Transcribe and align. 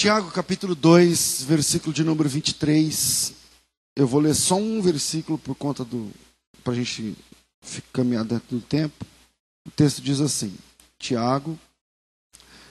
Tiago 0.00 0.30
capítulo 0.30 0.74
2, 0.74 1.42
versículo 1.42 1.92
de 1.92 2.02
número 2.02 2.26
23. 2.26 3.34
Eu 3.94 4.06
vou 4.06 4.18
ler 4.18 4.34
só 4.34 4.56
um 4.56 4.80
versículo 4.80 5.36
por 5.36 5.54
conta 5.54 5.84
do. 5.84 6.10
para 6.64 6.72
a 6.72 6.76
gente 6.76 7.14
caminhar 7.92 8.24
dentro 8.24 8.56
do 8.56 8.62
tempo. 8.62 9.04
O 9.68 9.70
texto 9.70 10.00
diz 10.00 10.22
assim: 10.22 10.56
Tiago, 10.98 11.58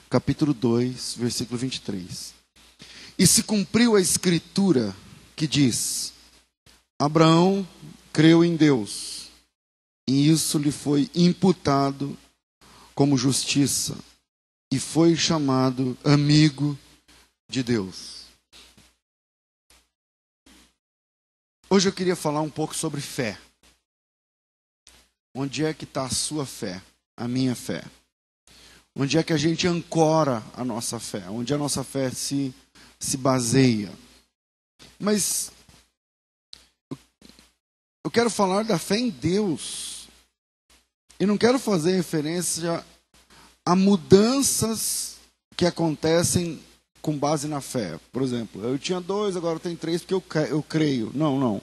capítulo 0.10 0.56
2, 0.56 1.18
versículo 1.20 1.60
23. 1.60 2.34
E 3.16 3.28
se 3.28 3.44
cumpriu 3.44 3.96
a 3.96 4.02
escritura 4.02 4.96
que 5.36 5.46
diz: 5.46 6.14
Abraão 6.98 7.64
creu 8.12 8.44
em 8.44 8.56
Deus, 8.56 9.28
e 10.10 10.32
isso 10.32 10.58
lhe 10.58 10.72
foi 10.72 11.08
imputado 11.14 12.18
como 12.96 13.16
justiça, 13.16 13.96
e 14.74 14.80
foi 14.80 15.16
chamado 15.16 15.96
amigo 16.04 16.76
de 16.76 16.89
Deus. 17.50 18.26
Hoje 21.68 21.90
eu 21.90 21.94
queria 21.94 22.16
falar 22.16 22.42
um 22.42 22.50
pouco 22.50 22.76
sobre 22.76 23.02
fé. 23.02 23.40
Onde 25.36 25.66
é 25.66 25.74
que 25.74 25.84
está 25.84 26.06
a 26.06 26.10
sua 26.10 26.46
fé, 26.46 26.82
a 27.18 27.28
minha 27.28 27.56
fé? 27.56 27.84
Onde 28.96 29.18
é 29.18 29.24
que 29.24 29.34
a 29.34 29.38
gente 29.38 29.68
ancora 29.68 30.44
a 30.54 30.64
nossa 30.64 31.00
fé? 31.00 31.28
Onde 31.30 31.54
a 31.54 31.58
nossa 31.58 31.84
fé 31.84 32.12
se, 32.12 32.54
se 33.00 33.18
baseia? 33.18 33.92
Mas 35.00 35.52
eu 38.04 38.12
quero 38.12 38.30
falar 38.30 38.64
da 38.64 38.78
fé 38.78 38.98
em 38.98 39.10
Deus. 39.10 40.08
E 41.20 41.26
não 41.26 41.38
quero 41.38 41.60
fazer 41.60 41.96
referência 41.96 42.86
a 43.66 43.76
mudanças 43.76 45.18
que 45.56 45.66
acontecem 45.66 46.64
com 47.02 47.18
base 47.18 47.48
na 47.48 47.62
fé. 47.62 48.00
Por 48.12 48.22
exemplo, 48.22 48.64
eu 48.64 48.78
tinha 48.78 49.00
dois, 49.00 49.36
agora 49.36 49.56
eu 49.56 49.60
tenho 49.60 49.78
três 49.78 50.02
porque 50.02 50.14
eu, 50.14 50.46
eu 50.46 50.64
creio. 50.64 51.12
Não, 51.14 51.40
não. 51.40 51.62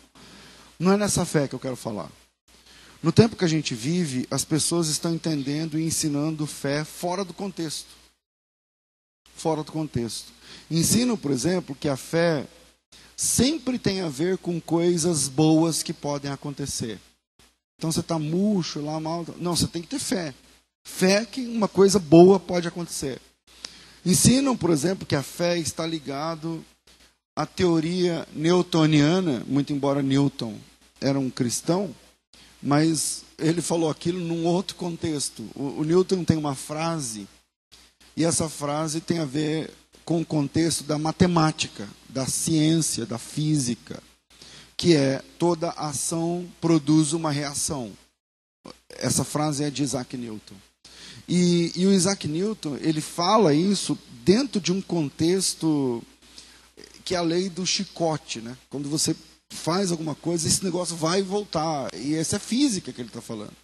Não 0.79 0.93
é 0.93 0.97
nessa 0.97 1.25
fé 1.25 1.49
que 1.49 1.55
eu 1.55 1.61
quero 1.61 1.77
falar. 1.77 2.11
No 3.03 3.13
tempo 3.13 3.37
que 3.37 3.45
a 3.45 3.49
gente 3.49 3.75
vive, 3.75 4.27
as 4.31 4.45
pessoas 4.45 4.89
estão 4.89 5.15
entendendo 5.15 5.79
e 5.79 5.85
ensinando 5.85 6.47
fé 6.47 6.85
fora 6.85 7.25
do 7.25 7.33
contexto. 7.33 7.89
Fora 9.35 9.63
do 9.63 9.71
contexto. 9.71 10.33
Ensinam, 10.71 11.17
por 11.17 11.31
exemplo, 11.31 11.77
que 11.79 11.89
a 11.89 11.97
fé 11.97 12.47
sempre 13.17 13.79
tem 13.79 14.01
a 14.01 14.09
ver 14.09 14.39
com 14.39 14.61
coisas 14.61 15.29
boas 15.29 15.83
que 15.83 15.93
podem 15.93 16.31
acontecer. 16.31 16.99
Então 17.79 17.93
você 17.93 18.01
está 18.01 18.19
murcho 18.19 18.81
lá, 18.81 18.99
mal. 18.99 19.25
Não, 19.39 19.55
você 19.55 19.67
tem 19.67 19.83
que 19.83 19.89
ter 19.89 19.99
fé. 19.99 20.35
Fé 20.87 21.25
que 21.25 21.47
uma 21.47 21.69
coisa 21.69 21.99
boa 21.99 22.41
pode 22.41 22.67
acontecer. 22.67 23.21
Ensinam, 24.07 24.57
por 24.57 24.71
exemplo, 24.71 25.05
que 25.05 25.17
a 25.17 25.23
fé 25.23 25.59
está 25.59 25.85
ligado 25.85 26.65
à 27.35 27.45
teoria 27.45 28.25
newtoniana, 28.33 29.43
muito 29.49 29.73
embora 29.73 30.01
Newton 30.01 30.57
era 31.01 31.19
um 31.19 31.29
cristão, 31.29 31.93
mas 32.63 33.25
ele 33.37 33.61
falou 33.61 33.91
aquilo 33.91 34.21
num 34.21 34.47
outro 34.47 34.77
contexto. 34.77 35.43
O, 35.57 35.81
o 35.81 35.85
Newton 35.85 36.23
tem 36.23 36.37
uma 36.37 36.55
frase, 36.55 37.27
e 38.17 38.25
essa 38.25 38.49
frase 38.49 39.01
tem 39.01 39.19
a 39.19 39.25
ver 39.25 39.73
com 40.05 40.21
o 40.21 40.25
contexto 40.25 40.85
da 40.85 40.97
matemática, 40.97 41.89
da 42.09 42.29
ciência, 42.29 43.05
da 43.05 43.19
física, 43.19 44.01
que 44.77 44.95
é 44.95 45.21
toda 45.37 45.71
ação 45.71 46.49
produz 46.61 47.13
uma 47.13 47.33
reação. 47.33 47.91
Essa 48.89 49.25
frase 49.25 49.65
é 49.65 49.71
de 49.71 49.83
Isaac 49.83 50.17
Newton. 50.17 50.55
E, 51.29 51.73
e, 51.75 51.87
o 51.87 51.93
Isaac 51.93 52.29
Newton, 52.29 52.77
ele 52.81 53.01
fala 53.01 53.53
isso 53.53 53.99
dentro 54.25 54.61
de 54.61 54.73
um 54.73 54.81
contexto 54.81 56.03
que 57.05 57.15
é 57.15 57.19
a 57.19 57.23
lei 57.23 57.49
do 57.49 57.65
chicote, 57.65 58.41
né? 58.41 58.57
Quando 58.69 58.89
você 58.89 59.15
faz 59.51 59.93
alguma 59.93 60.15
coisa, 60.15 60.49
esse 60.49 60.65
negócio 60.65 60.97
vai 60.97 61.23
voltar. 61.23 61.89
E 61.95 62.15
essa 62.15 62.37
é 62.37 62.39
física 62.39 62.93
que 62.93 63.01
ele 63.01 63.09
está 63.09 63.21
falando. 63.21 63.55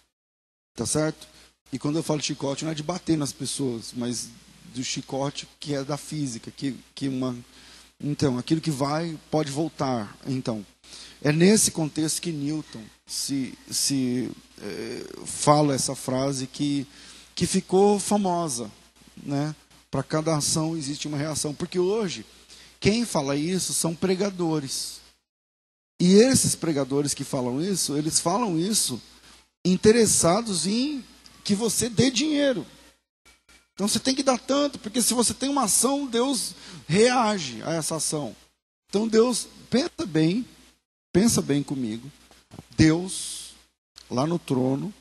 Tá 0.75 0.85
certo? 0.85 1.27
E 1.71 1.77
quando 1.77 1.97
eu 1.97 2.03
falo 2.03 2.21
chicote, 2.21 2.63
não 2.63 2.71
é 2.71 2.75
de 2.75 2.83
bater 2.83 3.17
nas 3.17 3.33
pessoas, 3.33 3.93
mas 3.95 4.29
do 4.73 4.83
chicote 4.83 5.47
que 5.59 5.73
é 5.75 5.83
da 5.83 5.97
física, 5.97 6.51
que, 6.51 6.75
que 6.95 7.07
uma. 7.07 7.35
Então, 8.01 8.37
aquilo 8.37 8.61
que 8.61 8.71
vai 8.71 9.17
pode 9.29 9.51
voltar. 9.51 10.17
Então, 10.25 10.65
é 11.21 11.31
nesse 11.31 11.71
contexto 11.71 12.21
que 12.21 12.31
Newton 12.31 12.83
se, 13.05 13.57
se 13.69 14.29
eh, 14.61 15.05
fala 15.25 15.73
essa 15.73 15.95
frase 15.95 16.47
que, 16.47 16.87
que 17.35 17.45
ficou 17.45 17.99
famosa, 17.99 18.69
né? 19.17 19.55
Para 19.89 20.03
cada 20.03 20.35
ação 20.35 20.75
existe 20.75 21.07
uma 21.07 21.17
reação, 21.17 21.53
porque 21.53 21.77
hoje 21.79 22.25
quem 22.79 23.05
fala 23.05 23.35
isso 23.35 23.73
são 23.73 23.95
pregadores. 23.95 25.01
E 25.99 26.15
esses 26.15 26.55
pregadores 26.55 27.13
que 27.13 27.23
falam 27.23 27.61
isso, 27.61 27.95
eles 27.95 28.19
falam 28.19 28.59
isso 28.59 29.01
interessados 29.65 30.67
em 30.67 31.03
que 31.43 31.55
você 31.55 31.89
dê 31.89 32.11
dinheiro. 32.11 32.65
Então 33.73 33.87
você 33.87 33.99
tem 33.99 34.13
que 34.13 34.23
dar 34.23 34.37
tanto, 34.37 34.77
porque 34.79 35.01
se 35.01 35.13
você 35.13 35.33
tem 35.33 35.49
uma 35.49 35.63
ação, 35.63 36.05
Deus 36.05 36.53
reage 36.87 37.61
a 37.63 37.73
essa 37.73 37.95
ação. 37.95 38.35
Então 38.89 39.07
Deus, 39.07 39.47
pensa 39.69 40.05
bem, 40.05 40.45
pensa 41.11 41.41
bem 41.41 41.63
comigo. 41.63 42.11
Deus, 42.75 43.53
lá 44.09 44.27
no 44.27 44.37
trono, 44.37 44.93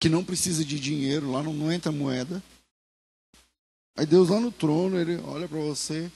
que 0.00 0.08
não 0.08 0.24
precisa 0.24 0.64
de 0.64 0.80
dinheiro, 0.80 1.30
lá 1.30 1.42
não, 1.42 1.52
não 1.52 1.70
entra 1.70 1.92
moeda. 1.92 2.42
Aí 3.96 4.06
Deus 4.06 4.30
lá 4.30 4.40
no 4.40 4.50
trono, 4.50 4.98
ele 4.98 5.16
olha 5.18 5.46
para 5.46 5.58
você 5.58 6.10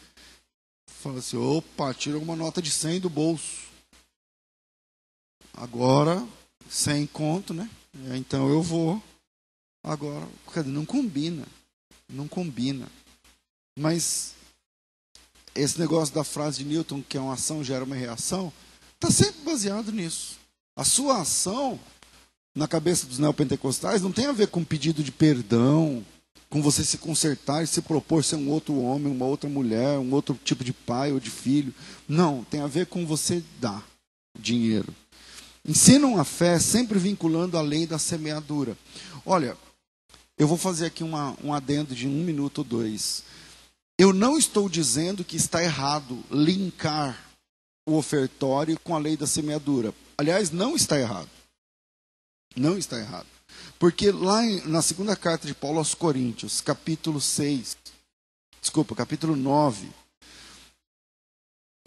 Fala 1.05 1.19
assim, 1.19 1.37
opa, 1.37 1.93
tira 1.93 2.19
uma 2.19 2.35
nota 2.35 2.63
de 2.63 2.71
100 2.71 3.01
do 3.01 3.11
bolso. 3.11 3.69
Agora, 5.53 6.27
sem 6.67 7.07
conto, 7.07 7.53
né? 7.53 7.69
Então 8.17 8.49
eu 8.49 8.63
vou. 8.63 9.03
Agora, 9.85 10.27
não 10.65 10.87
combina. 10.87 11.47
Não 12.09 12.27
combina. 12.27 12.89
Mas 13.79 14.35
esse 15.55 15.79
negócio 15.79 16.15
da 16.15 16.25
frase 16.25 16.65
de 16.65 16.65
Newton, 16.65 17.03
que 17.03 17.19
é 17.19 17.21
uma 17.21 17.35
ação 17.35 17.63
gera 17.63 17.85
uma 17.85 17.95
reação, 17.95 18.51
está 18.95 19.11
sempre 19.11 19.43
baseado 19.43 19.93
nisso. 19.93 20.39
A 20.75 20.85
sua 20.87 21.21
ação, 21.21 21.79
na 22.55 22.69
cabeça 22.69 23.07
dos 23.07 23.19
neopentecostais, 23.19 24.01
não 24.01 24.13
tem 24.13 24.27
a 24.27 24.33
ver 24.33 24.49
com 24.49 24.63
pedido 24.63 25.03
de 25.03 25.11
perdão, 25.11 26.05
com 26.49 26.63
você 26.63 26.85
se 26.85 26.99
consertar 26.99 27.65
e 27.65 27.67
se 27.67 27.83
propor 27.83 28.23
ser 28.23 28.37
um 28.37 28.49
outro 28.49 28.79
homem, 28.81 29.13
uma 29.13 29.25
outra 29.27 29.51
mulher, 29.51 29.99
um 29.99 30.13
outro 30.13 30.39
tipo 30.45 30.63
de 30.63 30.73
pai 30.73 31.11
ou 31.11 31.19
de 31.19 31.31
filho. 31.31 31.75
Não, 32.09 32.45
tem 32.45 32.61
a 32.61 32.69
ver 32.69 32.87
com 32.87 33.05
você 33.05 33.43
dar 33.61 33.85
dinheiro. 34.39 34.95
Ensinam 35.67 36.21
a 36.21 36.25
fé 36.25 36.61
sempre 36.61 36.99
vinculando 36.99 37.59
a 37.59 37.63
lei 37.63 37.87
da 37.87 37.99
semeadura. 37.99 38.77
Olha, 39.27 39.57
eu 40.39 40.47
vou 40.47 40.57
fazer 40.57 40.87
aqui 40.87 41.03
uma, 41.03 41.37
um 41.43 41.53
adendo 41.53 41.95
de 41.95 42.07
um 42.07 42.23
minuto 42.23 42.59
ou 42.59 42.65
dois. 42.65 43.25
Eu 43.99 44.13
não 44.13 44.39
estou 44.39 44.69
dizendo 44.69 45.25
que 45.25 45.37
está 45.37 45.63
errado 45.63 46.23
linkar 46.31 47.19
o 47.87 47.97
ofertório 47.97 48.79
com 48.85 48.95
a 48.95 48.99
lei 48.99 49.17
da 49.17 49.27
semeadura. 49.27 49.95
Aliás, 50.19 50.51
não 50.51 50.77
está 50.77 51.01
errado. 51.01 51.29
Não 52.57 52.79
está 52.79 52.99
errado. 52.99 53.27
Porque 53.79 54.11
lá 54.11 54.43
na 54.67 54.81
segunda 54.81 55.17
carta 55.17 55.47
de 55.47 55.55
Paulo 55.55 55.79
aos 55.79 55.95
Coríntios, 55.95 56.61
capítulo 56.61 57.21
6, 57.21 57.77
desculpa, 58.61 58.95
capítulo 58.95 59.35
9, 59.35 59.89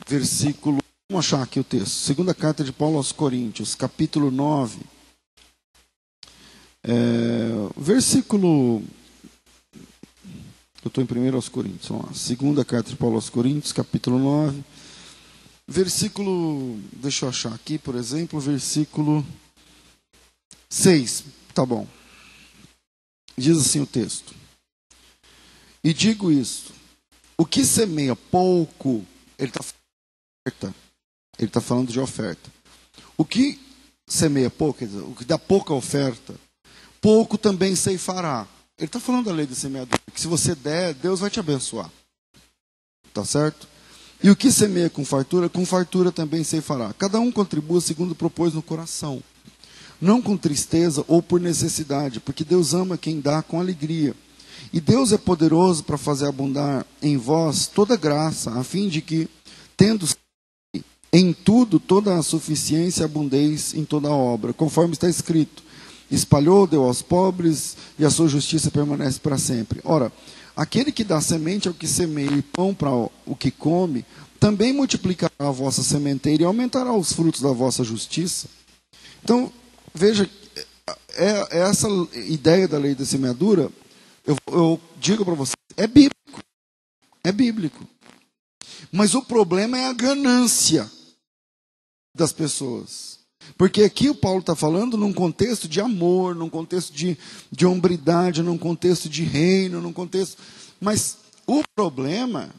versículo. 0.08 0.80
Vamos 1.10 1.26
achar 1.26 1.42
aqui 1.42 1.60
o 1.60 1.64
texto. 1.64 1.90
Segunda 1.90 2.34
carta 2.34 2.64
de 2.64 2.74
Paulo 2.74 2.98
aos 2.98 3.12
Coríntios, 3.12 3.76
capítulo 3.76 4.30
9, 4.30 4.80
é, 6.84 6.92
versículo. 7.78 8.84
Eu 10.84 10.90
estou 10.90 11.04
em 11.04 11.08
primeiro 11.08 11.38
aos 11.38 11.50
Coríntios, 11.50 11.88
vamos 11.88 12.08
lá. 12.08 12.14
Segunda 12.14 12.66
carta 12.66 12.90
de 12.90 12.96
Paulo 12.98 13.16
aos 13.16 13.30
Coríntios, 13.30 13.72
capítulo 13.72 14.20
9, 14.20 14.64
versículo. 15.66 16.78
Deixa 16.94 17.26
eu 17.26 17.30
achar 17.30 17.54
aqui, 17.54 17.78
por 17.78 17.96
exemplo, 17.96 18.40
versículo 18.40 19.26
6. 20.70 21.24
Tá 21.54 21.66
bom. 21.66 21.88
Diz 23.38 23.58
assim 23.58 23.82
o 23.82 23.86
texto. 23.86 24.34
E 25.84 25.94
digo 25.94 26.32
isso: 26.32 26.74
o 27.38 27.46
que 27.46 27.64
semeia 27.64 28.16
pouco, 28.16 29.06
ele 29.38 29.50
está 29.50 29.64
falando 29.64 30.76
Ele 31.38 31.48
está 31.48 31.62
falando 31.62 31.92
de 31.92 32.00
oferta. 32.00 32.52
O 33.16 33.24
que 33.24 33.60
semeia 34.08 34.50
pouco, 34.50 34.86
dizer, 34.86 35.02
o 35.02 35.14
que 35.14 35.26
dá 35.26 35.38
pouca 35.38 35.74
oferta, 35.74 36.36
pouco 37.00 37.38
também 37.38 37.76
ceifará. 37.76 38.48
Ele 38.78 38.88
está 38.88 39.00
falando 39.00 39.26
da 39.26 39.32
lei 39.32 39.46
do 39.46 39.56
semeador, 39.56 40.00
que 40.14 40.22
se 40.22 40.28
você 40.28 40.56
der, 40.56 40.94
Deus 40.94 41.20
vai 41.20 41.30
te 41.30 41.40
abençoar. 41.40 41.92
Tá 43.14 43.26
certo? 43.26 43.68
E 44.24 44.30
o 44.30 44.36
que 44.36 44.52
semeia 44.52 44.90
com 44.90 45.06
fartura, 45.06 45.50
com 45.50 45.66
fartura 45.66 46.12
também 46.12 46.44
ceifará. 46.44 46.94
Cada 46.94 47.20
um 47.20 47.32
contribua 47.32 47.82
segundo 47.82 48.16
propôs 48.16 48.54
no 48.54 48.64
coração 48.64 49.22
não 50.00 50.22
com 50.22 50.38
tristeza 50.38 51.04
ou 51.08 51.22
por 51.22 51.40
necessidade, 51.40 52.20
porque 52.20 52.44
Deus 52.44 52.74
ama 52.74 52.98
quem 52.98 53.20
dá 53.20 53.42
com 53.42 53.60
alegria. 53.60 54.16
E 54.72 54.82
Deus 54.82 55.12
é 55.12 55.18
poderoso 55.18 55.84
para 55.84 55.98
fazer 55.98 56.28
abundar 56.28 56.86
em 57.02 57.18
vós 57.18 57.68
toda 57.68 57.96
graça, 57.96 58.52
a 58.52 58.64
fim 58.64 58.88
de 58.88 59.02
que, 59.02 59.30
tendo 59.76 60.08
em 61.12 61.32
tudo 61.32 61.80
toda 61.80 62.18
a 62.18 62.24
suficiência, 62.24 63.06
abundeis 63.06 63.74
em 63.74 63.86
toda 63.86 64.10
a 64.10 64.16
obra, 64.16 64.54
conforme 64.54 64.94
está 64.94 65.10
escrito: 65.10 65.64
espalhou, 66.12 66.68
deu 66.68 66.84
aos 66.84 67.02
pobres, 67.02 67.78
e 67.98 68.06
a 68.06 68.10
sua 68.10 68.28
justiça 68.28 68.70
permanece 68.70 69.20
para 69.20 69.38
sempre. 69.38 69.80
Ora, 69.84 70.12
aquele 70.56 70.92
que 70.92 71.04
dá 71.04 71.22
semente 71.22 71.68
ao 71.68 71.74
que 71.74 71.88
semeia 71.88 72.34
e 72.34 72.42
pão 72.42 72.74
para 72.74 72.92
o 72.92 73.36
que 73.38 73.52
come, 73.52 74.06
também 74.40 74.74
multiplicará 74.74 75.32
a 75.40 75.52
vossa 75.52 75.82
sementeira 75.82 76.44
e 76.44 76.46
aumentará 76.46 76.94
os 76.94 77.14
frutos 77.14 77.42
da 77.42 77.52
vossa 77.52 77.84
justiça. 77.84 78.48
Então, 79.24 79.52
veja, 79.94 80.30
é, 81.16 81.58
é 81.58 81.60
essa 81.60 81.88
ideia 82.14 82.68
da 82.68 82.78
lei 82.78 82.96
da 82.96 83.06
semeadura, 83.06 83.72
eu, 84.26 84.36
eu 84.48 84.82
digo 84.98 85.24
para 85.24 85.34
vocês, 85.34 85.56
é 85.76 85.88
bíblico. 85.88 86.42
É 87.24 87.32
bíblico. 87.32 87.88
Mas 88.92 89.16
o 89.16 89.22
problema 89.22 89.78
é 89.78 89.88
a 89.88 89.94
ganância 89.94 90.90
das 92.16 92.32
pessoas. 92.32 93.20
Porque 93.58 93.84
aqui 93.84 94.10
o 94.10 94.16
Paulo 94.16 94.40
está 94.40 94.56
falando 94.56 94.98
num 94.98 95.14
contexto 95.14 95.68
de 95.68 95.80
amor, 95.80 96.36
num 96.36 96.50
contexto 96.50 96.94
de, 96.94 97.18
de 97.52 97.66
hombridade, 97.66 98.44
num 98.44 98.58
contexto 98.58 99.08
de 99.08 99.24
reino, 99.24 99.82
num 99.82 99.94
contexto. 99.94 100.42
Mas 100.80 101.18
o 101.46 101.64
problema 101.76 102.50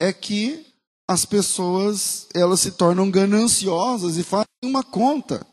é 0.00 0.12
que 0.12 0.66
as 1.08 1.24
pessoas 1.24 2.26
elas 2.34 2.60
se 2.60 2.72
tornam 2.72 3.10
gananciosas 3.10 4.16
e 4.16 4.22
fazem 4.22 4.46
uma 4.64 4.82
conta. 4.82 5.46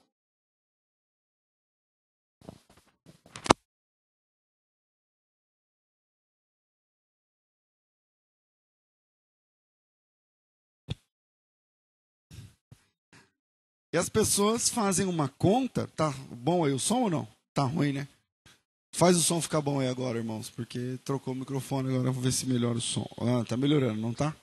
E 13.93 13.97
as 13.97 14.07
pessoas 14.07 14.69
fazem 14.69 15.05
uma 15.05 15.27
conta, 15.27 15.87
tá 15.95 16.11
bom 16.29 16.63
aí 16.63 16.71
o 16.71 16.79
som 16.79 17.01
ou 17.01 17.09
não? 17.09 17.27
Tá 17.53 17.63
ruim, 17.63 17.91
né? 17.91 18.07
Faz 18.93 19.17
o 19.17 19.21
som 19.21 19.41
ficar 19.41 19.61
bom 19.61 19.79
aí 19.79 19.87
agora, 19.87 20.17
irmãos, 20.17 20.49
porque 20.49 20.97
trocou 21.03 21.33
o 21.33 21.37
microfone 21.37 21.89
agora, 21.89 22.11
vou 22.11 22.21
ver 22.21 22.31
se 22.31 22.45
melhora 22.45 22.77
o 22.77 22.81
som. 22.81 23.07
Ah, 23.17 23.43
tá 23.45 23.57
melhorando, 23.57 23.99
não 23.99 24.13
tá? 24.13 24.35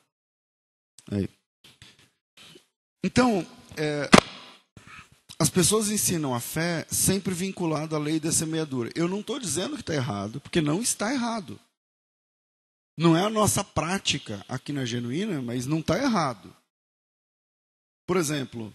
Aí. 1.11 1.29
Então, 3.03 3.47
é, 3.77 4.11
as 5.39 5.49
pessoas 5.49 5.89
ensinam 5.89 6.35
a 6.35 6.41
fé 6.41 6.87
sempre 6.91 7.33
vinculada 7.33 7.97
à 7.97 7.99
lei 7.99 8.19
da 8.19 8.33
semeadura. 8.33 8.91
Eu 8.95 9.09
não 9.09 9.21
estou 9.21 9.39
dizendo 9.39 9.77
que 9.77 9.83
está 9.83 9.95
errado, 9.95 10.41
porque 10.41 10.61
não 10.61 10.83
está 10.83 11.13
errado. 11.13 11.59
Não 12.99 13.17
é 13.17 13.25
a 13.25 13.31
nossa 13.31 13.63
prática 13.63 14.45
aqui 14.49 14.73
na 14.73 14.85
Genuína, 14.85 15.41
mas 15.41 15.65
não 15.65 15.79
está 15.79 15.97
errado. 15.97 16.55
Por 18.05 18.17
exemplo, 18.17 18.75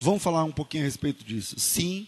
vamos 0.00 0.22
falar 0.22 0.44
um 0.44 0.52
pouquinho 0.52 0.84
a 0.84 0.86
respeito 0.86 1.24
disso. 1.24 1.58
Sim, 1.58 2.06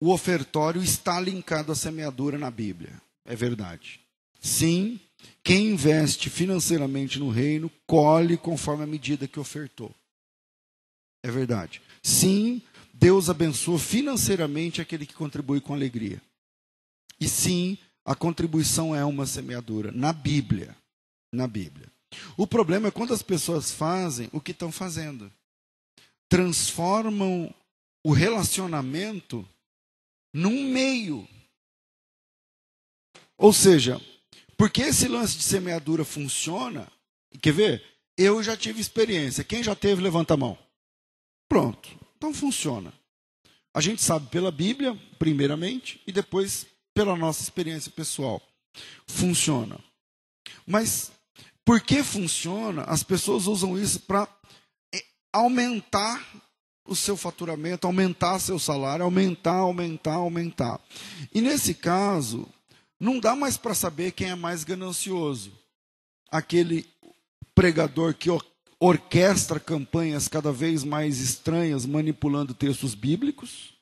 o 0.00 0.10
ofertório 0.12 0.82
está 0.82 1.20
linkado 1.20 1.72
à 1.72 1.74
semeadura 1.74 2.38
na 2.38 2.50
Bíblia. 2.50 3.00
É 3.24 3.36
verdade. 3.36 4.00
Sim, 4.40 4.98
quem 5.42 5.68
investe 5.68 6.30
financeiramente 6.30 7.18
no 7.18 7.30
reino, 7.30 7.70
colhe 7.86 8.36
conforme 8.36 8.84
a 8.84 8.86
medida 8.86 9.28
que 9.28 9.38
ofertou. 9.38 9.94
É 11.22 11.30
verdade. 11.30 11.82
Sim, 12.02 12.62
Deus 12.94 13.28
abençoa 13.28 13.78
financeiramente 13.78 14.80
aquele 14.80 15.06
que 15.06 15.14
contribui 15.14 15.60
com 15.60 15.74
alegria. 15.74 16.20
E 17.20 17.28
sim, 17.28 17.76
a 18.04 18.14
contribuição 18.14 18.96
é 18.96 19.04
uma 19.04 19.26
semeadura 19.26 19.92
na 19.92 20.12
Bíblia. 20.12 20.74
Na 21.32 21.46
Bíblia. 21.46 21.86
O 22.36 22.46
problema 22.46 22.88
é 22.88 22.90
quando 22.90 23.12
as 23.12 23.22
pessoas 23.22 23.70
fazem 23.70 24.28
o 24.32 24.40
que 24.40 24.52
estão 24.52 24.72
fazendo. 24.72 25.30
Transformam 26.30 27.54
o 28.02 28.12
relacionamento 28.12 29.46
num 30.32 30.64
meio. 30.64 31.28
Ou 33.36 33.52
seja, 33.52 34.00
porque 34.56 34.82
esse 34.82 35.08
lance 35.08 35.36
de 35.36 35.42
semeadura 35.42 36.04
funciona, 36.04 36.90
quer 37.42 37.52
ver? 37.52 37.84
Eu 38.16 38.42
já 38.42 38.56
tive 38.56 38.80
experiência. 38.80 39.44
Quem 39.44 39.62
já 39.62 39.74
teve, 39.74 40.00
levanta 40.00 40.34
a 40.34 40.36
mão. 40.36 40.58
Pronto. 41.48 41.88
Então 42.16 42.32
funciona. 42.32 42.92
A 43.72 43.80
gente 43.80 44.02
sabe 44.02 44.28
pela 44.28 44.50
Bíblia, 44.50 44.98
primeiramente, 45.18 46.00
e 46.06 46.12
depois 46.12 46.66
pela 46.94 47.16
nossa 47.16 47.42
experiência 47.42 47.90
pessoal. 47.90 48.42
Funciona. 49.06 49.78
Mas 50.66 51.10
por 51.64 51.80
que 51.80 52.02
funciona? 52.02 52.82
As 52.82 53.02
pessoas 53.02 53.46
usam 53.46 53.78
isso 53.78 54.00
para 54.00 54.28
aumentar 55.32 56.24
o 56.84 56.96
seu 56.96 57.16
faturamento, 57.16 57.86
aumentar 57.86 58.38
seu 58.38 58.58
salário, 58.58 59.04
aumentar, 59.04 59.56
aumentar, 59.56 60.14
aumentar. 60.14 60.80
E 61.32 61.40
nesse 61.40 61.74
caso, 61.74 62.48
não 62.98 63.20
dá 63.20 63.36
mais 63.36 63.56
para 63.56 63.74
saber 63.74 64.12
quem 64.12 64.30
é 64.30 64.34
mais 64.34 64.64
ganancioso. 64.64 65.52
Aquele 66.30 66.88
pregador 67.54 68.14
que 68.14 68.28
orquestra 68.78 69.60
campanhas 69.60 70.26
cada 70.26 70.50
vez 70.50 70.82
mais 70.82 71.20
estranhas, 71.20 71.86
manipulando 71.86 72.54
textos 72.54 72.94
bíblicos. 72.94 73.74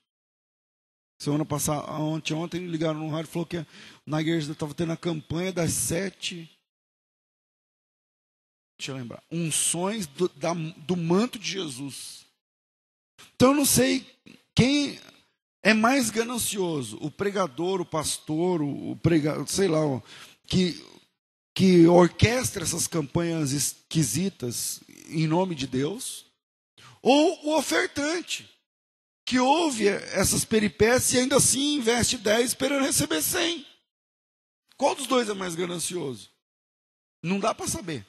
Semana 1.19 1.45
passada, 1.45 1.91
ontem, 1.93 2.35
ontem 2.35 2.67
ligaram 2.67 3.01
no 3.01 3.09
rádio 3.09 3.29
e 3.29 3.33
falou 3.33 3.47
que 3.47 3.67
na 4.07 4.21
igreja 4.21 4.53
estava 4.53 4.75
tendo 4.75 4.93
a 4.93 4.97
campanha 4.97 5.53
das 5.53 5.73
sete. 5.73 6.51
Deixa 8.79 8.93
eu 8.93 8.97
lembrar. 8.97 9.23
Unções 9.31 10.07
do, 10.07 10.29
da, 10.29 10.55
do 10.55 10.97
manto 10.97 11.39
de 11.39 11.51
Jesus. 11.51 12.25
Então 13.35 13.51
eu 13.51 13.57
não 13.57 13.65
sei 13.65 14.07
quem 14.55 14.99
é 15.63 15.75
mais 15.75 16.11
ganancioso, 16.11 16.97
o 17.01 17.11
pregador, 17.11 17.81
o 17.81 17.87
pastor, 17.87 18.63
o 18.63 18.97
pregador, 19.03 19.47
sei 19.49 19.67
lá, 19.67 19.81
que, 20.47 20.83
que 21.55 21.87
orquestra 21.87 22.63
essas 22.63 22.87
campanhas 22.87 23.51
esquisitas 23.53 24.81
em 25.09 25.27
nome 25.27 25.55
de 25.55 25.67
Deus, 25.67 26.27
ou 27.03 27.47
o 27.47 27.57
ofertante, 27.57 28.49
que 29.25 29.39
ouve 29.39 29.89
essas 29.89 30.45
peripécias 30.45 31.13
e 31.13 31.19
ainda 31.19 31.37
assim 31.37 31.77
investe 31.77 32.17
10 32.17 32.47
esperando 32.51 32.85
receber 32.85 33.21
100. 33.21 33.67
Qual 34.77 34.95
dos 34.95 35.07
dois 35.07 35.29
é 35.29 35.35
mais 35.35 35.55
ganancioso? 35.55 36.31
Não 37.23 37.41
dá 37.41 37.53
para 37.53 37.67
saber. 37.67 38.07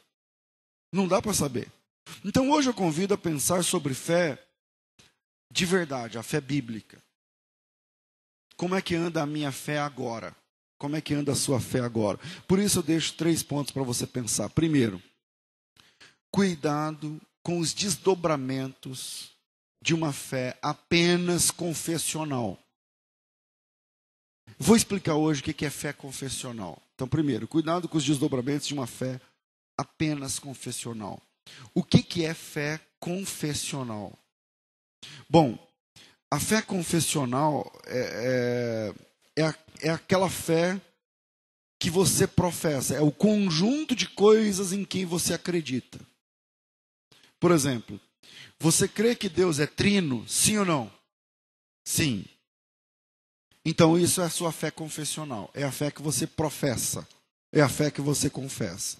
Não 0.91 1.08
dá 1.08 1.22
para 1.22 1.34
saber. 1.34 1.72
Então 2.24 2.50
hoje 2.51 2.69
eu 2.69 2.74
convido 2.74 3.13
a 3.13 3.17
pensar 3.17 3.63
sobre 3.63 3.93
fé 3.93 4.43
de 5.51 5.65
verdade, 5.65 6.17
a 6.17 6.24
fé 6.24 6.39
bíblica. 6.39 7.01
Como 8.55 8.75
é 8.75 8.81
que 8.81 8.96
anda 8.96 9.22
a 9.22 9.25
minha 9.25 9.51
fé 9.51 9.79
agora? 9.79 10.36
Como 10.77 10.96
é 10.96 11.01
que 11.01 11.13
anda 11.13 11.31
a 11.31 11.36
sua 11.36 11.60
fé 11.60 11.79
agora? 11.79 12.19
Por 12.48 12.60
isso 12.60 12.79
eu 12.79 12.84
deixo 12.84 13.13
três 13.13 13.41
pontos 13.41 13.72
para 13.72 13.84
você 13.84 14.05
pensar. 14.05 14.50
Primeiro, 14.50 15.01
cuidado 16.31 17.19
com 17.41 17.60
os 17.60 17.74
desdobramentos 17.74 19.31
de 19.81 19.93
uma 19.93 20.13
fé 20.13 20.58
apenas 20.62 21.51
confessional. 21.51 22.60
Vou 24.58 24.75
explicar 24.75 25.15
hoje 25.15 25.41
o 25.41 25.43
que 25.43 25.65
é 25.65 25.69
fé 25.69 25.93
confessional. 25.93 26.81
Então, 26.96 27.08
primeiro, 27.08 27.48
cuidado 27.48 27.88
com 27.88 27.98
os 27.98 28.03
desdobramentos 28.03 28.67
de 28.67 28.74
uma 28.74 28.88
fé 28.88 29.22
apenas 29.79 30.39
confessional. 30.39 31.21
O 31.74 31.83
que 31.83 32.25
é 32.25 32.33
fé 32.33 32.81
confessional? 33.00 34.12
Bom, 35.29 35.57
a 36.29 36.39
fé 36.39 36.62
confessional 36.62 37.71
é, 37.88 38.93
é, 39.38 39.43
é, 39.43 39.55
é 39.88 39.89
aquela 39.89 40.29
fé 40.29 40.79
que 41.79 41.89
você 41.89 42.27
professa, 42.27 42.93
é 42.93 43.00
o 43.00 43.12
conjunto 43.12 43.95
de 43.95 44.09
coisas 44.09 44.74
em 44.74 44.83
quem 44.83 45.05
você 45.05 45.33
acredita. 45.33 45.98
Por 47.39 47.51
exemplo, 47.51 47.98
você 48.59 48.86
crê 48.86 49.15
que 49.15 49.29
Deus 49.29 49.59
é 49.59 49.65
trino, 49.65 50.27
sim 50.27 50.57
ou 50.57 50.65
não? 50.65 50.91
Sim. 51.86 52.25
Então 53.63 53.98
isso 53.98 54.19
é 54.19 54.25
a 54.25 54.29
sua 54.29 54.51
fé 54.51 54.69
confessional, 54.69 55.50
é 55.53 55.63
a 55.63 55.71
fé 55.71 55.89
que 55.89 56.01
você 56.01 56.27
professa, 56.27 57.07
é 57.53 57.62
a 57.62 57.69
fé 57.69 57.89
que 57.89 58.01
você 58.01 58.29
confessa. 58.29 58.98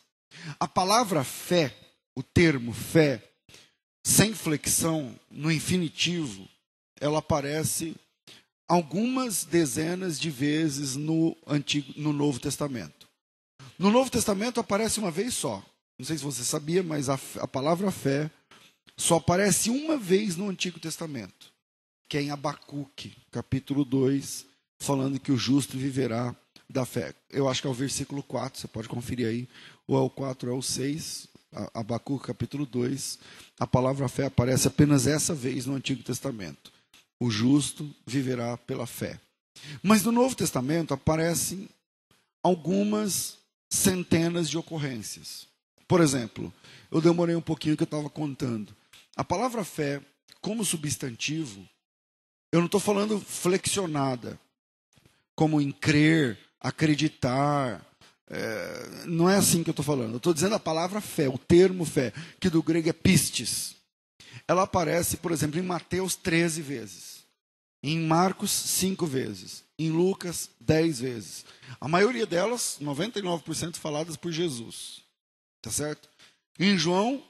A 0.60 0.68
palavra 0.68 1.24
fé, 1.24 1.76
o 2.16 2.24
termo 2.24 2.74
fé, 2.74 3.24
sem 4.04 4.34
flexão, 4.34 5.18
no 5.30 5.52
infinitivo, 5.52 6.48
ela 7.00 7.20
aparece 7.20 7.96
algumas 8.68 9.44
dezenas 9.44 10.20
de 10.20 10.30
vezes 10.30 10.96
no, 10.96 11.36
Antigo, 11.48 11.94
no 11.96 12.14
Novo 12.14 12.40
Testamento. 12.40 13.08
No 13.78 13.90
Novo 13.90 14.12
Testamento 14.12 14.60
aparece 14.60 15.00
uma 15.00 15.10
vez 15.10 15.34
só. 15.34 15.64
Não 15.98 16.06
sei 16.06 16.18
se 16.18 16.24
você 16.24 16.44
sabia, 16.44 16.84
mas 16.84 17.10
a, 17.10 17.20
a 17.40 17.48
palavra 17.48 17.92
fé 17.92 18.30
só 18.96 19.16
aparece 19.16 19.70
uma 19.70 19.98
vez 19.98 20.36
no 20.36 20.50
Antigo 20.50 20.80
Testamento, 20.80 21.52
que 22.08 22.18
é 22.18 22.22
em 22.22 22.32
Abacuque, 22.32 23.16
capítulo 23.32 23.86
2, 23.86 24.46
falando 24.80 25.20
que 25.20 25.32
o 25.32 25.38
justo 25.38 25.78
viverá 25.78 26.36
da 26.70 26.86
fé. 26.86 27.16
Eu 27.30 27.50
acho 27.50 27.62
que 27.62 27.68
é 27.68 27.72
o 27.72 27.74
versículo 27.74 28.22
4, 28.22 28.60
você 28.60 28.68
pode 28.68 28.88
conferir 28.88 29.28
aí. 29.28 29.48
Ou 29.90 29.98
é 29.98 30.02
o 30.02 30.10
4 30.12 30.52
ou 30.52 30.56
é 30.56 30.60
o 30.60 30.62
6, 30.62 31.28
Abacu 31.74 32.20
capítulo 32.20 32.64
2. 32.64 33.18
A 33.60 33.66
palavra 33.66 34.08
fé 34.08 34.28
aparece 34.28 34.68
apenas 34.68 35.08
essa 35.08 35.34
vez 35.34 35.66
no 35.66 35.74
Antigo 35.74 36.04
Testamento. 36.04 36.72
O 37.20 37.32
justo 37.32 37.90
viverá 38.06 38.56
pela 38.56 38.86
fé. 38.86 39.20
Mas 39.82 40.04
no 40.04 40.12
Novo 40.12 40.36
Testamento 40.36 40.94
aparecem 40.94 41.68
algumas 42.44 43.40
centenas 43.68 44.48
de 44.48 44.60
ocorrências. 44.60 45.48
Por 45.88 46.02
exemplo, 46.02 46.54
eu 46.92 47.02
demorei 47.02 47.36
um 47.36 47.42
pouquinho 47.42 47.76
que 47.76 47.82
eu 47.82 47.86
estava 47.86 48.12
contando. 48.12 48.76
A 49.16 49.24
palavra 49.24 49.64
fé, 49.64 50.00
como 50.40 50.64
substantivo, 50.64 51.68
eu 52.52 52.60
não 52.60 52.68
estou 52.68 52.80
falando 52.80 53.20
flexionada, 53.20 54.40
como 55.36 55.60
em 55.60 55.72
crer, 55.72 56.38
acreditar. 56.62 57.84
É, 58.30 59.06
não 59.08 59.28
é 59.30 59.38
assim 59.38 59.64
que 59.64 59.70
eu 59.70 59.74
estou 59.74 59.86
falando. 59.86 60.12
Eu 60.12 60.18
estou 60.18 60.34
dizendo 60.34 60.56
a 60.56 60.60
palavra 60.60 61.02
fé, 61.02 61.28
o 61.28 61.38
termo 61.38 61.84
fé, 61.84 62.14
que 62.40 62.50
do 62.50 62.62
grego 62.62 62.90
é 62.90 62.94
pistes. 62.94 63.76
Ela 64.48 64.64
aparece, 64.64 65.18
por 65.18 65.32
exemplo, 65.32 65.60
em 65.60 65.64
Mateus 65.64 66.16
13 66.16 66.62
vezes, 66.62 67.26
em 67.82 68.00
Marcos 68.00 68.52
5 68.52 69.06
vezes, 69.06 69.64
em 69.78 69.90
Lucas 69.90 70.50
10 70.60 71.00
vezes. 71.00 71.46
A 71.80 71.88
maioria 71.88 72.26
delas, 72.26 72.78
99% 72.82 73.78
faladas 73.78 74.16
por 74.16 74.32
Jesus. 74.32 75.02
Tá 75.62 75.72
certo? 75.72 76.10
Em 76.58 76.78
João, 76.78 77.24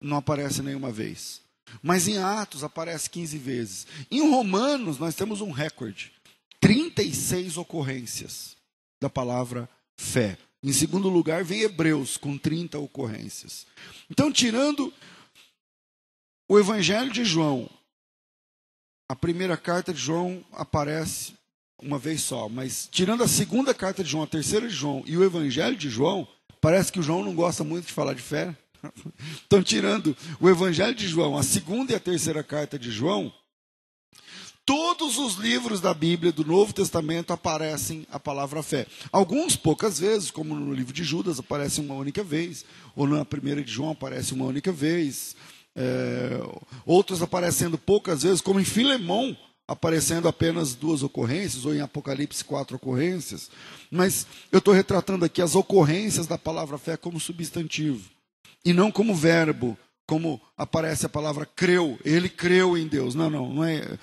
não 0.00 0.16
aparece 0.16 0.62
nenhuma 0.62 0.90
vez. 0.90 1.42
Mas 1.82 2.08
em 2.08 2.18
Atos 2.18 2.64
aparece 2.64 3.08
15 3.10 3.38
vezes. 3.38 3.86
Em 4.10 4.28
Romanos, 4.28 4.98
nós 4.98 5.14
temos 5.14 5.40
um 5.40 5.50
recorde: 5.50 6.12
36 6.60 7.56
ocorrências 7.56 8.56
da 9.00 9.08
palavra 9.08 9.66
fé. 9.66 9.79
Em 10.62 10.72
segundo 10.72 11.08
lugar, 11.08 11.42
vem 11.42 11.62
Hebreus, 11.62 12.16
com 12.16 12.36
30 12.36 12.78
ocorrências. 12.78 13.66
Então, 14.10 14.30
tirando 14.30 14.92
o 16.48 16.58
Evangelho 16.58 17.10
de 17.10 17.24
João, 17.24 17.68
a 19.08 19.16
primeira 19.16 19.56
carta 19.56 19.92
de 19.92 20.00
João 20.00 20.44
aparece 20.52 21.34
uma 21.82 21.98
vez 21.98 22.20
só, 22.22 22.48
mas 22.48 22.88
tirando 22.90 23.22
a 23.22 23.28
segunda 23.28 23.72
carta 23.72 24.04
de 24.04 24.10
João, 24.10 24.24
a 24.24 24.26
terceira 24.26 24.68
de 24.68 24.74
João 24.74 25.02
e 25.06 25.16
o 25.16 25.24
Evangelho 25.24 25.76
de 25.76 25.88
João, 25.88 26.28
parece 26.60 26.92
que 26.92 27.00
o 27.00 27.02
João 27.02 27.24
não 27.24 27.34
gosta 27.34 27.64
muito 27.64 27.86
de 27.86 27.92
falar 27.92 28.14
de 28.14 28.22
fé. 28.22 28.54
Estão 29.42 29.62
tirando 29.62 30.16
o 30.38 30.48
Evangelho 30.48 30.94
de 30.94 31.08
João, 31.08 31.36
a 31.36 31.42
segunda 31.42 31.92
e 31.92 31.94
a 31.94 32.00
terceira 32.00 32.44
carta 32.44 32.78
de 32.78 32.90
João. 32.90 33.32
Todos 34.64 35.18
os 35.18 35.34
livros 35.34 35.80
da 35.80 35.92
Bíblia 35.92 36.30
do 36.30 36.44
Novo 36.44 36.72
Testamento 36.72 37.32
aparecem 37.32 38.06
a 38.10 38.20
palavra 38.20 38.62
fé. 38.62 38.86
Alguns 39.10 39.56
poucas 39.56 39.98
vezes, 39.98 40.30
como 40.30 40.54
no 40.54 40.72
livro 40.72 40.92
de 40.92 41.02
Judas 41.02 41.38
aparece 41.38 41.80
uma 41.80 41.94
única 41.94 42.22
vez, 42.22 42.64
ou 42.94 43.06
na 43.06 43.24
primeira 43.24 43.62
de 43.62 43.72
João 43.72 43.90
aparece 43.90 44.32
uma 44.32 44.44
única 44.44 44.70
vez. 44.70 45.34
É, 45.74 46.40
outros 46.84 47.22
aparecendo 47.22 47.78
poucas 47.78 48.22
vezes, 48.22 48.40
como 48.40 48.60
em 48.60 48.64
Filemão, 48.64 49.36
aparecendo 49.66 50.28
apenas 50.28 50.74
duas 50.74 51.02
ocorrências, 51.02 51.64
ou 51.64 51.74
em 51.74 51.80
Apocalipse 51.80 52.44
quatro 52.44 52.76
ocorrências. 52.76 53.50
Mas 53.90 54.26
eu 54.52 54.58
estou 54.58 54.74
retratando 54.74 55.24
aqui 55.24 55.40
as 55.40 55.54
ocorrências 55.54 56.26
da 56.26 56.36
palavra 56.36 56.76
fé 56.76 56.96
como 56.96 57.18
substantivo 57.18 58.08
e 58.64 58.72
não 58.72 58.90
como 58.90 59.14
verbo, 59.14 59.76
como 60.10 60.40
aparece 60.56 61.06
a 61.06 61.08
palavra 61.08 61.46
creu. 61.46 61.96
Ele 62.04 62.28
creu 62.28 62.76
em 62.76 62.88
Deus. 62.88 63.14
Não, 63.14 63.30
não, 63.30 63.54
não 63.54 63.64
é. 63.64 63.96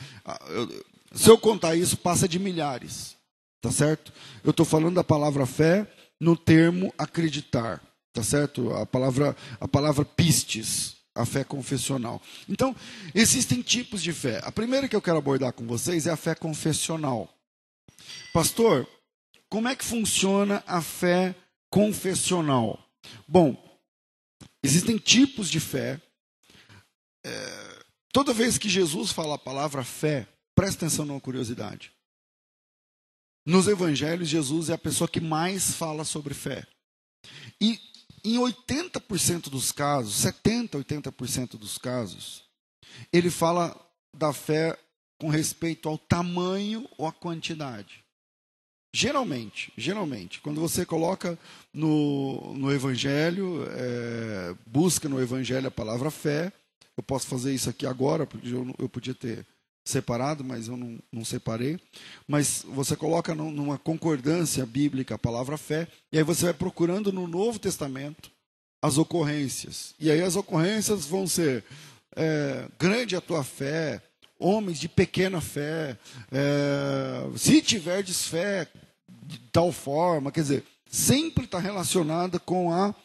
Se 1.11 1.29
eu 1.29 1.37
contar 1.37 1.75
isso, 1.75 1.97
passa 1.97 2.29
de 2.29 2.39
milhares. 2.39 3.17
Tá 3.61 3.69
certo? 3.73 4.13
Eu 4.41 4.51
estou 4.51 4.65
falando 4.65 4.95
da 4.95 5.03
palavra 5.03 5.45
fé 5.45 5.85
no 6.17 6.37
termo 6.37 6.93
acreditar. 6.97 7.83
Tá 8.13 8.23
certo? 8.23 8.73
A 8.75 8.85
palavra, 8.85 9.35
a 9.59 9.67
palavra 9.67 10.05
pistes, 10.05 10.95
a 11.13 11.25
fé 11.25 11.43
confessional. 11.43 12.21
Então, 12.47 12.73
existem 13.13 13.61
tipos 13.61 14.01
de 14.01 14.13
fé. 14.13 14.39
A 14.45 14.51
primeira 14.51 14.87
que 14.87 14.95
eu 14.95 15.01
quero 15.01 15.17
abordar 15.17 15.51
com 15.51 15.67
vocês 15.67 16.07
é 16.07 16.11
a 16.11 16.15
fé 16.15 16.33
confessional. 16.33 17.27
Pastor, 18.31 18.87
como 19.49 19.67
é 19.67 19.75
que 19.75 19.83
funciona 19.83 20.63
a 20.65 20.81
fé 20.81 21.35
confessional? 21.69 22.79
Bom, 23.27 23.66
Existem 24.63 24.97
tipos 24.97 25.49
de 25.49 25.59
fé. 25.59 26.01
É, 27.25 27.85
toda 28.11 28.33
vez 28.33 28.57
que 28.57 28.69
Jesus 28.69 29.11
fala 29.11 29.35
a 29.35 29.39
palavra 29.39 29.83
fé, 29.83 30.27
presta 30.55 30.85
atenção 30.85 31.05
numa 31.05 31.21
curiosidade. 31.21 31.91
Nos 33.45 33.67
evangelhos, 33.67 34.27
Jesus 34.27 34.69
é 34.69 34.73
a 34.73 34.77
pessoa 34.77 35.07
que 35.07 35.21
mais 35.21 35.71
fala 35.71 36.03
sobre 36.03 36.33
fé. 36.33 36.67
E 37.61 37.79
em 38.23 38.37
80% 38.37 39.49
dos 39.49 39.71
casos, 39.71 40.15
70, 40.15 40.77
80% 40.79 41.51
dos 41.57 41.77
casos, 41.77 42.43
ele 43.11 43.29
fala 43.29 43.73
da 44.13 44.33
fé 44.33 44.77
com 45.17 45.29
respeito 45.29 45.87
ao 45.87 45.97
tamanho 45.97 46.87
ou 46.97 47.07
à 47.07 47.11
quantidade. 47.13 48.03
Geralmente, 48.99 49.71
geralmente, 49.77 50.39
quando 50.41 50.59
você 50.59 50.83
coloca 50.83 51.37
no, 51.71 52.55
no 52.55 52.71
Evangelho, 52.73 53.63
é, 53.69 54.55
busca 54.65 55.07
no 55.07 55.21
Evangelho 55.21 55.67
a 55.67 55.71
palavra 55.71 56.09
fé, 56.09 56.51
eu 56.97 57.03
posso 57.03 57.27
fazer 57.27 57.53
isso 57.53 57.69
aqui 57.69 57.85
agora, 57.85 58.25
porque 58.25 58.47
eu, 58.49 58.73
eu 58.79 58.89
podia 58.89 59.13
ter 59.13 59.45
separado, 59.85 60.43
mas 60.43 60.67
eu 60.67 60.75
não, 60.75 60.97
não 61.11 61.23
separei. 61.23 61.79
Mas 62.27 62.65
você 62.67 62.95
coloca 62.95 63.35
numa 63.35 63.77
concordância 63.77 64.65
bíblica 64.65 65.13
a 65.13 65.19
palavra 65.19 65.59
fé, 65.59 65.87
e 66.11 66.17
aí 66.17 66.23
você 66.23 66.45
vai 66.45 66.53
procurando 66.55 67.13
no 67.13 67.27
Novo 67.27 67.59
Testamento 67.59 68.31
as 68.81 68.97
ocorrências. 68.97 69.93
E 69.99 70.09
aí 70.09 70.23
as 70.23 70.35
ocorrências 70.35 71.05
vão 71.05 71.27
ser 71.27 71.63
é, 72.15 72.67
grande 72.79 73.15
a 73.15 73.21
tua 73.21 73.43
fé, 73.43 74.01
homens 74.39 74.79
de 74.79 74.89
pequena 74.89 75.39
fé, 75.39 75.95
é, 76.31 77.37
se 77.37 77.61
tiverdes 77.61 78.25
fé 78.25 78.67
de 79.27 79.39
tal 79.51 79.71
forma, 79.71 80.31
quer 80.31 80.41
dizer, 80.41 80.63
sempre 80.89 81.43
está 81.43 81.59
relacionada 81.59 82.39
com 82.39 82.71
a 82.71 82.95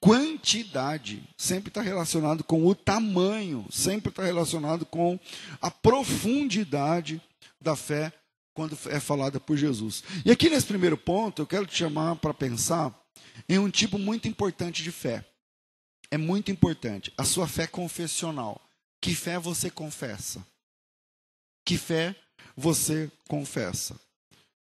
quantidade, 0.00 1.22
sempre 1.36 1.68
está 1.68 1.82
relacionado 1.82 2.44
com 2.44 2.66
o 2.66 2.74
tamanho, 2.74 3.66
sempre 3.70 4.10
está 4.10 4.22
relacionado 4.24 4.86
com 4.86 5.18
a 5.60 5.70
profundidade 5.70 7.20
da 7.60 7.76
fé 7.76 8.12
quando 8.54 8.78
é 8.86 9.00
falada 9.00 9.40
por 9.40 9.56
Jesus. 9.56 10.04
E 10.24 10.30
aqui 10.30 10.48
nesse 10.48 10.66
primeiro 10.66 10.96
ponto, 10.96 11.42
eu 11.42 11.46
quero 11.46 11.66
te 11.66 11.76
chamar 11.76 12.16
para 12.16 12.34
pensar 12.34 12.94
em 13.48 13.58
um 13.58 13.70
tipo 13.70 13.98
muito 13.98 14.28
importante 14.28 14.82
de 14.82 14.92
fé. 14.92 15.24
É 16.10 16.18
muito 16.18 16.50
importante. 16.50 17.12
A 17.16 17.24
sua 17.24 17.48
fé 17.48 17.66
confessional. 17.66 18.60
Que 19.00 19.14
fé 19.14 19.38
você 19.38 19.70
confessa? 19.70 20.46
Que 21.64 21.78
fé 21.78 22.14
você 22.56 23.10
confessa? 23.28 23.98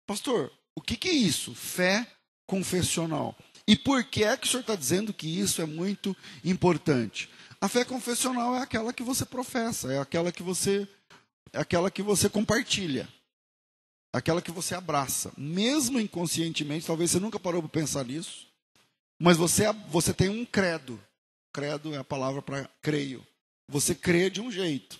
Pastor, 0.07 0.51
o 0.75 0.81
que, 0.81 0.97
que 0.97 1.09
é 1.09 1.13
isso? 1.13 1.55
Fé 1.55 2.05
confessional. 2.45 3.35
E 3.67 3.75
por 3.75 4.03
que 4.03 4.23
é 4.23 4.37
que 4.37 4.45
o 4.45 4.49
senhor 4.49 4.61
está 4.61 4.75
dizendo 4.75 5.13
que 5.13 5.27
isso 5.27 5.61
é 5.61 5.65
muito 5.65 6.15
importante? 6.43 7.29
A 7.59 7.67
fé 7.67 7.83
confessional 7.83 8.55
é 8.55 8.61
aquela 8.61 8.93
que 8.93 9.01
você 9.01 9.25
professa, 9.25 9.91
é 9.91 9.99
aquela 9.99 10.31
que 10.31 10.43
você, 10.43 10.87
é 11.51 11.59
aquela 11.59 11.89
que 11.89 12.03
você 12.03 12.29
compartilha, 12.29 13.07
é 14.13 14.17
aquela 14.17 14.41
que 14.41 14.51
você 14.51 14.75
abraça, 14.75 15.31
mesmo 15.35 15.99
inconscientemente. 15.99 16.85
Talvez 16.85 17.11
você 17.11 17.19
nunca 17.19 17.39
parou 17.39 17.61
para 17.61 17.69
pensar 17.69 18.05
nisso, 18.05 18.47
mas 19.19 19.37
você, 19.37 19.63
você 19.89 20.13
tem 20.13 20.29
um 20.29 20.45
credo. 20.45 21.01
Credo 21.51 21.95
é 21.95 21.97
a 21.97 22.03
palavra 22.03 22.41
para 22.41 22.69
creio. 22.81 23.25
Você 23.67 23.95
crê 23.95 24.29
de 24.29 24.41
um 24.41 24.51
jeito. 24.51 24.99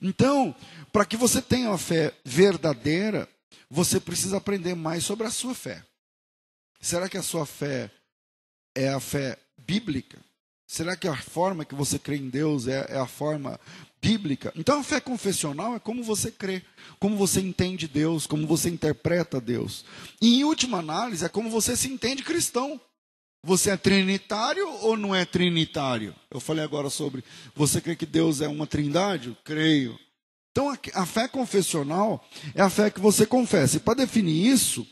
Então, 0.00 0.54
para 0.92 1.04
que 1.04 1.16
você 1.16 1.40
tenha 1.40 1.68
uma 1.68 1.78
fé 1.78 2.12
verdadeira, 2.24 3.28
você 3.70 4.00
precisa 4.00 4.36
aprender 4.36 4.74
mais 4.74 5.04
sobre 5.04 5.26
a 5.26 5.30
sua 5.30 5.54
fé. 5.54 5.84
Será 6.80 7.08
que 7.08 7.16
a 7.16 7.22
sua 7.22 7.46
fé 7.46 7.90
é 8.74 8.88
a 8.88 8.98
fé 8.98 9.38
bíblica? 9.56 10.18
Será 10.66 10.96
que 10.96 11.06
a 11.06 11.16
forma 11.16 11.64
que 11.64 11.74
você 11.74 11.98
crê 11.98 12.16
em 12.16 12.28
Deus 12.28 12.66
é, 12.66 12.86
é, 12.90 12.98
a 12.98 13.06
forma 13.06 13.58
bíblica? 14.00 14.52
Então 14.56 14.80
a 14.80 14.84
fé 14.84 15.00
confessional 15.00 15.74
é 15.74 15.80
como 15.80 16.02
você 16.02 16.30
crê, 16.30 16.62
como 16.98 17.16
você 17.16 17.40
entende 17.40 17.86
Deus, 17.86 18.26
como 18.26 18.46
você 18.46 18.68
interpreta 18.68 19.40
Deus. 19.40 19.84
E 20.20 20.40
em 20.40 20.44
última 20.44 20.78
análise, 20.78 21.24
é 21.24 21.28
como 21.28 21.50
você 21.50 21.76
se 21.76 21.88
entende 21.88 22.22
cristão. 22.22 22.80
Você 23.42 23.70
é 23.70 23.76
trinitário 23.76 24.68
ou 24.82 24.96
não 24.96 25.14
é 25.14 25.24
trinitário? 25.24 26.14
Eu 26.30 26.40
falei 26.40 26.62
agora 26.62 26.90
sobre 26.90 27.24
você 27.54 27.80
crê 27.80 27.96
que 27.96 28.06
Deus 28.06 28.40
é 28.40 28.48
uma 28.48 28.66
trindade? 28.66 29.28
Eu 29.30 29.36
creio. 29.42 29.98
Então 30.60 31.00
a, 31.02 31.06
fé 31.06 31.26
confessional 31.26 32.22
é 32.54 32.60
a 32.60 32.68
fé 32.68 32.90
que 32.90 33.00
você 33.00 33.24
confessa. 33.24 33.78
E 33.78 33.80
para 33.80 33.94
definir 33.94 34.46
isso, 34.46 34.86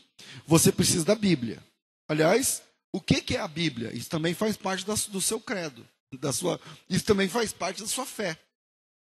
você 0.47 0.71
precisa 0.71 1.05
da 1.05 1.13
Bíblia. 1.13 1.63
Aliás, 2.07 2.63
o 2.91 2.99
que, 2.99 3.35
é 3.35 3.39
a 3.39 3.47
Bíblia? 3.47 3.95
Isso 3.95 4.09
também 4.09 4.33
faz 4.33 4.57
parte 4.57 4.83
do 4.83 5.21
seu 5.21 5.39
credo, 5.39 5.87
da 6.19 6.33
sua, 6.33 6.59
isso 6.89 7.05
também 7.05 7.29
faz 7.29 7.53
parte 7.53 7.81
da 7.81 7.87
sua 7.87 8.05
fé. 8.05 8.39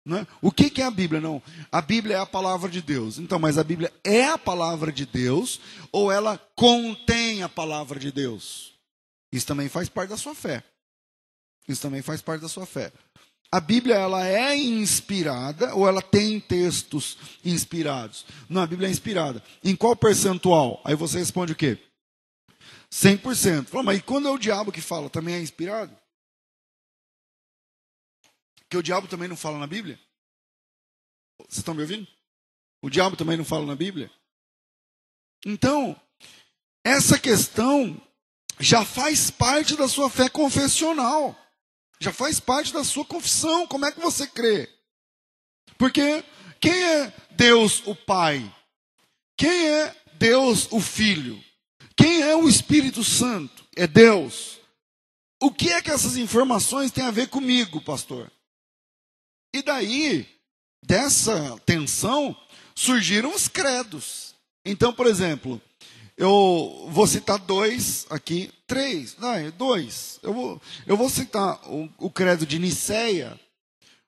Né? 0.04 0.26
O 0.42 0.50
que, 0.50 0.68
que 0.68 0.82
é 0.82 0.84
a 0.84 0.90
Bíblia? 0.90 1.20
Não, 1.20 1.40
a 1.70 1.80
Bíblia 1.80 2.16
é 2.16 2.18
a 2.18 2.26
palavra 2.26 2.68
de 2.68 2.82
Deus. 2.82 3.18
Então, 3.18 3.38
mas 3.38 3.56
a 3.56 3.62
Bíblia 3.62 3.92
é 4.02 4.24
a 4.24 4.38
palavra 4.38 4.90
de 4.90 5.06
Deus 5.06 5.60
ou 5.92 6.10
ela 6.10 6.38
contém 6.56 7.44
a 7.44 7.48
palavra 7.48 8.00
de 8.00 8.10
Deus? 8.10 8.74
Isso 9.32 9.46
também 9.46 9.68
faz 9.68 9.88
parte 9.88 10.10
da 10.10 10.16
sua 10.16 10.34
fé. 10.34 10.64
Isso 11.68 11.82
também 11.82 12.02
faz 12.02 12.20
parte 12.20 12.40
da 12.40 12.48
sua 12.48 12.66
fé. 12.66 12.90
A 13.50 13.60
Bíblia 13.60 13.94
ela 13.94 14.26
é 14.26 14.54
inspirada 14.56 15.74
ou 15.74 15.88
ela 15.88 16.02
tem 16.02 16.38
textos 16.38 17.16
inspirados? 17.42 18.26
Não, 18.48 18.62
a 18.62 18.66
Bíblia 18.66 18.88
é 18.88 18.90
inspirada. 18.90 19.42
Em 19.64 19.74
qual 19.74 19.96
percentual? 19.96 20.82
Aí 20.84 20.94
você 20.94 21.18
responde 21.18 21.52
o 21.52 21.56
quê? 21.56 21.78
100%. 22.92 23.66
Fala, 23.66 23.84
mas 23.84 23.98
e 23.98 24.02
quando 24.02 24.28
é 24.28 24.30
o 24.30 24.38
diabo 24.38 24.70
que 24.70 24.82
fala? 24.82 25.08
Também 25.08 25.34
é 25.34 25.40
inspirado? 25.40 25.96
Que 28.68 28.76
o 28.76 28.82
diabo 28.82 29.08
também 29.08 29.28
não 29.28 29.36
fala 29.36 29.58
na 29.58 29.66
Bíblia? 29.66 29.98
Vocês 31.38 31.58
estão 31.58 31.72
me 31.72 31.80
ouvindo? 31.80 32.06
O 32.82 32.90
diabo 32.90 33.16
também 33.16 33.36
não 33.36 33.44
fala 33.44 33.64
na 33.64 33.74
Bíblia? 33.74 34.10
Então, 35.46 35.98
essa 36.84 37.18
questão 37.18 38.00
já 38.60 38.84
faz 38.84 39.30
parte 39.30 39.74
da 39.76 39.88
sua 39.88 40.10
fé 40.10 40.28
confessional. 40.28 41.34
Já 42.00 42.12
faz 42.12 42.38
parte 42.38 42.72
da 42.72 42.84
sua 42.84 43.04
confissão. 43.04 43.66
Como 43.66 43.84
é 43.84 43.92
que 43.92 44.00
você 44.00 44.26
crê? 44.26 44.68
Porque 45.76 46.24
quem 46.60 46.72
é 46.72 47.12
Deus 47.32 47.82
o 47.86 47.94
Pai? 47.94 48.54
Quem 49.36 49.68
é 49.68 49.96
Deus 50.14 50.68
o 50.70 50.80
Filho? 50.80 51.42
Quem 51.96 52.22
é 52.22 52.36
o 52.36 52.48
Espírito 52.48 53.02
Santo? 53.02 53.66
É 53.76 53.86
Deus. 53.86 54.58
O 55.40 55.52
que 55.52 55.70
é 55.72 55.80
que 55.80 55.90
essas 55.90 56.16
informações 56.16 56.90
têm 56.90 57.04
a 57.04 57.12
ver 57.12 57.28
comigo, 57.28 57.80
pastor? 57.80 58.30
E 59.54 59.62
daí, 59.62 60.28
dessa 60.84 61.58
tensão, 61.64 62.36
surgiram 62.74 63.34
os 63.34 63.48
credos. 63.48 64.34
Então, 64.64 64.92
por 64.92 65.06
exemplo, 65.06 65.60
eu 66.18 66.88
vou 66.90 67.06
citar 67.06 67.38
dois 67.38 68.04
aqui, 68.10 68.50
três, 68.66 69.16
não, 69.18 69.34
é 69.34 69.52
dois. 69.52 70.18
Eu 70.20 70.34
vou, 70.34 70.60
eu 70.84 70.96
vou 70.96 71.08
citar 71.08 71.60
o, 71.70 71.88
o 71.96 72.10
credo 72.10 72.44
de 72.44 72.58
Niceia, 72.58 73.38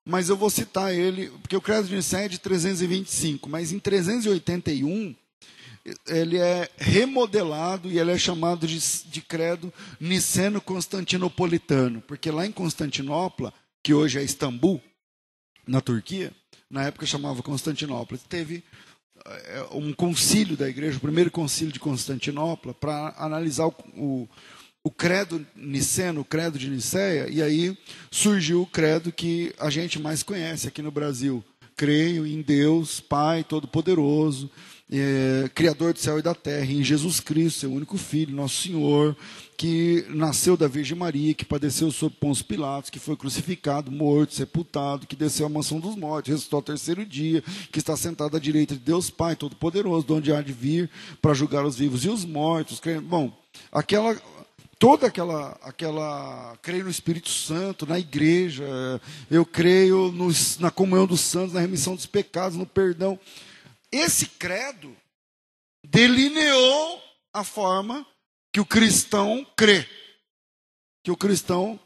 mas 0.04 0.28
eu 0.28 0.36
vou 0.36 0.50
citar 0.50 0.92
ele, 0.92 1.30
porque 1.40 1.56
o 1.56 1.60
credo 1.60 1.86
de 1.86 1.94
Niceia 1.94 2.24
é 2.24 2.28
de 2.28 2.40
325, 2.40 3.48
mas 3.48 3.70
em 3.70 3.78
381 3.78 5.14
ele 6.08 6.36
é 6.36 6.68
remodelado 6.76 7.88
e 7.88 7.98
ele 7.98 8.10
é 8.10 8.18
chamado 8.18 8.66
de, 8.66 8.76
de 9.06 9.20
credo 9.20 9.72
niceno-constantinopolitano, 10.00 12.00
porque 12.02 12.32
lá 12.32 12.44
em 12.44 12.50
Constantinopla, 12.50 13.54
que 13.84 13.94
hoje 13.94 14.18
é 14.18 14.24
Istambul, 14.24 14.82
na 15.64 15.80
Turquia, 15.80 16.32
na 16.68 16.86
época 16.86 17.06
chamava 17.06 17.40
Constantinopla, 17.40 18.18
teve 18.28 18.64
um 19.72 19.92
concílio 19.92 20.56
da 20.56 20.68
igreja, 20.68 20.98
o 20.98 21.00
primeiro 21.00 21.30
concílio 21.30 21.72
de 21.72 21.80
Constantinopla, 21.80 22.74
para 22.74 23.14
analisar 23.18 23.66
o, 23.66 23.74
o, 23.96 24.28
o, 24.84 24.90
credo 24.90 25.46
niceno, 25.54 26.20
o 26.20 26.24
credo 26.24 26.58
de 26.58 26.68
Nicéia, 26.68 27.28
e 27.28 27.42
aí 27.42 27.76
surgiu 28.10 28.62
o 28.62 28.66
credo 28.66 29.12
que 29.12 29.54
a 29.58 29.70
gente 29.70 29.98
mais 29.98 30.22
conhece 30.22 30.68
aqui 30.68 30.82
no 30.82 30.90
Brasil. 30.90 31.44
Creio 31.76 32.26
em 32.26 32.42
Deus, 32.42 33.00
Pai 33.00 33.42
Todo-Poderoso, 33.42 34.50
é, 34.92 35.48
Criador 35.54 35.92
do 35.92 36.00
céu 36.00 36.18
e 36.18 36.22
da 36.22 36.34
terra, 36.34 36.64
em 36.64 36.82
Jesus 36.82 37.20
Cristo, 37.20 37.60
seu 37.60 37.72
único 37.72 37.96
Filho, 37.96 38.34
nosso 38.34 38.62
Senhor, 38.62 39.16
que 39.56 40.04
nasceu 40.08 40.56
da 40.56 40.66
Virgem 40.66 40.96
Maria, 40.96 41.34
que 41.34 41.44
padeceu 41.44 41.90
sob 41.92 42.16
Pôncio 42.18 42.44
Pilatos, 42.44 42.90
que 42.90 42.98
foi 42.98 43.16
crucificado, 43.16 43.90
morto, 43.92 44.34
sepultado, 44.34 45.06
que 45.06 45.14
desceu 45.14 45.46
à 45.46 45.48
mansão 45.48 45.78
dos 45.78 45.94
mortos, 45.94 46.30
ressuscitou 46.30 46.58
ao 46.58 46.62
terceiro 46.62 47.06
dia, 47.06 47.42
que 47.70 47.78
está 47.78 47.96
sentado 47.96 48.36
à 48.36 48.40
direita 48.40 48.74
de 48.74 48.80
Deus 48.80 49.10
Pai 49.10 49.36
Todo-Poderoso, 49.36 50.06
de 50.06 50.12
onde 50.12 50.32
há 50.32 50.42
de 50.42 50.52
vir 50.52 50.90
para 51.22 51.34
julgar 51.34 51.64
os 51.64 51.76
vivos 51.76 52.04
e 52.04 52.08
os 52.08 52.24
mortos. 52.24 52.80
Bom, 53.02 53.32
aquela 53.70 54.16
toda 54.78 55.08
aquela, 55.08 55.58
aquela, 55.62 56.56
creio 56.62 56.84
no 56.84 56.90
Espírito 56.90 57.28
Santo, 57.28 57.86
na 57.86 57.98
igreja, 57.98 58.64
eu 59.30 59.44
creio 59.44 60.10
nos, 60.10 60.58
na 60.58 60.70
comunhão 60.70 61.06
dos 61.06 61.20
santos, 61.20 61.52
na 61.52 61.60
remissão 61.60 61.94
dos 61.94 62.06
pecados, 62.06 62.56
no 62.56 62.64
perdão. 62.64 63.18
Esse 63.92 64.26
credo 64.26 64.96
delineou 65.84 67.02
a 67.32 67.42
forma 67.42 68.06
que 68.52 68.60
o 68.60 68.66
cristão 68.66 69.46
crê, 69.56 69.86
que 71.04 71.10
o 71.10 71.16
cristão 71.16 71.78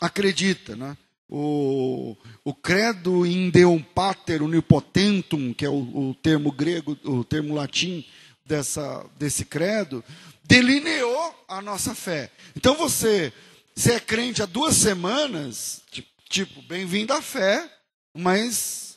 acredita. 0.00 0.76
Né? 0.76 0.96
O, 1.28 2.16
o 2.44 2.54
credo 2.54 3.26
in 3.26 3.50
Deum 3.50 3.82
Pater 3.82 4.42
Unipotentum, 4.42 5.52
que 5.52 5.64
é 5.64 5.68
o, 5.68 6.10
o 6.10 6.14
termo 6.14 6.50
grego, 6.52 6.98
o 7.04 7.24
termo 7.24 7.54
latim 7.54 8.04
dessa, 8.44 9.04
desse 9.18 9.44
credo, 9.44 10.02
delineou 10.44 11.44
a 11.46 11.60
nossa 11.60 11.94
fé. 11.94 12.30
Então 12.56 12.74
você, 12.74 13.32
você 13.74 13.94
é 13.94 14.00
crente 14.00 14.42
há 14.42 14.46
duas 14.46 14.76
semanas, 14.76 15.82
tipo 16.28 16.62
bem-vindo 16.62 17.12
à 17.12 17.20
fé, 17.20 17.70
mas 18.16 18.87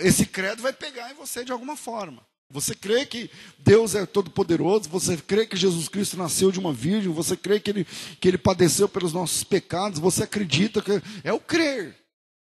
esse 0.00 0.26
credo 0.26 0.62
vai 0.62 0.72
pegar 0.72 1.10
em 1.10 1.14
você 1.14 1.44
de 1.44 1.52
alguma 1.52 1.76
forma. 1.76 2.24
Você 2.52 2.74
crê 2.74 3.06
que 3.06 3.30
Deus 3.58 3.94
é 3.94 4.04
todo-poderoso, 4.04 4.88
você 4.88 5.16
crê 5.16 5.46
que 5.46 5.56
Jesus 5.56 5.88
Cristo 5.88 6.16
nasceu 6.16 6.50
de 6.50 6.58
uma 6.58 6.72
virgem, 6.72 7.12
você 7.12 7.36
crê 7.36 7.60
que 7.60 7.70
ele, 7.70 7.86
que 8.20 8.26
ele 8.26 8.38
padeceu 8.38 8.88
pelos 8.88 9.12
nossos 9.12 9.44
pecados, 9.44 10.00
você 10.00 10.24
acredita 10.24 10.82
que. 10.82 11.00
É 11.22 11.32
o 11.32 11.38
crer. 11.38 11.96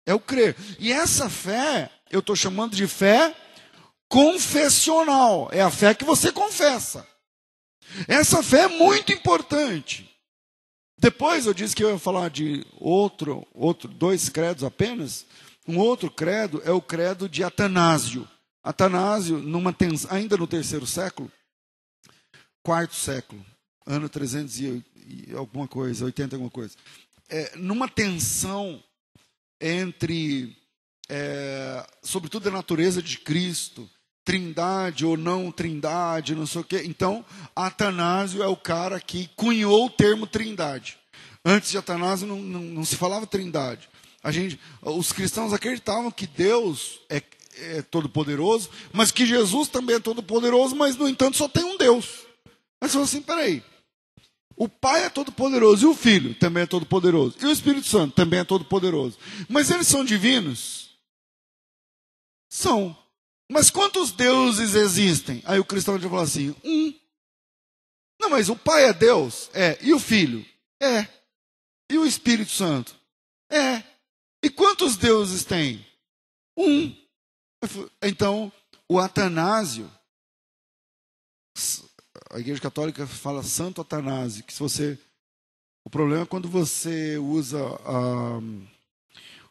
É 0.05 0.13
o 0.13 0.19
crer. 0.19 0.55
E 0.79 0.91
essa 0.91 1.29
fé, 1.29 1.89
eu 2.11 2.19
estou 2.19 2.35
chamando 2.35 2.75
de 2.75 2.85
fé 2.87 3.35
confessional. 4.07 5.49
É 5.51 5.61
a 5.61 5.71
fé 5.71 5.95
que 5.95 6.05
você 6.05 6.31
confessa. 6.31 7.05
Essa 8.07 8.43
fé 8.43 8.61
é 8.61 8.67
muito 8.67 9.11
importante. 9.11 10.09
Depois 10.99 11.45
eu 11.45 11.53
disse 11.53 11.75
que 11.75 11.83
eu 11.83 11.91
ia 11.91 11.99
falar 11.99 12.29
de 12.29 12.65
outro, 12.79 13.45
outro 13.53 13.87
dois 13.89 14.29
credos 14.29 14.63
apenas. 14.63 15.25
Um 15.67 15.77
outro 15.77 16.09
credo 16.09 16.61
é 16.63 16.71
o 16.71 16.81
credo 16.81 17.27
de 17.27 17.43
Atanásio. 17.43 18.27
Atanásio, 18.63 19.37
numa 19.39 19.75
ainda 20.09 20.37
no 20.37 20.47
terceiro 20.47 20.85
século, 20.85 21.31
quarto 22.63 22.95
século, 22.95 23.45
ano 23.85 24.09
300 24.09 24.59
e 24.59 24.83
alguma 25.35 25.67
coisa, 25.67 26.05
80 26.05 26.35
alguma 26.35 26.51
coisa, 26.51 26.75
é, 27.29 27.55
numa 27.55 27.87
tensão 27.87 28.83
entre, 29.59 30.55
é, 31.09 31.85
sobretudo, 32.01 32.49
a 32.49 32.51
natureza 32.51 33.01
de 33.01 33.17
Cristo, 33.19 33.89
trindade 34.23 35.05
ou 35.05 35.15
não 35.15 35.51
trindade, 35.51 36.35
não 36.35 36.45
sei 36.45 36.61
o 36.61 36.63
quê. 36.63 36.83
Então, 36.85 37.25
Atanásio 37.55 38.43
é 38.43 38.47
o 38.47 38.57
cara 38.57 38.99
que 38.99 39.29
cunhou 39.35 39.85
o 39.85 39.89
termo 39.89 40.27
trindade. 40.27 40.97
Antes 41.45 41.71
de 41.71 41.77
Atanásio 41.77 42.27
não, 42.27 42.41
não, 42.41 42.59
não 42.59 42.85
se 42.85 42.97
falava 42.97 43.25
trindade. 43.25 43.87
A 44.27 44.31
gente, 44.33 44.59
os 44.81 45.13
cristãos 45.13 45.53
acreditavam 45.53 46.11
que 46.11 46.27
Deus 46.27 46.99
é, 47.09 47.23
é 47.59 47.81
todo-poderoso, 47.81 48.69
mas 48.91 49.09
que 49.09 49.25
Jesus 49.25 49.69
também 49.69 49.95
é 49.95 49.99
todo-poderoso, 50.01 50.75
mas 50.75 50.97
no 50.97 51.07
entanto 51.07 51.37
só 51.37 51.47
tem 51.47 51.63
um 51.63 51.77
Deus. 51.77 52.25
Mas 52.81 52.91
falou 52.91 53.05
assim: 53.05 53.21
peraí. 53.21 53.63
O 54.53 54.67
Pai 54.67 55.05
é 55.05 55.09
todo-poderoso 55.09 55.85
e 55.85 55.89
o 55.89 55.95
Filho 55.95 56.35
também 56.35 56.63
é 56.63 56.65
todo-poderoso. 56.65 57.37
E 57.39 57.45
o 57.45 57.51
Espírito 57.53 57.87
Santo 57.87 58.15
também 58.15 58.39
é 58.39 58.43
todo-poderoso. 58.43 59.17
Mas 59.47 59.71
eles 59.71 59.87
são 59.87 60.03
divinos? 60.03 60.89
São. 62.51 62.97
Mas 63.49 63.69
quantos 63.69 64.11
deuses 64.11 64.75
existem? 64.75 65.41
Aí 65.45 65.57
o 65.57 65.63
cristão 65.63 65.97
vai 65.97 66.09
falar 66.09 66.23
assim: 66.23 66.53
um. 66.65 66.93
Não, 68.19 68.29
mas 68.29 68.49
o 68.49 68.57
Pai 68.57 68.89
é 68.89 68.93
Deus? 68.93 69.49
É. 69.53 69.77
E 69.81 69.93
o 69.93 69.99
Filho? 69.99 70.45
É. 70.81 71.07
E 71.89 71.97
o 71.97 72.05
Espírito 72.05 72.51
Santo? 72.51 72.93
É. 73.49 73.95
E 74.43 74.49
quantos 74.49 74.97
deuses 74.97 75.43
tem? 75.43 75.85
Um. 76.57 76.95
Então, 78.01 78.51
o 78.89 78.99
Atanásio, 78.99 79.91
a 82.31 82.39
Igreja 82.39 82.61
Católica 82.61 83.07
fala 83.07 83.43
Santo 83.43 83.81
Atanásio, 83.81 84.43
que 84.43 84.53
se 84.53 84.59
você. 84.59 84.99
O 85.85 85.89
problema 85.89 86.23
é 86.23 86.27
quando 86.27 86.49
você 86.49 87.17
usa 87.17 87.59
a, 87.85 88.39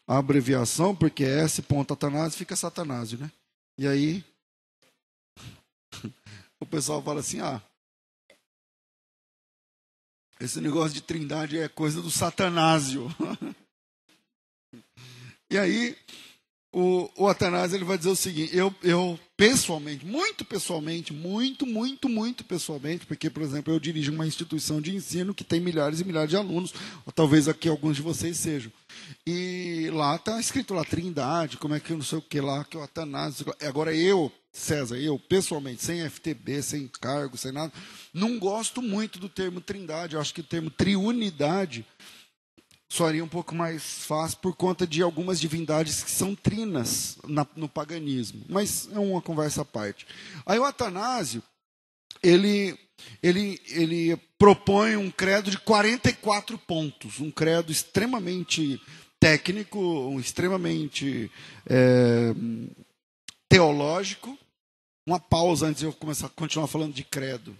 a 0.07 0.17
abreviação, 0.17 0.95
porque 0.95 1.23
é 1.23 1.43
S. 1.43 1.63
Atanásio 1.89 2.37
fica 2.37 2.55
Satanásio, 2.55 3.17
né? 3.17 3.31
E 3.77 3.87
aí. 3.87 4.23
o 6.59 6.65
pessoal 6.65 7.01
fala 7.01 7.19
assim: 7.19 7.39
ah, 7.39 7.61
esse 10.39 10.61
negócio 10.61 10.93
de 10.93 11.01
trindade 11.01 11.57
é 11.57 11.67
coisa 11.67 12.01
do 12.01 12.11
Satanásio. 12.11 13.07
E 15.49 15.57
aí, 15.57 15.95
o, 16.71 17.09
o 17.15 17.27
Atanásio 17.27 17.75
ele 17.75 17.85
vai 17.85 17.97
dizer 17.97 18.09
o 18.09 18.15
seguinte: 18.15 18.55
eu, 18.55 18.73
eu 18.83 19.19
pessoalmente, 19.35 20.05
muito 20.05 20.43
pessoalmente, 20.45 21.13
muito, 21.13 21.65
muito, 21.65 22.09
muito 22.09 22.43
pessoalmente, 22.43 23.05
porque, 23.05 23.29
por 23.29 23.41
exemplo, 23.41 23.73
eu 23.73 23.79
dirijo 23.79 24.11
uma 24.11 24.27
instituição 24.27 24.81
de 24.81 24.95
ensino 24.95 25.33
que 25.33 25.43
tem 25.43 25.59
milhares 25.59 26.01
e 26.01 26.05
milhares 26.05 26.29
de 26.29 26.35
alunos, 26.35 26.73
ou 27.05 27.11
talvez 27.11 27.47
aqui 27.47 27.69
alguns 27.69 27.95
de 27.95 28.01
vocês 28.01 28.37
sejam. 28.37 28.71
E 29.25 29.89
lá 29.93 30.17
está 30.17 30.39
escrito 30.39 30.73
lá 30.73 30.83
Trindade, 30.83 31.57
como 31.57 31.73
é 31.73 31.79
que 31.79 31.91
eu 31.91 31.97
não 31.97 32.03
sei 32.03 32.19
o 32.19 32.21
que 32.21 32.41
lá, 32.41 32.63
que 32.63 32.77
o 32.77 32.83
Atanásio. 32.83 33.45
Agora 33.61 33.95
eu, 33.95 34.31
César, 34.51 34.97
eu 34.97 35.17
pessoalmente, 35.17 35.83
sem 35.83 36.07
FTB, 36.07 36.61
sem 36.61 36.87
cargo, 36.87 37.37
sem 37.37 37.51
nada, 37.51 37.71
não 38.13 38.37
gosto 38.37 38.81
muito 38.81 39.17
do 39.17 39.29
termo 39.29 39.61
Trindade. 39.61 40.15
Eu 40.15 40.21
acho 40.21 40.33
que 40.33 40.41
o 40.41 40.43
termo 40.43 40.69
triunidade 40.69 41.85
soaria 42.89 43.23
um 43.23 43.27
pouco 43.27 43.53
mais 43.53 44.05
fácil 44.05 44.37
por 44.39 44.55
conta 44.55 44.87
de 44.87 45.01
algumas 45.01 45.39
divindades 45.39 46.03
que 46.03 46.11
são 46.11 46.33
trinas 46.33 47.17
na, 47.27 47.45
no 47.55 47.67
paganismo. 47.67 48.43
Mas 48.47 48.89
é 48.91 48.99
uma 48.99 49.21
conversa 49.21 49.61
à 49.61 49.65
parte. 49.65 50.07
Aí 50.45 50.57
o 50.57 50.65
Atanásio, 50.65 51.43
ele, 52.23 52.77
ele, 53.21 53.59
ele 53.67 54.17
propõe 54.37 54.95
um 54.95 55.11
credo 55.11 55.51
de 55.51 55.57
44 55.59 56.57
pontos, 56.57 57.19
um 57.19 57.29
credo 57.29 57.71
extremamente 57.71 58.81
técnico, 59.19 59.79
um 59.79 60.19
extremamente 60.19 61.29
é, 61.65 62.33
teológico. 63.49 64.37
Uma 65.05 65.19
pausa 65.19 65.67
antes 65.67 65.79
de 65.79 65.85
eu 65.85 65.93
começar 65.93 66.27
continuar 66.29 66.67
falando 66.67 66.93
de 66.93 67.03
credo. 67.03 67.57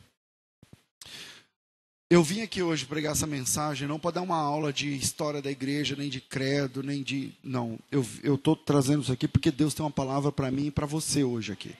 Eu 2.10 2.24
vim 2.24 2.41
aqui 2.41 2.63
hoje 2.63 2.86
pregar 2.86 3.12
essa 3.12 3.28
mensagem 3.28 3.86
não 3.86 4.00
para 4.00 4.12
dar 4.12 4.22
uma 4.22 4.38
aula 4.38 4.72
de 4.72 4.96
história 4.96 5.41
da 5.41 5.52
igreja, 5.52 5.93
nem 5.98 6.10
de 6.10 6.22
credo, 6.22 6.82
nem 6.82 7.04
de. 7.04 7.34
Não, 7.43 7.78
eu 7.91 8.36
estou 8.36 8.56
trazendo 8.56 9.02
isso 9.02 9.12
aqui 9.12 9.28
porque 9.28 9.52
Deus 9.52 9.74
tem 9.74 9.84
uma 9.84 9.91
palavra 9.91 10.32
para 10.32 10.50
mim 10.50 10.67
e 10.67 10.72
para 10.72 10.86
você 10.86 11.22
hoje 11.26 11.52
aqui. 11.52 11.76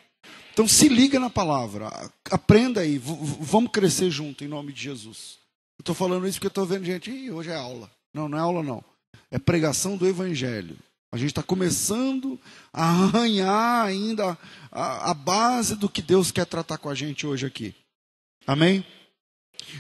Então 0.52 0.68
se 0.68 0.90
liga 0.90 1.18
na 1.18 1.30
palavra, 1.30 1.90
aprenda 2.30 2.82
aí, 2.82 2.98
vamos 2.98 3.72
crescer 3.72 4.10
junto 4.12 4.44
em 4.44 4.50
nome 4.50 4.74
de 4.74 4.82
Jesus. 4.82 5.38
Eu 5.80 5.84
estou 5.84 5.96
falando 5.96 6.28
isso 6.28 6.40
porque 6.40 6.48
estou 6.48 6.66
vendo 6.66 6.84
gente, 6.84 7.10
Ih, 7.10 7.32
hoje 7.32 7.50
é 7.50 7.56
aula. 7.56 7.90
Não, 8.14 8.28
não 8.28 8.38
é 8.38 8.42
aula 8.42 8.62
não. 8.62 8.84
É 9.32 9.40
pregação 9.40 9.96
do 9.96 10.06
evangelho. 10.06 10.76
A 11.10 11.16
gente 11.16 11.30
está 11.30 11.44
começando 11.44 12.38
a 12.74 12.84
arranhar 12.84 13.86
ainda 13.86 14.38
a, 14.70 15.12
a 15.12 15.14
base 15.14 15.78
do 15.78 15.88
que 15.88 16.02
Deus 16.02 16.32
quer 16.32 16.46
tratar 16.46 16.80
com 16.80 16.90
a 16.90 16.96
gente 16.96 17.26
hoje 17.26 17.46
aqui. 17.46 17.74
Amém? 18.46 18.84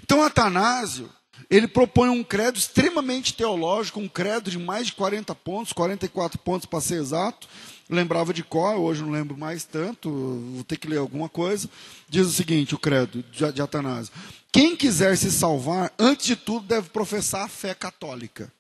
Então, 0.04 0.22
Atanásio, 0.22 1.10
ele 1.50 1.68
propõe 1.68 2.10
um 2.10 2.24
credo 2.24 2.58
extremamente 2.58 3.34
teológico, 3.34 4.00
um 4.00 4.08
credo 4.08 4.50
de 4.50 4.58
mais 4.58 4.88
de 4.88 4.94
40 4.94 5.34
pontos, 5.36 5.74
44 5.74 6.40
pontos 6.40 6.66
para 6.66 6.82
ser 6.82 6.96
exato. 6.96 7.48
Lembrava 7.90 8.34
de 8.34 8.44
cor, 8.44 8.76
hoje 8.76 9.02
não 9.02 9.12
lembro 9.12 9.38
mais 9.38 9.64
tanto, 9.64 10.10
vou 10.54 10.64
ter 10.64 10.78
que 10.78 10.90
ler 10.90 10.98
alguma 10.98 11.30
coisa. 11.30 11.70
Diz 12.10 12.28
o 12.28 12.32
seguinte: 12.32 12.76
o 12.76 12.80
credo 12.80 13.24
de, 13.32 13.52
de 13.52 13.62
Atanásio. 13.62 14.14
Quem 14.52 14.76
quiser 14.76 15.16
se 15.18 15.32
salvar, 15.32 15.94
antes 15.98 16.26
de 16.26 16.36
tudo, 16.36 16.66
deve 16.66 16.90
professar 16.90 17.46
a 17.46 17.48
fé 17.48 17.74
católica. 17.74 18.52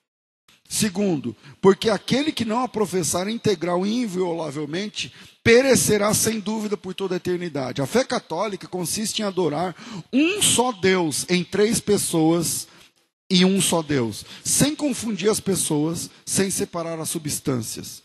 Segundo, 0.69 1.35
porque 1.61 1.89
aquele 1.89 2.31
que 2.31 2.43
não 2.43 2.61
a 2.61 2.67
professar 2.67 3.29
integral 3.29 3.85
e 3.85 4.01
inviolavelmente 4.01 5.13
perecerá 5.47 6.13
sem 6.13 6.41
dúvida 6.41 6.75
por 6.75 6.93
toda 6.93 7.15
a 7.15 7.17
eternidade. 7.23 7.81
A 7.81 7.85
fé 7.85 8.03
católica 8.03 8.67
consiste 8.67 9.21
em 9.21 9.25
adorar 9.25 9.73
um 10.11 10.41
só 10.41 10.73
Deus 10.73 11.25
em 11.29 11.41
três 11.41 11.79
pessoas 11.79 12.67
e 13.29 13.45
um 13.45 13.61
só 13.61 13.81
Deus, 13.81 14.25
sem 14.43 14.75
confundir 14.75 15.29
as 15.29 15.39
pessoas, 15.39 16.09
sem 16.25 16.51
separar 16.51 16.99
as 16.99 17.07
substâncias. 17.07 18.03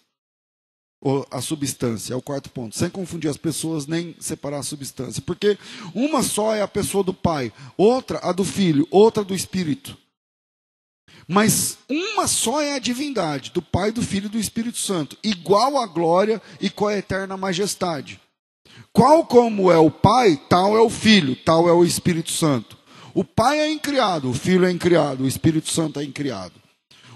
Ou 1.01 1.27
a 1.33 1.41
substância, 1.41 2.15
é 2.15 2.17
o 2.17 2.23
quarto 2.23 2.49
ponto. 2.49 2.79
Sem 2.79 2.89
confundir 2.89 3.29
as 3.29 3.37
pessoas, 3.37 3.89
nem 3.89 4.15
separar 4.21 4.59
a 4.59 4.63
substância. 4.63 5.21
Porque 5.21 5.59
uma 5.93 6.23
só 6.23 6.55
é 6.55 6.63
a 6.63 6.69
pessoa 6.69 7.03
do 7.03 7.13
Pai, 7.13 7.53
outra 7.77 8.21
a 8.23 8.31
do 8.31 8.45
Filho, 8.45 8.87
outra 8.89 9.25
do 9.25 9.35
Espírito. 9.35 9.99
Mas 11.27 11.79
uma 11.89 12.27
só 12.27 12.61
é 12.61 12.75
a 12.75 12.79
divindade, 12.79 13.51
do 13.53 13.63
Pai, 13.63 13.93
do 13.93 14.03
Filho 14.03 14.27
e 14.27 14.31
do 14.31 14.39
Espírito 14.39 14.79
Santo, 14.79 15.17
igual 15.23 15.79
à 15.79 15.87
glória 15.87 16.41
e 16.61 16.69
com 16.69 16.87
a 16.87 16.97
eterna 16.97 17.37
majestade. 17.37 18.21
Qual 18.93 19.25
como 19.25 19.71
é 19.71 19.79
o 19.79 19.91
Pai, 19.91 20.41
tal 20.49 20.77
é 20.77 20.81
o 20.81 20.91
Filho, 20.91 21.37
tal 21.37 21.69
é 21.69 21.73
o 21.73 21.85
Espírito 21.85 22.31
Santo. 22.31 22.77
O 23.15 23.25
Pai 23.25 23.61
é 23.61 23.71
incriado, 23.71 24.31
o 24.31 24.35
Filho 24.35 24.67
é 24.67 24.71
incriado, 24.71 25.25
o 25.25 25.29
Espírito 25.29 25.71
Santo 25.71 26.01
é 26.01 26.05
incriado. 26.05 26.55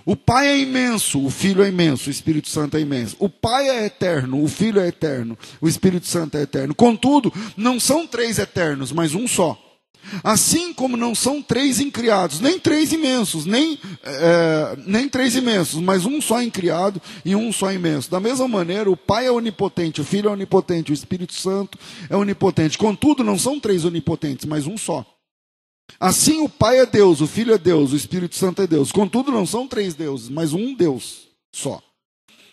O 0.04 0.14
Pai 0.14 0.46
é 0.46 0.58
imenso, 0.58 1.24
o 1.24 1.30
Filho 1.30 1.64
é 1.64 1.68
imenso, 1.68 2.08
o 2.08 2.12
Espírito 2.12 2.48
Santo 2.48 2.76
é 2.76 2.80
imenso. 2.80 3.16
O 3.18 3.28
Pai 3.28 3.68
é 3.68 3.86
eterno, 3.86 4.40
o 4.42 4.46
Filho 4.46 4.80
é 4.80 4.86
eterno, 4.86 5.36
o 5.60 5.68
Espírito 5.68 6.06
Santo 6.06 6.36
é 6.36 6.42
eterno. 6.42 6.74
Contudo, 6.74 7.32
não 7.56 7.80
são 7.80 8.06
três 8.06 8.38
eternos, 8.38 8.92
mas 8.92 9.14
um 9.14 9.26
só. 9.26 9.65
Assim 10.22 10.72
como 10.72 10.96
não 10.96 11.14
são 11.14 11.42
três 11.42 11.80
incriados, 11.80 12.40
nem 12.40 12.58
três 12.58 12.92
imensos, 12.92 13.46
nem, 13.46 13.78
é, 14.02 14.76
nem 14.86 15.08
três 15.08 15.34
imensos, 15.34 15.80
mas 15.80 16.04
um 16.04 16.20
só 16.20 16.42
incriado 16.42 17.00
e 17.24 17.34
um 17.34 17.52
só 17.52 17.72
imenso. 17.72 18.10
Da 18.10 18.20
mesma 18.20 18.46
maneira, 18.46 18.90
o 18.90 18.96
Pai 18.96 19.26
é 19.26 19.30
onipotente, 19.30 20.00
o 20.00 20.04
Filho 20.04 20.28
é 20.28 20.32
onipotente, 20.32 20.92
o 20.92 20.94
Espírito 20.94 21.34
Santo 21.34 21.78
é 22.08 22.16
onipotente. 22.16 22.78
Contudo, 22.78 23.24
não 23.24 23.38
são 23.38 23.58
três 23.58 23.84
onipotentes, 23.84 24.46
mas 24.46 24.66
um 24.66 24.76
só. 24.76 25.04
Assim, 26.00 26.40
o 26.40 26.48
Pai 26.48 26.80
é 26.80 26.86
Deus, 26.86 27.20
o 27.20 27.26
Filho 27.26 27.54
é 27.54 27.58
Deus, 27.58 27.92
o 27.92 27.96
Espírito 27.96 28.34
Santo 28.34 28.62
é 28.62 28.66
Deus. 28.66 28.92
Contudo, 28.92 29.30
não 29.30 29.46
são 29.46 29.66
três 29.66 29.94
deuses, 29.94 30.28
mas 30.28 30.52
um 30.52 30.74
Deus 30.74 31.28
só. 31.52 31.82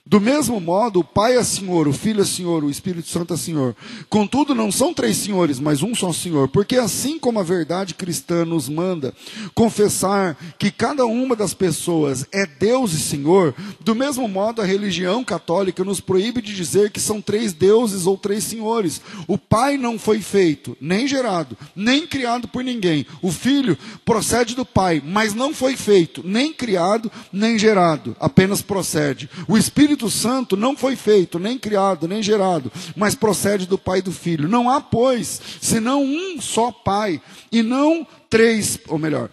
Do 0.05 0.19
mesmo 0.19 0.59
modo, 0.59 0.99
o 0.99 1.03
Pai 1.03 1.37
é 1.37 1.43
Senhor, 1.45 1.87
o 1.87 1.93
Filho 1.93 2.21
é 2.21 2.25
Senhor, 2.25 2.61
o 2.61 2.69
Espírito 2.69 3.07
Santo 3.07 3.33
é 3.33 3.37
Senhor. 3.37 3.73
Contudo, 4.09 4.53
não 4.53 4.69
são 4.69 4.93
três 4.93 5.15
senhores, 5.15 5.61
mas 5.61 5.81
um 5.81 5.95
só 5.95 6.11
Senhor. 6.11 6.49
Porque 6.49 6.75
assim 6.75 7.17
como 7.17 7.39
a 7.39 7.43
verdade 7.43 7.93
cristã 7.93 8.43
nos 8.43 8.67
manda 8.67 9.13
confessar 9.55 10.37
que 10.59 10.69
cada 10.69 11.05
uma 11.05 11.37
das 11.37 11.53
pessoas 11.53 12.25
é 12.33 12.45
Deus 12.45 12.91
e 12.91 12.99
Senhor, 12.99 13.55
do 13.79 13.95
mesmo 13.95 14.27
modo 14.27 14.61
a 14.61 14.65
religião 14.65 15.23
católica 15.23 15.85
nos 15.85 16.01
proíbe 16.01 16.41
de 16.41 16.53
dizer 16.53 16.91
que 16.91 16.99
são 16.99 17.21
três 17.21 17.53
deuses 17.53 18.05
ou 18.05 18.17
três 18.17 18.43
senhores. 18.43 19.01
O 19.25 19.37
Pai 19.37 19.77
não 19.77 19.97
foi 19.97 20.19
feito, 20.19 20.75
nem 20.81 21.07
gerado, 21.07 21.57
nem 21.73 22.05
criado 22.05 22.45
por 22.49 22.61
ninguém. 22.61 23.05
O 23.21 23.31
Filho 23.31 23.77
procede 24.03 24.53
do 24.53 24.65
Pai, 24.65 25.01
mas 25.03 25.33
não 25.33 25.53
foi 25.53 25.77
feito, 25.77 26.21
nem 26.25 26.51
criado, 26.51 27.09
nem 27.31 27.57
gerado, 27.57 28.13
apenas 28.19 28.61
procede. 28.61 29.29
O 29.47 29.57
Espírito 29.57 29.92
Espírito 29.93 30.10
Santo 30.10 30.58
não 30.58 30.75
foi 30.75 30.95
feito, 30.95 31.38
nem 31.38 31.58
criado, 31.58 32.08
nem 32.08 32.21
gerado, 32.21 32.71
mas 32.95 33.13
procede 33.13 33.67
do 33.67 33.77
Pai 33.77 33.99
e 33.99 34.01
do 34.01 34.12
Filho. 34.12 34.49
Não 34.49 34.69
há, 34.69 34.82
pois, 34.82 35.39
senão 35.62 36.03
um 36.03 36.41
só 36.41 36.71
Pai, 36.71 37.21
e 37.51 37.62
não 37.62 38.06
três, 38.29 38.79
ou 38.88 38.97
melhor, 38.97 39.29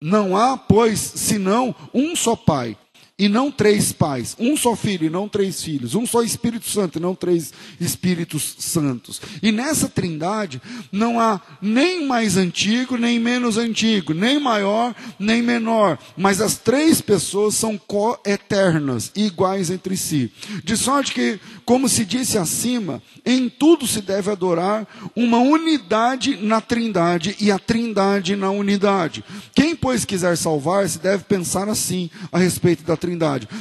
não 0.00 0.36
há, 0.36 0.56
pois, 0.56 0.98
senão 0.98 1.74
um 1.92 2.16
só 2.16 2.34
Pai 2.34 2.76
e 3.20 3.28
não 3.28 3.50
três 3.50 3.92
pais, 3.92 4.34
um 4.38 4.56
só 4.56 4.74
filho 4.74 5.04
e 5.04 5.10
não 5.10 5.28
três 5.28 5.62
filhos, 5.62 5.94
um 5.94 6.06
só 6.06 6.22
Espírito 6.22 6.66
Santo 6.66 6.98
e 6.98 7.02
não 7.02 7.14
três 7.14 7.52
Espíritos 7.78 8.56
Santos. 8.58 9.20
E 9.42 9.52
nessa 9.52 9.90
trindade 9.90 10.58
não 10.90 11.20
há 11.20 11.38
nem 11.60 12.06
mais 12.06 12.38
antigo, 12.38 12.96
nem 12.96 13.20
menos 13.20 13.58
antigo, 13.58 14.14
nem 14.14 14.40
maior, 14.40 14.94
nem 15.18 15.42
menor, 15.42 15.98
mas 16.16 16.40
as 16.40 16.56
três 16.56 17.02
pessoas 17.02 17.56
são 17.56 17.76
co-eternas 17.76 19.12
iguais 19.14 19.68
entre 19.68 19.98
si. 19.98 20.32
De 20.64 20.74
sorte 20.74 21.12
que, 21.12 21.38
como 21.66 21.90
se 21.90 22.06
disse 22.06 22.38
acima, 22.38 23.02
em 23.22 23.50
tudo 23.50 23.86
se 23.86 24.00
deve 24.00 24.30
adorar 24.30 24.88
uma 25.14 25.40
unidade 25.40 26.38
na 26.40 26.62
trindade 26.62 27.36
e 27.38 27.52
a 27.52 27.58
trindade 27.58 28.34
na 28.34 28.50
unidade. 28.50 29.22
Quem, 29.54 29.76
pois, 29.76 30.06
quiser 30.06 30.38
salvar-se 30.38 30.98
deve 30.98 31.24
pensar 31.24 31.68
assim 31.68 32.08
a 32.32 32.38
respeito 32.38 32.82
da 32.82 32.96
trindade 32.96 33.09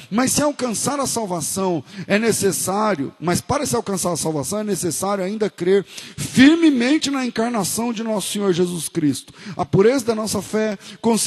Mas 0.10 0.32
se 0.32 0.42
alcançar 0.42 1.00
a 1.00 1.08
salvação 1.08 1.84
é 2.08 2.20
necessário, 2.20 3.14
mas 3.20 3.42
para 3.42 3.66
se 3.66 3.76
alcançar 3.76 4.12
a 4.12 4.18
salvação 4.18 4.60
é 4.60 4.64
necessário 4.64 5.24
ainda 5.24 5.50
crer 5.50 5.84
firmemente 5.84 7.10
na 7.10 7.26
encarnação 7.26 7.92
de 7.94 8.04
nosso 8.04 8.32
Senhor 8.32 8.54
Jesus 8.54 8.90
Cristo. 8.90 9.34
A 9.56 9.66
pureza 9.66 10.06
da 10.06 10.16
nossa 10.16 10.42
fé, 10.42 10.78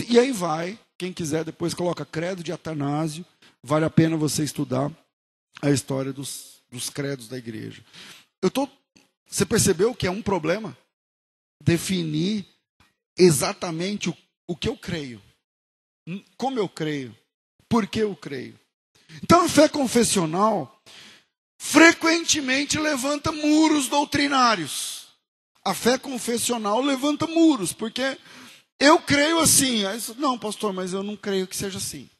e 0.08 0.18
aí 0.18 0.32
vai, 0.32 0.78
quem 0.98 1.12
quiser 1.12 1.44
depois 1.44 1.74
coloca 1.74 2.04
credo 2.04 2.42
de 2.42 2.52
Atanásio, 2.52 3.24
vale 3.62 3.84
a 3.84 3.90
pena 3.90 4.16
você 4.16 4.42
estudar 4.42 4.90
a 5.60 5.70
história 5.70 6.12
dos, 6.12 6.62
dos 6.70 6.90
credos 6.90 7.28
da 7.28 7.38
igreja. 7.38 7.82
Eu 8.40 8.50
tô, 8.50 8.68
você 9.28 9.46
percebeu 9.46 9.94
que 9.94 10.06
é 10.06 10.10
um 10.10 10.22
problema? 10.22 10.76
Definir 11.62 12.46
exatamente 13.16 14.10
o, 14.10 14.16
o 14.46 14.56
que 14.56 14.68
eu 14.68 14.76
creio. 14.76 15.22
Como 16.36 16.58
eu 16.58 16.68
creio 16.68 17.16
porque 17.72 18.02
eu 18.02 18.14
creio. 18.14 18.60
Então 19.22 19.46
a 19.46 19.48
fé 19.48 19.66
confessional 19.66 20.78
frequentemente 21.58 22.78
levanta 22.78 23.32
muros 23.32 23.88
doutrinários. 23.88 25.06
A 25.64 25.72
fé 25.72 25.96
confessional 25.96 26.82
levanta 26.82 27.26
muros, 27.26 27.72
porque 27.72 28.18
eu 28.78 28.98
creio 28.98 29.38
assim. 29.38 29.84
Não, 30.18 30.38
pastor, 30.38 30.74
mas 30.74 30.92
eu 30.92 31.02
não 31.02 31.16
creio 31.16 31.46
que 31.46 31.56
seja 31.56 31.78
assim. 31.78 32.10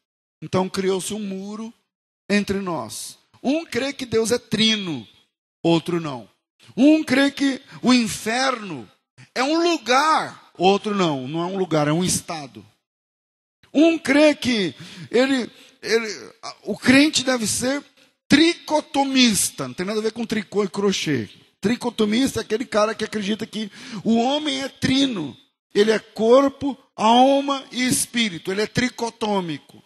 Então 0.41 0.71
criou-se 0.71 1.13
um 1.13 1.21
muro 1.21 1.71
entre 2.31 2.59
nós. 2.61 3.19
Um 3.43 3.63
crê 3.67 3.93
que 3.93 4.07
Deus 4.07 4.33
é 4.33 4.39
trino, 4.39 5.07
outro 5.63 6.01
não. 6.01 6.27
Um 6.75 7.05
crê 7.05 7.31
que 7.31 7.61
o 7.83 7.93
inferno 7.93 8.91
é 9.35 9.43
um 9.43 9.71
lugar, 9.71 10.51
outro 10.57 10.95
não, 10.95 11.29
não 11.29 11.43
é 11.43 11.47
um 11.47 11.59
lugar, 11.59 11.89
é 11.89 11.93
um 11.93 12.03
estado. 12.03 12.65
Um 13.73 13.99
crê 13.99 14.35
que 14.35 14.75
ele, 15.11 15.51
ele, 15.83 16.31
o 16.65 16.77
crente 16.77 17.25
deve 17.25 17.47
ser 17.47 17.83
tricotomista, 18.29 19.69
não 19.69 19.75
tem 19.75 19.87
nada 19.87 20.01
a 20.01 20.03
ver 20.03 20.13
com 20.13 20.25
tricô 20.25 20.65
e 20.65 20.69
crochê. 20.69 21.29
Tricotomista 21.61 22.41
é 22.41 22.43
aquele 22.43 22.65
cara 22.65 22.95
que 22.95 23.05
acredita 23.05 23.47
que 23.47 23.71
o 24.03 24.17
homem 24.17 24.63
é 24.63 24.69
trino. 24.69 25.37
Ele 25.75 25.91
é 25.91 25.99
corpo, 25.99 26.77
alma 26.97 27.63
e 27.71 27.87
espírito. 27.87 28.51
Ele 28.51 28.63
é 28.63 28.67
tricotômico. 28.67 29.83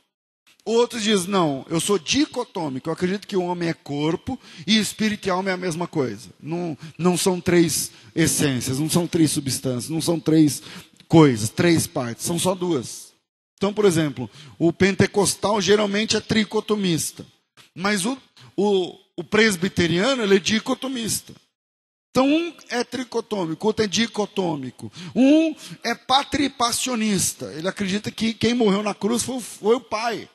Outros 0.64 1.03
dizem, 1.03 1.29
não, 1.29 1.64
eu 1.68 1.79
sou 1.79 1.99
dicotômico. 1.99 2.88
Eu 2.88 2.92
acredito 2.92 3.27
que 3.27 3.37
o 3.37 3.44
homem 3.44 3.68
é 3.68 3.75
corpo 3.75 4.40
e 4.66 4.79
espírito 4.79 5.29
e 5.29 5.31
alma 5.31 5.51
é 5.51 5.53
a 5.53 5.57
mesma 5.57 5.87
coisa. 5.87 6.31
Não, 6.40 6.77
não 6.99 7.16
são 7.16 7.40
três 7.40 7.92
essências, 8.14 8.79
não 8.79 8.90
são 8.90 9.07
três 9.07 9.31
substâncias, 9.31 9.90
não 9.90 10.01
são 10.01 10.18
três 10.18 10.62
coisas, 11.07 11.51
três 11.51 11.87
partes, 11.87 12.25
são 12.25 12.38
só 12.38 12.55
duas. 12.55 13.06
Então, 13.57 13.73
por 13.73 13.85
exemplo, 13.85 14.31
o 14.59 14.73
pentecostal 14.73 15.61
geralmente 15.61 16.16
é 16.16 16.21
tricotomista. 16.21 17.27
Mas 17.75 18.05
o, 18.05 18.16
o, 18.57 18.99
o 19.16 19.25
presbiteriano 19.25 20.23
ele 20.23 20.37
é 20.37 20.40
dicotomista. 20.40 21.35
Então, 22.11 22.27
um 22.27 22.55
é 22.71 22.83
tricotômico, 22.83 23.66
outro 23.66 23.85
é 23.85 23.88
dicotômico. 23.88 24.90
Um 25.14 25.55
é 25.83 25.95
patripassionista. 25.95 27.53
Ele 27.53 27.69
acredita 27.69 28.11
que 28.11 28.33
quem 28.33 28.55
morreu 28.55 28.83
na 28.83 28.95
cruz 28.95 29.23
foi, 29.23 29.40
foi 29.40 29.77
o 29.77 29.81
pai. 29.81 30.29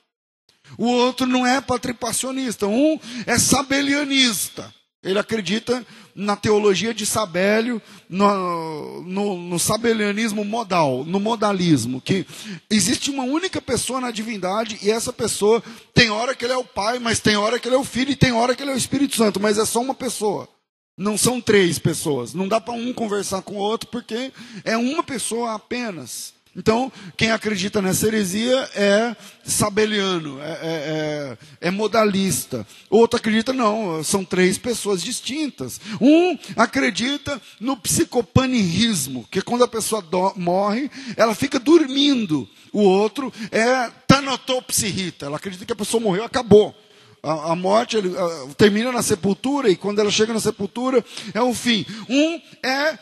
O 0.78 0.86
outro 0.86 1.26
não 1.26 1.46
é 1.46 1.60
patripassionista. 1.60 2.68
Um 2.68 3.00
é 3.26 3.40
sabelianista. 3.40 4.72
Ele 5.04 5.18
acredita 5.18 5.84
na 6.22 6.36
teologia 6.36 6.94
de 6.94 7.06
Sabélio, 7.06 7.82
no, 8.08 9.02
no, 9.02 9.38
no, 9.38 9.60
sabelianismo 9.60 10.46
modal, 10.46 11.04
no 11.04 11.20
modalismo, 11.20 12.00
que 12.00 12.26
existe 12.70 13.10
uma 13.10 13.24
única 13.24 13.60
pessoa 13.60 14.00
na 14.00 14.12
divindade 14.12 14.78
e 14.84 14.92
essa 14.92 15.12
pessoa 15.12 15.64
tem 15.94 16.12
hora 16.12 16.36
que 16.36 16.46
ele 16.46 16.54
é 16.54 16.58
o 16.58 16.64
Pai, 16.64 17.00
mas 17.00 17.20
tem 17.20 17.36
hora 17.36 17.60
que 17.60 17.68
ele 17.68 17.76
é 17.76 17.80
o 17.80 17.84
Filho 17.84 18.12
e 18.12 18.16
tem 18.16 18.32
hora 18.32 18.56
que 18.56 18.62
ele 18.62 18.72
é 18.72 18.76
o 18.76 18.78
Espírito 18.78 19.16
Santo, 19.16 19.40
mas 19.40 19.58
é 19.58 19.66
só 19.66 19.82
uma 19.82 19.96
pessoa. 19.96 20.48
Não 20.96 21.18
são 21.18 21.42
três 21.42 21.80
pessoas. 21.80 22.34
Não 22.34 22.48
dá 22.48 22.62
para 22.62 22.74
um 22.74 22.94
conversar 22.94 23.42
com 23.42 23.56
o 23.56 23.58
outro 23.58 23.90
porque 23.90 24.32
é 24.64 24.78
uma 24.78 25.02
pessoa 25.02 25.56
apenas. 25.56 26.34
Então, 26.54 26.92
quem 27.16 27.32
acredita 27.32 27.82
nessa 27.82 28.08
heresia 28.08 28.70
é 28.76 29.16
sabeliano, 29.42 30.38
é, 30.42 30.50
é, 30.52 30.58
é, 30.62 31.68
é, 31.68 31.72
modalista. 31.72 32.68
Outro 32.90 33.18
acredita, 33.18 33.54
não, 33.54 34.04
são 34.04 34.26
três 34.26 34.58
pessoas 34.58 35.02
distintas. 35.02 35.80
Um 36.02 36.38
acredita 36.58 37.42
no 37.58 37.78
psicopanirrismo, 37.78 39.26
que 39.32 39.42
quando 39.42 39.64
a 39.64 39.68
pessoa 39.68 40.02
do, 40.02 40.34
morre, 40.36 40.92
ela 41.16 41.34
fica 41.34 41.58
dormindo. 41.58 42.48
O 42.74 42.82
outro 42.82 43.32
é 43.50 43.90
tanotopsirrita, 44.06 45.28
ela 45.28 45.38
acredita 45.38 45.66
que 45.66 45.74
a 45.74 45.76
pessoa 45.76 46.04
morreu, 46.04 46.26
acabou. 46.26 46.76
A, 47.24 47.52
a 47.52 47.56
morte 47.56 47.96
ele, 47.96 48.14
a, 48.18 48.54
termina 48.56 48.92
na 48.92 49.02
sepultura, 49.02 49.70
e 49.70 49.78
quando 49.78 50.00
ela 50.00 50.12
chega 50.12 50.34
na 50.34 50.40
sepultura, 50.42 51.04
é 51.34 51.42
o 51.42 51.54
fim. 51.54 51.86
Um 52.10 52.42
é 52.62 53.00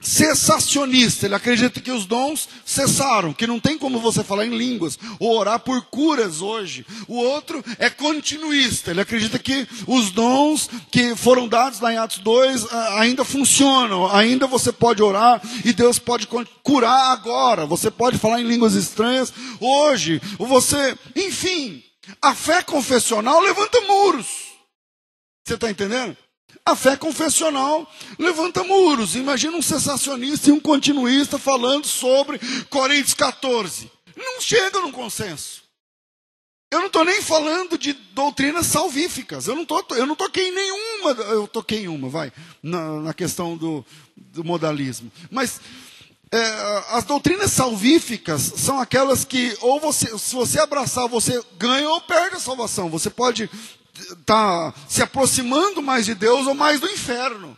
cessacionista, 0.00 1.26
ele 1.26 1.34
acredita 1.34 1.80
que 1.80 1.90
os 1.90 2.04
dons 2.04 2.48
cessaram, 2.64 3.32
que 3.32 3.46
não 3.46 3.58
tem 3.58 3.78
como 3.78 3.98
você 3.98 4.22
falar 4.22 4.44
em 4.44 4.56
línguas 4.56 4.98
ou 5.18 5.36
orar 5.36 5.58
por 5.60 5.80
curas 5.86 6.42
hoje. 6.42 6.86
O 7.08 7.16
outro 7.16 7.64
é 7.78 7.88
continuista, 7.88 8.90
ele 8.90 9.00
acredita 9.00 9.38
que 9.38 9.66
os 9.86 10.10
dons 10.10 10.68
que 10.90 11.16
foram 11.16 11.48
dados 11.48 11.80
lá 11.80 11.92
em 11.92 11.96
Atos 11.96 12.18
2 12.18 12.72
ainda 12.96 13.24
funcionam, 13.24 14.06
ainda 14.14 14.46
você 14.46 14.72
pode 14.72 15.02
orar 15.02 15.40
e 15.64 15.72
Deus 15.72 15.98
pode 15.98 16.28
curar 16.62 17.12
agora, 17.12 17.64
você 17.66 17.90
pode 17.90 18.18
falar 18.18 18.40
em 18.40 18.46
línguas 18.46 18.74
estranhas 18.74 19.32
hoje, 19.58 20.20
ou 20.38 20.46
você, 20.46 20.98
enfim, 21.16 21.82
a 22.20 22.34
fé 22.34 22.62
confessional 22.62 23.40
levanta 23.40 23.80
muros. 23.82 24.26
Você 25.46 25.54
está 25.54 25.70
entendendo? 25.70 26.16
A 26.66 26.74
fé 26.74 26.96
confessional 26.96 27.86
levanta 28.18 28.64
muros. 28.64 29.16
Imagina 29.16 29.56
um 29.56 29.62
sensacionista 29.62 30.48
e 30.48 30.52
um 30.52 30.60
continuista 30.60 31.38
falando 31.38 31.86
sobre 31.86 32.40
Coríntios 32.70 33.12
14. 33.12 33.90
Não 34.16 34.40
chega 34.40 34.80
num 34.80 34.90
consenso. 34.90 35.62
Eu 36.72 36.80
não 36.80 36.86
estou 36.86 37.04
nem 37.04 37.20
falando 37.20 37.76
de 37.76 37.92
doutrinas 37.92 38.66
salvíficas. 38.66 39.46
Eu 39.46 39.54
não, 39.54 39.64
tô, 39.66 39.84
eu 39.90 40.06
não 40.06 40.16
toquei 40.16 40.48
em 40.48 40.54
nenhuma. 40.54 41.10
Eu 41.24 41.46
toquei 41.46 41.82
em 41.84 41.88
uma, 41.88 42.08
vai, 42.08 42.32
na, 42.62 43.00
na 43.00 43.14
questão 43.14 43.56
do, 43.56 43.84
do 44.16 44.42
modalismo. 44.42 45.12
Mas 45.30 45.60
é, 46.32 46.84
as 46.88 47.04
doutrinas 47.04 47.52
salvíficas 47.52 48.40
são 48.56 48.80
aquelas 48.80 49.24
que, 49.24 49.56
ou 49.60 49.78
você, 49.78 50.18
se 50.18 50.34
você 50.34 50.58
abraçar, 50.58 51.06
você 51.08 51.40
ganha 51.58 51.88
ou 51.88 52.00
perde 52.00 52.36
a 52.36 52.40
salvação. 52.40 52.88
Você 52.88 53.10
pode 53.10 53.48
está 53.94 54.74
se 54.88 55.02
aproximando 55.02 55.82
mais 55.82 56.04
de 56.06 56.14
Deus 56.14 56.46
ou 56.46 56.54
mais 56.54 56.80
do 56.80 56.88
inferno. 56.88 57.56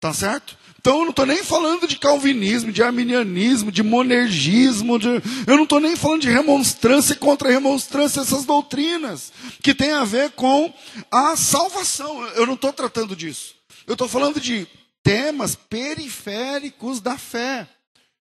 Tá 0.00 0.14
certo? 0.14 0.56
Então 0.78 1.00
eu 1.00 1.02
não 1.02 1.10
estou 1.10 1.26
nem 1.26 1.44
falando 1.44 1.86
de 1.86 1.98
calvinismo, 1.98 2.72
de 2.72 2.82
arminianismo, 2.82 3.70
de 3.70 3.82
monergismo, 3.82 4.98
de... 4.98 5.08
eu 5.46 5.56
não 5.56 5.64
estou 5.64 5.78
nem 5.78 5.94
falando 5.94 6.22
de 6.22 6.30
remonstrância 6.30 7.12
e 7.12 7.16
contra-remonstrância, 7.16 8.20
essas 8.20 8.46
doutrinas 8.46 9.30
que 9.62 9.74
tem 9.74 9.92
a 9.92 10.04
ver 10.04 10.30
com 10.30 10.72
a 11.10 11.36
salvação. 11.36 12.24
Eu 12.28 12.46
não 12.46 12.54
estou 12.54 12.72
tratando 12.72 13.14
disso. 13.14 13.54
Eu 13.86 13.92
estou 13.92 14.08
falando 14.08 14.40
de 14.40 14.66
temas 15.02 15.54
periféricos 15.54 16.98
da 17.00 17.18
fé. 17.18 17.68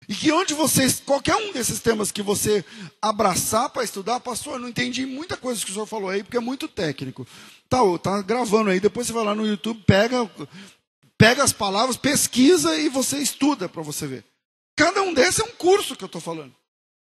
E 0.08 0.16
que 0.16 0.32
onde 0.32 0.54
vocês, 0.54 1.02
qualquer 1.06 1.36
um 1.36 1.52
desses 1.52 1.80
temas 1.80 2.12
que 2.12 2.22
você 2.22 2.64
abraçar 3.02 3.70
para 3.70 3.84
estudar, 3.84 4.20
pastor, 4.20 4.54
eu 4.54 4.60
não 4.60 4.70
entendi 4.70 5.06
muita 5.06 5.38
coisa 5.38 5.64
que 5.64 5.72
o 5.72 5.74
senhor 5.74 5.86
falou 5.86 6.10
aí, 6.10 6.24
porque 6.24 6.38
é 6.38 6.42
muito 6.42 6.68
técnico. 6.68 7.28
Tá, 7.70 7.80
tá 8.02 8.22
gravando 8.22 8.70
aí, 8.70 8.80
depois 8.80 9.08
você 9.08 9.14
vai 9.14 9.24
lá 9.24 9.34
no 9.34 9.48
YouTube, 9.48 9.82
pega, 9.86 10.30
pega 11.18 11.44
as 11.44 11.54
palavras, 11.54 11.98
pesquisa 11.98 12.76
e 12.78 12.90
você 12.90 13.18
estuda 13.20 13.70
para 13.70 13.82
você 13.82 14.06
ver. 14.06 14.26
Cada 14.76 15.02
um 15.04 15.14
desses 15.14 15.40
é 15.40 15.44
um 15.44 15.52
curso 15.52 15.96
que 15.96 16.04
eu 16.04 16.08
estou 16.08 16.22
falando. 16.22 16.54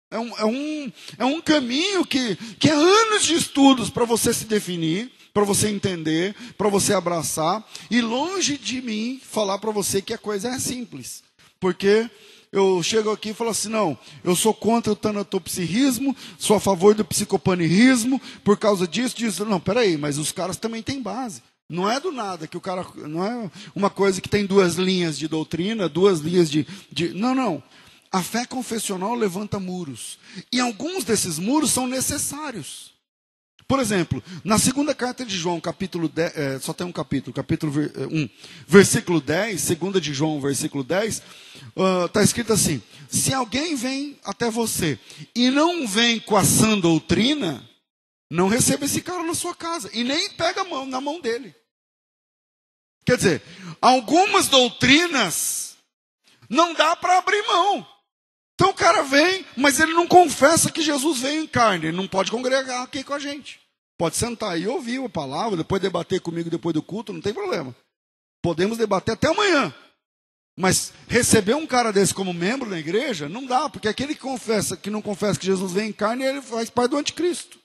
É 0.09 0.19
um, 0.19 0.37
é, 0.37 0.45
um, 0.45 0.91
é 1.19 1.25
um 1.25 1.39
caminho 1.39 2.05
que, 2.05 2.35
que 2.59 2.69
é 2.69 2.73
anos 2.73 3.23
de 3.23 3.33
estudos 3.33 3.89
para 3.89 4.03
você 4.03 4.33
se 4.33 4.43
definir, 4.43 5.09
para 5.33 5.45
você 5.45 5.69
entender, 5.69 6.35
para 6.57 6.67
você 6.67 6.93
abraçar. 6.93 7.65
E 7.89 8.01
longe 8.01 8.57
de 8.57 8.81
mim 8.81 9.21
falar 9.23 9.57
para 9.59 9.71
você 9.71 10.01
que 10.01 10.13
a 10.13 10.17
coisa 10.17 10.49
é 10.49 10.59
simples. 10.59 11.23
Porque 11.61 12.09
eu 12.51 12.83
chego 12.83 13.11
aqui 13.11 13.29
e 13.29 13.33
falo 13.33 13.51
assim: 13.51 13.69
não, 13.69 13.97
eu 14.23 14.35
sou 14.35 14.53
contra 14.53 14.91
o 14.91 14.95
tanatopsirrismo, 14.95 16.15
sou 16.37 16.57
a 16.57 16.59
favor 16.59 16.93
do 16.93 17.05
psicopanirrismo, 17.05 18.21
por 18.43 18.57
causa 18.57 18.87
disso, 18.87 19.15
disso. 19.15 19.45
Não, 19.45 19.59
peraí, 19.59 19.97
mas 19.97 20.17
os 20.17 20.31
caras 20.31 20.57
também 20.57 20.83
têm 20.83 21.01
base. 21.01 21.41
Não 21.69 21.89
é 21.89 22.01
do 22.01 22.11
nada 22.11 22.47
que 22.47 22.57
o 22.57 22.61
cara. 22.61 22.85
Não 23.07 23.25
é 23.25 23.49
uma 23.73 23.89
coisa 23.89 24.19
que 24.19 24.27
tem 24.27 24.45
duas 24.45 24.75
linhas 24.75 25.17
de 25.17 25.27
doutrina, 25.27 25.87
duas 25.87 26.19
linhas 26.19 26.51
de. 26.51 26.67
de 26.91 27.13
não, 27.13 27.33
não. 27.33 27.63
A 28.11 28.21
fé 28.21 28.45
confessional 28.45 29.15
levanta 29.15 29.57
muros. 29.57 30.19
E 30.51 30.59
alguns 30.59 31.05
desses 31.05 31.39
muros 31.39 31.71
são 31.71 31.87
necessários. 31.87 32.91
Por 33.71 33.79
exemplo, 33.79 34.21
na 34.43 34.59
segunda 34.59 34.93
carta 34.93 35.23
de 35.23 35.37
João, 35.37 35.61
capítulo 35.61 36.09
10, 36.09 36.37
é, 36.37 36.59
só 36.59 36.73
tem 36.73 36.85
um 36.85 36.91
capítulo, 36.91 37.33
capítulo 37.33 37.71
1, 37.71 38.23
é, 38.23 38.29
versículo 38.67 39.21
10, 39.21 39.61
segunda 39.61 40.01
de 40.01 40.13
João, 40.13 40.41
versículo 40.41 40.83
10, 40.83 41.21
está 42.05 42.19
uh, 42.19 42.21
escrito 42.21 42.51
assim: 42.51 42.83
Se 43.09 43.33
alguém 43.33 43.73
vem 43.77 44.19
até 44.25 44.51
você 44.51 44.99
e 45.33 45.49
não 45.49 45.87
vem 45.87 46.19
com 46.19 46.35
a 46.35 46.43
sã 46.43 46.77
doutrina, 46.77 47.65
não 48.29 48.49
receba 48.49 48.83
esse 48.83 49.01
cara 49.01 49.23
na 49.23 49.33
sua 49.33 49.55
casa 49.55 49.89
e 49.93 50.03
nem 50.03 50.31
pega 50.31 50.65
mão 50.65 50.85
na 50.85 50.99
mão 50.99 51.21
dele. 51.21 51.55
Quer 53.05 53.15
dizer, 53.15 53.41
algumas 53.81 54.49
doutrinas 54.49 55.77
não 56.49 56.73
dá 56.73 56.93
para 56.97 57.19
abrir 57.19 57.41
mão. 57.47 57.87
Então 58.55 58.71
o 58.71 58.75
cara 58.75 59.01
vem, 59.01 59.45
mas 59.55 59.79
ele 59.79 59.93
não 59.93 60.05
confessa 60.05 60.69
que 60.69 60.81
Jesus 60.81 61.19
veio 61.19 61.41
em 61.41 61.47
carne, 61.47 61.85
ele 61.85 61.95
não 61.95 62.05
pode 62.05 62.29
congregar 62.29 62.83
aqui 62.83 63.01
com 63.01 63.13
a 63.13 63.19
gente. 63.19 63.60
Pode 64.01 64.15
sentar 64.15 64.59
e 64.59 64.67
ouvir 64.67 64.99
a 65.05 65.07
palavra, 65.07 65.55
depois 65.55 65.79
debater 65.79 66.19
comigo 66.19 66.49
depois 66.49 66.73
do 66.73 66.81
culto, 66.81 67.13
não 67.13 67.21
tem 67.21 67.31
problema. 67.31 67.75
Podemos 68.41 68.75
debater 68.75 69.13
até 69.13 69.27
amanhã. 69.27 69.71
Mas 70.57 70.91
receber 71.07 71.53
um 71.53 71.67
cara 71.67 71.93
desse 71.93 72.11
como 72.11 72.33
membro 72.33 72.67
da 72.67 72.79
igreja, 72.79 73.29
não 73.29 73.45
dá, 73.45 73.69
porque 73.69 73.87
aquele 73.87 74.15
que 74.15 74.21
confessa, 74.21 74.75
que 74.75 74.89
não 74.89 75.03
confessa 75.03 75.39
que 75.39 75.45
Jesus 75.45 75.73
vem 75.73 75.89
em 75.89 75.93
carne, 75.93 76.23
ele 76.23 76.41
faz 76.41 76.67
parte 76.67 76.89
do 76.89 76.97
anticristo. 76.97 77.59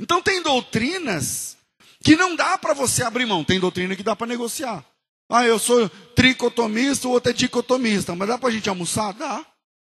Então 0.00 0.22
tem 0.22 0.42
doutrinas 0.42 1.58
que 2.02 2.16
não 2.16 2.34
dá 2.34 2.56
para 2.56 2.72
você 2.72 3.04
abrir 3.04 3.26
mão, 3.26 3.44
tem 3.44 3.60
doutrina 3.60 3.94
que 3.94 4.02
dá 4.02 4.16
para 4.16 4.26
negociar. 4.26 4.82
Ah, 5.28 5.44
eu 5.44 5.58
sou 5.58 5.86
tricotomista, 6.16 7.06
o 7.06 7.10
outro 7.10 7.28
é 7.28 7.34
dicotomista, 7.34 8.14
mas 8.14 8.26
dá 8.26 8.38
para 8.38 8.48
a 8.48 8.52
gente 8.52 8.70
almoçar? 8.70 9.12
Dá. 9.12 9.44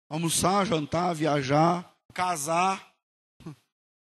Almoçar, 0.10 0.66
jantar, 0.66 1.14
viajar, 1.14 1.88
casar. 2.16 2.87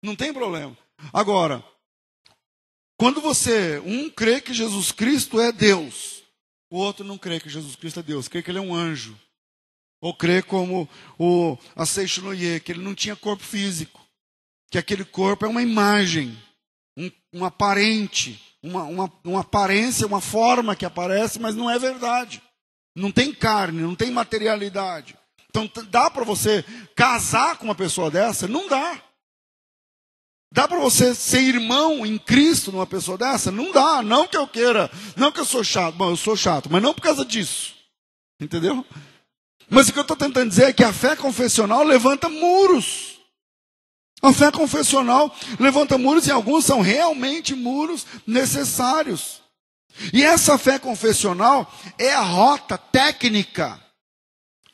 Não 0.03 0.15
tem 0.17 0.33
problema. 0.33 0.77
Agora, 1.13 1.65
Quando 3.01 3.21
você, 3.21 3.81
um 3.87 4.11
crê 4.11 4.41
que 4.41 4.53
Jesus 4.53 4.91
Cristo 4.91 5.41
é 5.41 5.53
Deus, 5.53 6.25
o 6.69 6.79
outro 6.79 7.05
não 7.05 7.17
crê 7.17 7.39
que 7.39 7.49
Jesus 7.49 7.77
Cristo 7.77 8.01
é 8.01 8.03
Deus, 8.03 8.27
crê 8.27 8.43
que 8.43 8.51
ele 8.51 8.59
é 8.59 8.61
um 8.61 8.75
anjo. 8.75 9.17
Ou 10.03 10.13
crê 10.13 10.43
como 10.43 10.89
o 11.17 11.57
Asseixo 11.77 12.23
Noye, 12.23 12.59
que 12.59 12.73
ele 12.73 12.83
não 12.83 12.97
tinha 12.97 13.15
corpo 13.15 13.45
físico. 13.45 14.05
Que 14.69 14.79
aquele 14.79 15.05
corpo 15.05 15.47
é 15.47 15.49
uma 15.49 15.63
imagem, 15.63 16.37
um, 16.97 17.11
um 17.35 17.45
aparente, 17.45 18.41
uma, 18.61 18.83
uma, 18.83 19.13
uma 19.25 19.41
aparência, 19.41 20.07
uma 20.07 20.21
forma 20.21 20.75
que 20.75 20.85
aparece, 20.85 21.39
mas 21.39 21.55
não 21.55 21.71
é 21.71 21.79
verdade. 21.79 22.43
Não 22.97 23.13
tem 23.13 23.33
carne, 23.33 23.81
não 23.81 23.95
tem 23.95 24.11
materialidade. 24.11 25.17
Então 25.49 25.71
dá 25.89 26.11
para 26.11 26.25
você 26.25 26.65
casar 26.97 27.57
com 27.59 27.65
uma 27.65 27.77
pessoa 27.77 28.11
dessa? 28.11 28.49
Não 28.49 28.69
dá. 28.69 29.01
Dá 30.51 30.67
para 30.67 30.79
você 30.79 31.15
ser 31.15 31.41
irmão 31.41 32.07
em 32.07 32.19
Cristo 32.19 32.73
numa 32.73 32.87
pessoa 32.87 33.19
dessa? 33.19 33.51
Não 33.51 33.71
dá. 33.71 34.03
Não 34.03 34.27
que 34.27 34.37
eu 34.37 34.47
queira, 34.47 34.91
não 35.17 35.31
que 35.31 35.41
eu 35.41 35.45
sou 35.45 35.63
chato. 35.63 35.95
Bom, 35.95 36.11
eu 36.11 36.17
sou 36.17 36.37
chato, 36.37 36.69
mas 36.71 36.83
não 36.83 36.95
por 36.95 37.03
causa 37.03 37.25
disso. 37.25 37.75
Entendeu? 38.41 38.85
Mas 39.69 39.89
o 39.89 39.93
que 39.93 39.99
eu 39.99 40.03
estou 40.03 40.17
tentando 40.17 40.49
dizer 40.49 40.65
é 40.65 40.73
que 40.73 40.85
a 40.85 40.93
fé 40.93 41.15
confessional 41.15 41.85
levanta 41.85 42.29
muros. 42.29 43.19
A 44.23 44.33
fé 44.33 44.51
confessional 44.51 45.35
levanta 45.61 45.99
muros 45.99 46.27
e 46.27 46.31
alguns 46.31 46.65
são 46.65 46.81
realmente 46.81 47.55
muros 47.55 48.07
necessários. 48.27 49.43
E 50.13 50.25
essa 50.25 50.57
fé 50.57 50.79
confessional 50.79 51.73
é 51.99 52.13
a 52.13 52.23
rota 52.23 52.79
técnica 52.79 53.81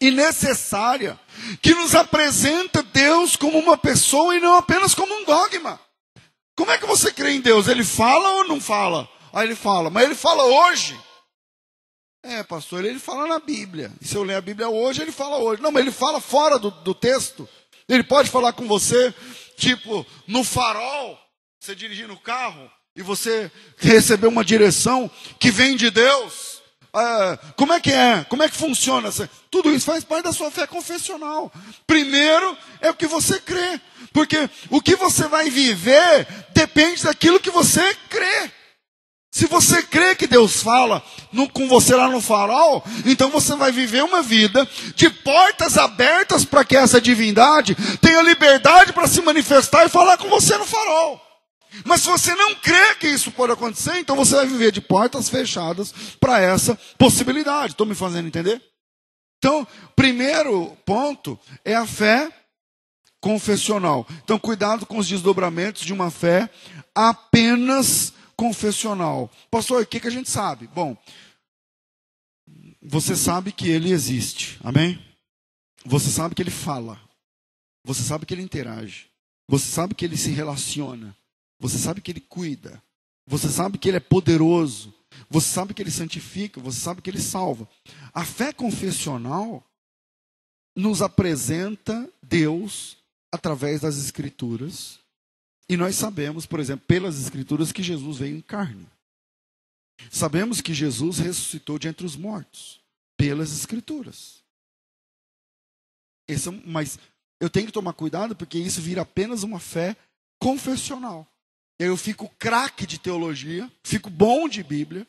e 0.00 0.10
necessária 0.10 1.18
que 1.60 1.74
nos 1.74 1.94
apresenta 1.94 2.82
Deus 2.82 3.36
como 3.36 3.58
uma 3.58 3.76
pessoa 3.76 4.36
e 4.36 4.40
não 4.40 4.54
apenas 4.54 4.94
como 4.94 5.14
um 5.14 5.24
dogma. 5.24 5.80
Como 6.56 6.70
é 6.70 6.78
que 6.78 6.86
você 6.86 7.12
crê 7.12 7.32
em 7.32 7.40
Deus? 7.40 7.68
Ele 7.68 7.84
fala 7.84 8.28
ou 8.30 8.48
não 8.48 8.60
fala? 8.60 9.08
Aí 9.32 9.46
ele 9.46 9.56
fala, 9.56 9.90
mas 9.90 10.04
ele 10.04 10.14
fala 10.14 10.44
hoje. 10.44 10.98
É, 12.22 12.42
pastor, 12.42 12.84
ele 12.84 12.98
fala 12.98 13.26
na 13.26 13.38
Bíblia. 13.38 13.92
E 14.00 14.06
se 14.06 14.16
eu 14.16 14.22
ler 14.22 14.36
a 14.36 14.40
Bíblia 14.40 14.68
hoje, 14.68 15.02
ele 15.02 15.12
fala 15.12 15.36
hoje. 15.36 15.60
Não, 15.60 15.70
mas 15.70 15.82
ele 15.82 15.92
fala 15.92 16.20
fora 16.20 16.58
do, 16.58 16.70
do 16.70 16.94
texto. 16.94 17.46
Ele 17.88 18.02
pode 18.02 18.30
falar 18.30 18.52
com 18.54 18.66
você, 18.66 19.12
tipo, 19.58 20.06
no 20.26 20.42
farol, 20.42 21.18
você 21.60 21.74
dirigindo 21.74 22.14
o 22.14 22.20
carro, 22.20 22.70
e 22.96 23.02
você 23.02 23.50
recebeu 23.76 24.30
uma 24.30 24.44
direção 24.44 25.10
que 25.38 25.50
vem 25.50 25.76
de 25.76 25.90
Deus. 25.90 26.53
Ah, 26.94 27.36
como 27.56 27.72
é 27.72 27.80
que 27.80 27.90
é? 27.90 28.24
Como 28.28 28.42
é 28.42 28.48
que 28.48 28.56
funciona? 28.56 29.10
Tudo 29.50 29.74
isso 29.74 29.84
faz 29.84 30.04
parte 30.04 30.24
da 30.24 30.32
sua 30.32 30.50
fé 30.50 30.64
confessional. 30.64 31.52
Primeiro 31.86 32.56
é 32.80 32.90
o 32.90 32.94
que 32.94 33.06
você 33.06 33.40
crê. 33.40 33.80
Porque 34.12 34.48
o 34.70 34.80
que 34.80 34.94
você 34.94 35.26
vai 35.26 35.50
viver 35.50 36.26
depende 36.54 37.02
daquilo 37.02 37.40
que 37.40 37.50
você 37.50 37.82
crê. 38.08 38.50
Se 39.32 39.46
você 39.46 39.82
crê 39.82 40.14
que 40.14 40.28
Deus 40.28 40.62
fala 40.62 41.02
no, 41.32 41.48
com 41.48 41.66
você 41.66 41.96
lá 41.96 42.08
no 42.08 42.20
farol, 42.20 42.84
então 43.04 43.30
você 43.30 43.56
vai 43.56 43.72
viver 43.72 44.04
uma 44.04 44.22
vida 44.22 44.64
de 44.94 45.10
portas 45.10 45.76
abertas 45.76 46.44
para 46.44 46.64
que 46.64 46.76
essa 46.76 47.00
divindade 47.00 47.74
tenha 48.00 48.22
liberdade 48.22 48.92
para 48.92 49.08
se 49.08 49.20
manifestar 49.20 49.84
e 49.84 49.88
falar 49.88 50.16
com 50.18 50.28
você 50.28 50.56
no 50.56 50.64
farol. 50.64 51.20
Mas 51.84 52.02
se 52.02 52.08
você 52.08 52.34
não 52.34 52.54
crê 52.54 52.94
que 52.96 53.08
isso 53.08 53.32
pode 53.32 53.52
acontecer, 53.52 53.98
então 53.98 54.14
você 54.14 54.34
vai 54.34 54.46
viver 54.46 54.70
de 54.70 54.80
portas 54.80 55.28
fechadas 55.28 55.92
para 56.20 56.40
essa 56.40 56.78
possibilidade. 56.98 57.72
Estou 57.72 57.86
me 57.86 57.94
fazendo 57.94 58.28
entender? 58.28 58.62
Então, 59.38 59.66
primeiro 59.94 60.76
ponto 60.86 61.38
é 61.64 61.74
a 61.74 61.86
fé 61.86 62.32
confessional. 63.20 64.06
Então, 64.22 64.38
cuidado 64.38 64.86
com 64.86 64.98
os 64.98 65.08
desdobramentos 65.08 65.82
de 65.82 65.92
uma 65.92 66.10
fé 66.10 66.48
apenas 66.94 68.12
confessional. 68.36 69.30
Pastor, 69.50 69.82
o 69.82 69.86
que, 69.86 70.00
que 70.00 70.08
a 70.08 70.10
gente 70.10 70.30
sabe? 70.30 70.66
Bom, 70.68 70.96
você 72.82 73.16
sabe 73.16 73.50
que 73.50 73.68
ele 73.68 73.92
existe, 73.92 74.58
amém? 74.62 75.02
Você 75.86 76.10
sabe 76.10 76.34
que 76.34 76.42
ele 76.42 76.50
fala, 76.50 77.00
você 77.84 78.02
sabe 78.02 78.26
que 78.26 78.34
ele 78.34 78.42
interage, 78.42 79.06
você 79.48 79.66
sabe 79.66 79.94
que 79.94 80.04
ele 80.04 80.16
se 80.16 80.30
relaciona. 80.30 81.16
Você 81.58 81.78
sabe 81.78 82.00
que 82.00 82.10
Ele 82.10 82.20
cuida. 82.20 82.82
Você 83.26 83.48
sabe 83.48 83.78
que 83.78 83.88
Ele 83.88 83.96
é 83.96 84.00
poderoso. 84.00 84.94
Você 85.30 85.48
sabe 85.48 85.74
que 85.74 85.82
Ele 85.82 85.90
santifica. 85.90 86.60
Você 86.60 86.80
sabe 86.80 87.00
que 87.00 87.10
Ele 87.10 87.20
salva. 87.20 87.68
A 88.12 88.24
fé 88.24 88.52
confessional 88.52 89.64
nos 90.76 91.02
apresenta 91.02 92.10
Deus 92.22 92.96
através 93.32 93.80
das 93.80 93.96
Escrituras. 93.96 94.98
E 95.68 95.76
nós 95.76 95.96
sabemos, 95.96 96.44
por 96.44 96.60
exemplo, 96.60 96.84
pelas 96.86 97.18
Escrituras, 97.18 97.72
que 97.72 97.82
Jesus 97.82 98.18
veio 98.18 98.36
em 98.36 98.42
carne. 98.42 98.86
Sabemos 100.10 100.60
que 100.60 100.74
Jesus 100.74 101.18
ressuscitou 101.18 101.78
de 101.78 101.88
entre 101.88 102.04
os 102.04 102.16
mortos, 102.16 102.80
pelas 103.16 103.52
Escrituras. 103.52 104.42
Esse, 106.28 106.48
é 106.48 106.52
mas 106.66 106.98
eu 107.40 107.48
tenho 107.48 107.66
que 107.66 107.72
tomar 107.72 107.92
cuidado 107.92 108.34
porque 108.34 108.58
isso 108.58 108.80
vira 108.80 109.02
apenas 109.02 109.42
uma 109.42 109.60
fé 109.60 109.96
confessional. 110.38 111.26
Eu 111.78 111.96
fico 111.96 112.32
craque 112.38 112.86
de 112.86 112.98
teologia, 112.98 113.70
fico 113.82 114.08
bom 114.08 114.48
de 114.48 114.62
Bíblia. 114.62 115.06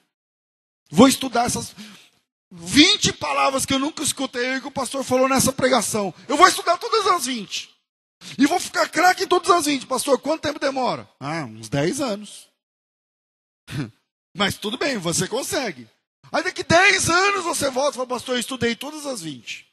Vou 0.89 1.07
estudar 1.07 1.45
essas 1.45 1.75
20 2.51 3.13
palavras 3.13 3.65
que 3.65 3.73
eu 3.73 3.79
nunca 3.79 4.03
escutei 4.03 4.55
e 4.55 4.61
que 4.61 4.67
o 4.67 4.71
pastor 4.71 5.03
falou 5.03 5.27
nessa 5.27 5.53
pregação. 5.53 6.13
Eu 6.27 6.37
vou 6.37 6.47
estudar 6.47 6.77
todas 6.77 7.05
as 7.07 7.25
20. 7.25 7.73
E 8.37 8.47
vou 8.47 8.59
ficar 8.59 8.89
craque 8.89 9.23
em 9.23 9.27
todas 9.27 9.49
as 9.51 9.65
20. 9.65 9.85
Pastor, 9.85 10.19
quanto 10.19 10.41
tempo 10.41 10.59
demora? 10.59 11.07
Ah, 11.19 11.43
uns 11.43 11.69
10 11.69 12.01
anos. 12.01 12.47
Mas 14.35 14.57
tudo 14.57 14.77
bem, 14.77 14.97
você 14.97 15.27
consegue. 15.27 15.87
Aí 16.31 16.43
daqui 16.43 16.63
10 16.63 17.09
anos 17.09 17.43
você 17.43 17.69
volta 17.69 17.91
e 17.91 17.95
fala, 17.95 18.07
pastor, 18.07 18.35
eu 18.35 18.39
estudei 18.39 18.75
todas 18.75 19.05
as 19.05 19.21
20. 19.21 19.65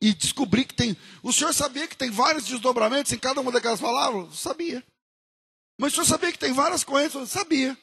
E 0.00 0.14
descobri 0.14 0.64
que 0.64 0.74
tem. 0.74 0.96
O 1.22 1.32
senhor 1.32 1.52
sabia 1.54 1.86
que 1.86 1.96
tem 1.96 2.10
vários 2.10 2.46
desdobramentos 2.46 3.12
em 3.12 3.18
cada 3.18 3.40
uma 3.40 3.52
daquelas 3.52 3.80
palavras? 3.80 4.38
Sabia. 4.38 4.82
Mas 5.80 5.92
o 5.92 5.94
senhor 5.94 6.04
sabia 6.04 6.30
que 6.30 6.38
tem 6.38 6.52
várias 6.52 6.84
correntes? 6.84 7.14
Eu 7.14 7.26
sabia. 7.26 7.74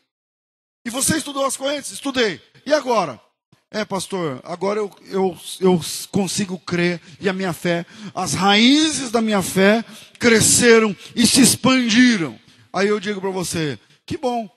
E 0.85 0.89
você 0.91 1.17
estudou 1.17 1.43
as 1.43 1.57
correntes? 1.57 1.89
Estudei. 1.89 2.39
E 2.63 2.71
agora? 2.71 3.19
É, 3.71 3.83
pastor, 3.83 4.39
agora 4.43 4.79
eu, 4.79 4.95
eu, 5.05 5.37
eu 5.59 5.81
consigo 6.11 6.59
crer 6.59 7.01
e 7.19 7.27
a 7.27 7.33
minha 7.33 7.51
fé, 7.53 7.87
as 8.13 8.35
raízes 8.35 9.09
da 9.09 9.19
minha 9.19 9.41
fé 9.41 9.83
cresceram 10.19 10.95
e 11.15 11.25
se 11.25 11.41
expandiram. 11.41 12.39
Aí 12.71 12.87
eu 12.87 12.99
digo 12.99 13.19
para 13.19 13.31
você, 13.31 13.79
que 14.05 14.15
bom, 14.15 14.47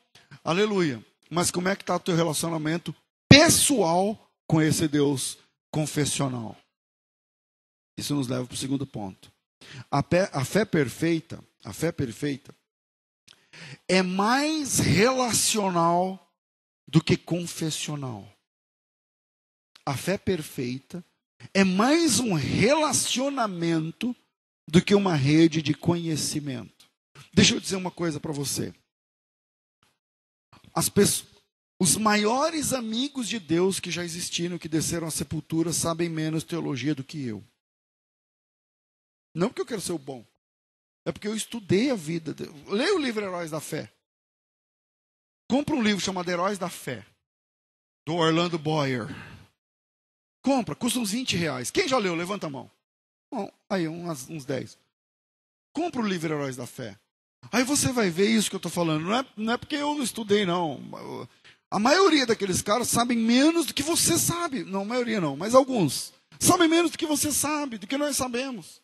aleluia. 0.44 1.02
Mas 1.30 1.50
como 1.50 1.70
é 1.70 1.74
que 1.74 1.82
está 1.82 1.96
o 1.96 2.00
teu 2.00 2.14
relacionamento 2.14 2.94
pessoal 3.26 4.30
com 4.46 4.60
esse 4.60 4.86
Deus 4.86 5.38
confessional? 5.72 6.54
Isso 7.96 8.14
nos 8.14 8.28
leva 8.28 8.44
para 8.44 8.54
o 8.54 8.58
segundo 8.58 8.86
ponto. 8.86 9.32
A, 9.90 10.02
fé, 10.02 10.28
a 10.30 10.44
fé 10.44 10.66
perfeita, 10.66 11.42
a 11.64 11.72
fé 11.72 11.90
perfeita, 11.90 12.54
é 13.88 14.02
mais 14.02 14.78
relacional 14.78 16.32
do 16.86 17.02
que 17.02 17.16
confessional. 17.16 18.28
A 19.84 19.96
fé 19.96 20.18
perfeita 20.18 21.04
é 21.54 21.64
mais 21.64 22.20
um 22.20 22.34
relacionamento 22.34 24.14
do 24.68 24.82
que 24.82 24.94
uma 24.94 25.14
rede 25.14 25.62
de 25.62 25.74
conhecimento. 25.74 26.88
Deixa 27.32 27.54
eu 27.54 27.60
dizer 27.60 27.76
uma 27.76 27.90
coisa 27.90 28.20
para 28.20 28.32
você. 28.32 28.74
As 30.74 30.88
pessoas, 30.88 31.28
os 31.80 31.96
maiores 31.96 32.72
amigos 32.72 33.28
de 33.28 33.38
Deus 33.38 33.80
que 33.80 33.90
já 33.90 34.04
existiram, 34.04 34.58
que 34.58 34.68
desceram 34.68 35.06
à 35.06 35.10
sepultura, 35.10 35.72
sabem 35.72 36.08
menos 36.08 36.44
teologia 36.44 36.94
do 36.94 37.02
que 37.02 37.24
eu. 37.24 37.42
Não 39.34 39.48
porque 39.48 39.62
eu 39.62 39.66
quero 39.66 39.80
ser 39.80 39.92
o 39.92 39.98
bom, 39.98 40.26
é 41.10 41.12
porque 41.12 41.28
eu 41.28 41.34
estudei 41.34 41.90
a 41.90 41.94
vida. 41.94 42.34
Leia 42.66 42.94
o 42.94 42.98
livro 42.98 43.24
Heróis 43.24 43.50
da 43.50 43.60
Fé. 43.60 43.92
Compra 45.48 45.74
um 45.74 45.82
livro 45.82 46.00
chamado 46.00 46.30
Heróis 46.30 46.58
da 46.58 46.70
Fé, 46.70 47.04
do 48.06 48.14
Orlando 48.14 48.58
Boyer. 48.58 49.08
Compra, 50.42 50.74
custa 50.74 50.98
uns 50.98 51.10
20 51.10 51.36
reais. 51.36 51.70
Quem 51.70 51.88
já 51.88 51.98
leu? 51.98 52.14
Levanta 52.14 52.46
a 52.46 52.50
mão. 52.50 52.70
Bom, 53.30 53.52
aí, 53.68 53.86
uns, 53.86 54.28
uns 54.28 54.44
10. 54.44 54.78
Compra 55.72 56.00
o 56.00 56.06
livro 56.06 56.32
Heróis 56.32 56.56
da 56.56 56.66
Fé. 56.66 56.96
Aí 57.52 57.64
você 57.64 57.92
vai 57.92 58.10
ver 58.10 58.28
isso 58.28 58.48
que 58.48 58.56
eu 58.56 58.58
estou 58.58 58.70
falando. 58.70 59.04
Não 59.04 59.14
é, 59.14 59.26
não 59.36 59.52
é 59.52 59.56
porque 59.56 59.76
eu 59.76 59.94
não 59.94 60.02
estudei, 60.02 60.46
não. 60.46 60.80
A 61.70 61.78
maioria 61.78 62.26
daqueles 62.26 62.62
caras 62.62 62.88
sabem 62.88 63.18
menos 63.18 63.66
do 63.66 63.74
que 63.74 63.82
você 63.82 64.16
sabe. 64.16 64.64
Não, 64.64 64.82
a 64.82 64.84
maioria 64.84 65.20
não, 65.20 65.36
mas 65.36 65.54
alguns. 65.54 66.12
Sabem 66.38 66.68
menos 66.68 66.92
do 66.92 66.98
que 66.98 67.06
você 67.06 67.32
sabe, 67.32 67.76
do 67.76 67.86
que 67.86 67.98
nós 67.98 68.16
sabemos. 68.16 68.80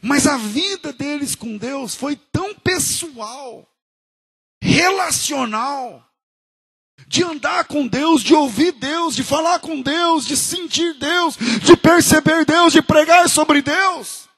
Mas 0.00 0.26
a 0.26 0.36
vida 0.36 0.92
deles 0.92 1.34
com 1.34 1.56
Deus 1.56 1.94
foi 1.94 2.16
tão 2.16 2.54
pessoal, 2.54 3.68
relacional, 4.62 6.08
de 7.06 7.22
andar 7.22 7.64
com 7.64 7.86
Deus, 7.86 8.22
de 8.22 8.34
ouvir 8.34 8.72
Deus, 8.72 9.14
de 9.14 9.22
falar 9.22 9.58
com 9.60 9.80
Deus, 9.80 10.26
de 10.26 10.36
sentir 10.36 10.94
Deus, 10.94 11.36
de 11.36 11.76
perceber 11.76 12.44
Deus, 12.44 12.72
de 12.72 12.80
pregar 12.80 13.28
sobre 13.28 13.60
Deus, 13.60 14.28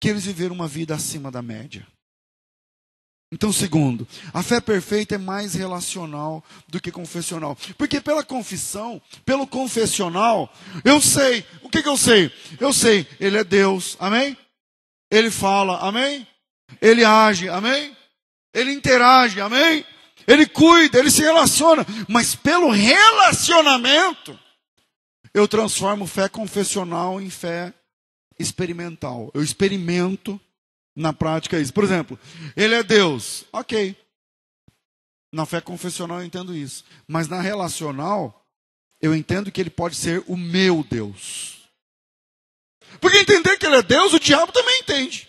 que 0.00 0.08
eles 0.08 0.24
viveram 0.24 0.54
uma 0.54 0.68
vida 0.68 0.94
acima 0.94 1.30
da 1.30 1.42
média. 1.42 1.86
Então, 3.32 3.50
segundo, 3.50 4.06
a 4.34 4.42
fé 4.42 4.60
perfeita 4.60 5.14
é 5.14 5.18
mais 5.18 5.54
relacional 5.54 6.44
do 6.68 6.78
que 6.78 6.92
confessional. 6.92 7.56
Porque 7.78 7.98
pela 7.98 8.22
confissão, 8.22 9.00
pelo 9.24 9.46
confessional, 9.46 10.52
eu 10.84 11.00
sei. 11.00 11.42
O 11.62 11.70
que, 11.70 11.82
que 11.82 11.88
eu 11.88 11.96
sei? 11.96 12.30
Eu 12.60 12.74
sei, 12.74 13.06
Ele 13.18 13.38
é 13.38 13.42
Deus, 13.42 13.96
amém? 13.98 14.36
Ele 15.10 15.30
fala, 15.30 15.78
amém? 15.78 16.26
Ele 16.78 17.02
age, 17.02 17.48
amém? 17.48 17.96
Ele 18.52 18.70
interage, 18.70 19.40
amém? 19.40 19.82
Ele 20.26 20.44
cuida, 20.44 20.98
ele 20.98 21.10
se 21.10 21.22
relaciona. 21.22 21.86
Mas 22.06 22.34
pelo 22.34 22.70
relacionamento, 22.70 24.38
eu 25.32 25.48
transformo 25.48 26.06
fé 26.06 26.28
confessional 26.28 27.18
em 27.18 27.30
fé 27.30 27.72
experimental. 28.38 29.30
Eu 29.32 29.42
experimento 29.42 30.38
na 30.94 31.12
prática 31.12 31.58
isso. 31.58 31.72
Por 31.72 31.84
exemplo, 31.84 32.18
ele 32.56 32.74
é 32.74 32.82
Deus. 32.82 33.44
Ok. 33.52 33.96
Na 35.32 35.46
fé 35.46 35.60
confessional 35.60 36.20
eu 36.20 36.26
entendo 36.26 36.54
isso. 36.54 36.84
Mas 37.06 37.28
na 37.28 37.40
relacional, 37.40 38.46
eu 39.00 39.14
entendo 39.14 39.50
que 39.50 39.60
ele 39.60 39.70
pode 39.70 39.96
ser 39.96 40.22
o 40.26 40.36
meu 40.36 40.84
Deus. 40.88 41.68
Porque 43.00 43.18
entender 43.18 43.56
que 43.58 43.66
ele 43.66 43.76
é 43.76 43.82
Deus, 43.82 44.12
o 44.12 44.20
diabo 44.20 44.52
também 44.52 44.80
entende. 44.80 45.28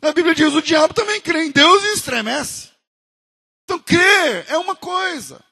A 0.00 0.12
Bíblia 0.12 0.34
diz: 0.34 0.52
o 0.54 0.62
diabo 0.62 0.94
também 0.94 1.20
crê 1.20 1.44
em 1.44 1.50
Deus 1.50 1.82
e 1.84 1.94
estremece. 1.94 2.70
Então, 3.64 3.78
crer 3.78 4.46
é 4.48 4.58
uma 4.58 4.76
coisa. 4.76 5.42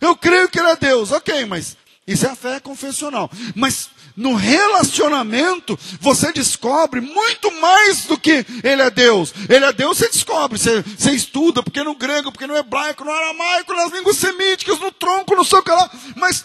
Eu 0.00 0.16
creio 0.16 0.48
que 0.48 0.58
ele 0.58 0.68
é 0.68 0.76
Deus, 0.76 1.12
ok, 1.12 1.46
mas 1.46 1.76
isso 2.06 2.26
é 2.26 2.30
a 2.30 2.36
fé 2.36 2.60
confessional. 2.60 3.30
Mas 3.54 3.90
no 4.16 4.34
relacionamento, 4.34 5.78
você 6.00 6.32
descobre 6.32 7.00
muito 7.00 7.50
mais 7.60 8.04
do 8.04 8.16
que 8.16 8.46
ele 8.62 8.82
é 8.82 8.90
Deus. 8.90 9.34
Ele 9.48 9.64
é 9.64 9.72
Deus, 9.72 9.98
você 9.98 10.08
descobre, 10.08 10.58
você, 10.58 10.82
você 10.82 11.10
estuda, 11.10 11.62
porque 11.62 11.82
no 11.82 11.94
grego, 11.94 12.30
porque 12.30 12.46
no 12.46 12.56
hebraico, 12.56 13.04
no 13.04 13.10
aramaico, 13.10 13.74
nas 13.74 13.92
línguas 13.92 14.16
semíticas, 14.16 14.78
no 14.78 14.92
tronco, 14.92 15.34
no 15.34 15.44
seu 15.44 15.62
lá. 15.66 15.90
Mas 16.16 16.44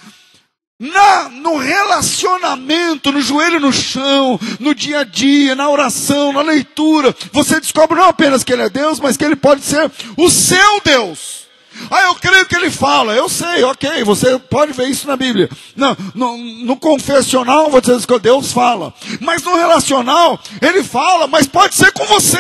na, 0.80 1.28
no 1.30 1.58
relacionamento, 1.58 3.12
no 3.12 3.22
joelho 3.22 3.60
no 3.60 3.74
chão, 3.74 4.40
no 4.60 4.74
dia 4.74 5.02
a 5.02 5.04
dia, 5.04 5.54
na 5.54 5.70
oração, 5.70 6.32
na 6.32 6.42
leitura, 6.42 7.14
você 7.34 7.60
descobre 7.60 7.98
não 7.98 8.06
apenas 8.06 8.44
que 8.44 8.54
ele 8.54 8.62
é 8.62 8.70
Deus, 8.70 9.00
mas 9.00 9.18
que 9.18 9.26
ele 9.26 9.36
pode 9.36 9.62
ser 9.62 9.92
o 10.18 10.30
seu 10.30 10.82
Deus. 10.84 11.49
Ah, 11.90 12.04
eu 12.04 12.16
creio 12.16 12.46
que 12.46 12.56
ele 12.56 12.70
fala. 12.70 13.14
Eu 13.14 13.30
sei, 13.30 13.64
ok, 13.64 14.04
você 14.04 14.38
pode 14.38 14.74
ver 14.74 14.88
isso 14.88 15.08
na 15.08 15.16
Bíblia. 15.16 15.50
Não, 15.76 15.96
no, 16.14 16.38
no 16.38 16.78
confessional, 16.78 17.70
você 17.70 17.96
diz 17.96 18.06
que 18.06 18.20
Deus 18.20 18.52
fala. 18.52 18.94
Mas 19.20 19.44
no 19.44 19.56
relacional, 19.56 20.40
ele 20.62 20.84
fala, 20.84 21.28
mas 21.28 21.48
pode 21.48 21.76
ser 21.76 21.92
com 21.92 22.06
você. 22.06 22.40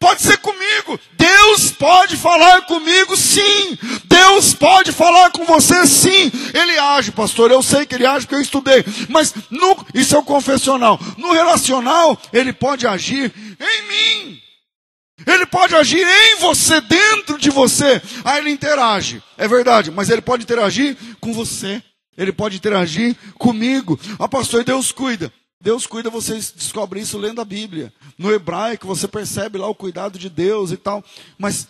Pode 0.00 0.22
ser 0.22 0.38
comigo. 0.38 0.98
Deus 1.12 1.72
pode 1.72 2.16
falar 2.16 2.62
comigo, 2.62 3.14
sim. 3.18 3.78
Deus 4.06 4.54
pode 4.54 4.92
falar 4.92 5.30
com 5.30 5.44
você, 5.44 5.86
sim. 5.86 6.32
Ele 6.54 6.78
age, 6.78 7.12
pastor. 7.12 7.50
Eu 7.50 7.62
sei 7.62 7.84
que 7.84 7.96
ele 7.96 8.06
age 8.06 8.24
porque 8.26 8.36
eu 8.36 8.40
estudei. 8.40 8.82
Mas 9.10 9.34
no, 9.50 9.76
isso 9.92 10.16
é 10.16 10.18
o 10.18 10.22
confessional. 10.22 10.98
No 11.18 11.32
relacional, 11.32 12.18
ele 12.32 12.50
pode 12.50 12.86
agir 12.86 13.30
em 13.60 13.88
mim. 13.88 14.40
Ele 15.26 15.46
pode 15.46 15.74
agir 15.74 16.04
em 16.04 16.38
você, 16.40 16.80
dentro 16.80 17.38
de 17.38 17.50
você. 17.50 18.00
Aí 18.24 18.38
ele 18.38 18.50
interage. 18.50 19.22
É 19.36 19.46
verdade, 19.46 19.90
mas 19.90 20.10
ele 20.10 20.20
pode 20.20 20.42
interagir 20.42 20.96
com 21.20 21.32
você. 21.32 21.82
Ele 22.16 22.32
pode 22.32 22.56
interagir 22.56 23.16
comigo. 23.38 23.98
Ah, 24.18 24.28
pastor, 24.28 24.64
Deus 24.64 24.92
cuida. 24.92 25.32
Deus 25.62 25.86
cuida, 25.86 26.08
você 26.08 26.34
descobre 26.34 27.00
isso 27.00 27.18
lendo 27.18 27.40
a 27.40 27.44
Bíblia. 27.44 27.92
No 28.16 28.32
hebraico, 28.32 28.86
você 28.86 29.06
percebe 29.06 29.58
lá 29.58 29.68
o 29.68 29.74
cuidado 29.74 30.18
de 30.18 30.30
Deus 30.30 30.72
e 30.72 30.76
tal. 30.76 31.04
Mas 31.38 31.68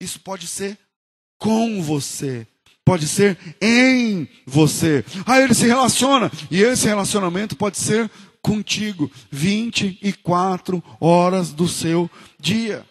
isso 0.00 0.20
pode 0.20 0.46
ser 0.46 0.78
com 1.38 1.82
você. 1.82 2.46
Pode 2.84 3.06
ser 3.06 3.36
em 3.60 4.28
você. 4.46 5.04
Aí 5.26 5.42
ele 5.42 5.54
se 5.54 5.66
relaciona. 5.66 6.30
E 6.50 6.62
esse 6.62 6.86
relacionamento 6.86 7.54
pode 7.54 7.76
ser 7.76 8.10
contigo 8.48 9.10
24 9.30 10.82
horas 10.98 11.52
do 11.52 11.68
seu 11.68 12.10
dia. 12.40 12.88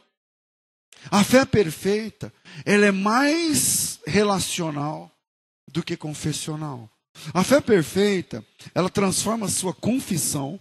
A 1.10 1.24
fé 1.24 1.46
perfeita, 1.46 2.32
ela 2.64 2.86
é 2.86 2.92
mais 2.92 4.00
relacional 4.06 5.12
do 5.68 5.82
que 5.82 5.98
confessional. 5.98 6.88
A 7.34 7.44
fé 7.44 7.60
perfeita, 7.60 8.46
ela 8.76 8.88
transforma 8.88 9.48
a 9.48 9.50
sua 9.50 9.74
confissão 9.74 10.60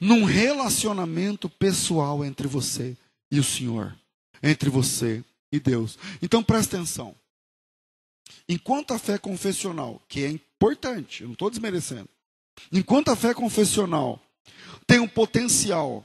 num 0.00 0.24
relacionamento 0.24 1.48
pessoal 1.48 2.24
entre 2.24 2.48
você 2.48 2.96
e 3.30 3.38
o 3.38 3.44
Senhor, 3.44 3.96
entre 4.42 4.68
você 4.68 5.22
e 5.52 5.60
Deus. 5.60 5.96
Então 6.20 6.42
presta 6.42 6.76
atenção. 6.76 7.14
Enquanto 8.48 8.92
a 8.92 8.98
fé 8.98 9.16
confessional, 9.16 10.02
que 10.08 10.24
é 10.24 10.28
importante, 10.28 11.22
eu 11.22 11.28
não 11.28 11.34
estou 11.34 11.50
desmerecendo, 11.50 12.08
enquanto 12.72 13.10
a 13.10 13.16
fé 13.16 13.34
confessional 13.34 14.20
tem 14.86 14.98
um 14.98 15.08
potencial 15.08 16.04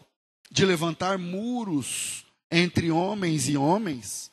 de 0.51 0.65
levantar 0.65 1.17
muros 1.17 2.25
entre 2.51 2.91
homens 2.91 3.49
e 3.49 3.57
homens, 3.57 4.31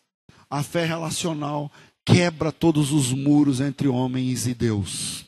a 0.49 0.63
fé 0.63 0.85
relacional 0.85 1.71
quebra 2.05 2.53
todos 2.53 2.93
os 2.93 3.13
muros 3.13 3.61
entre 3.61 3.89
homens 3.89 4.47
e 4.47 4.55
Deus. 4.55 5.25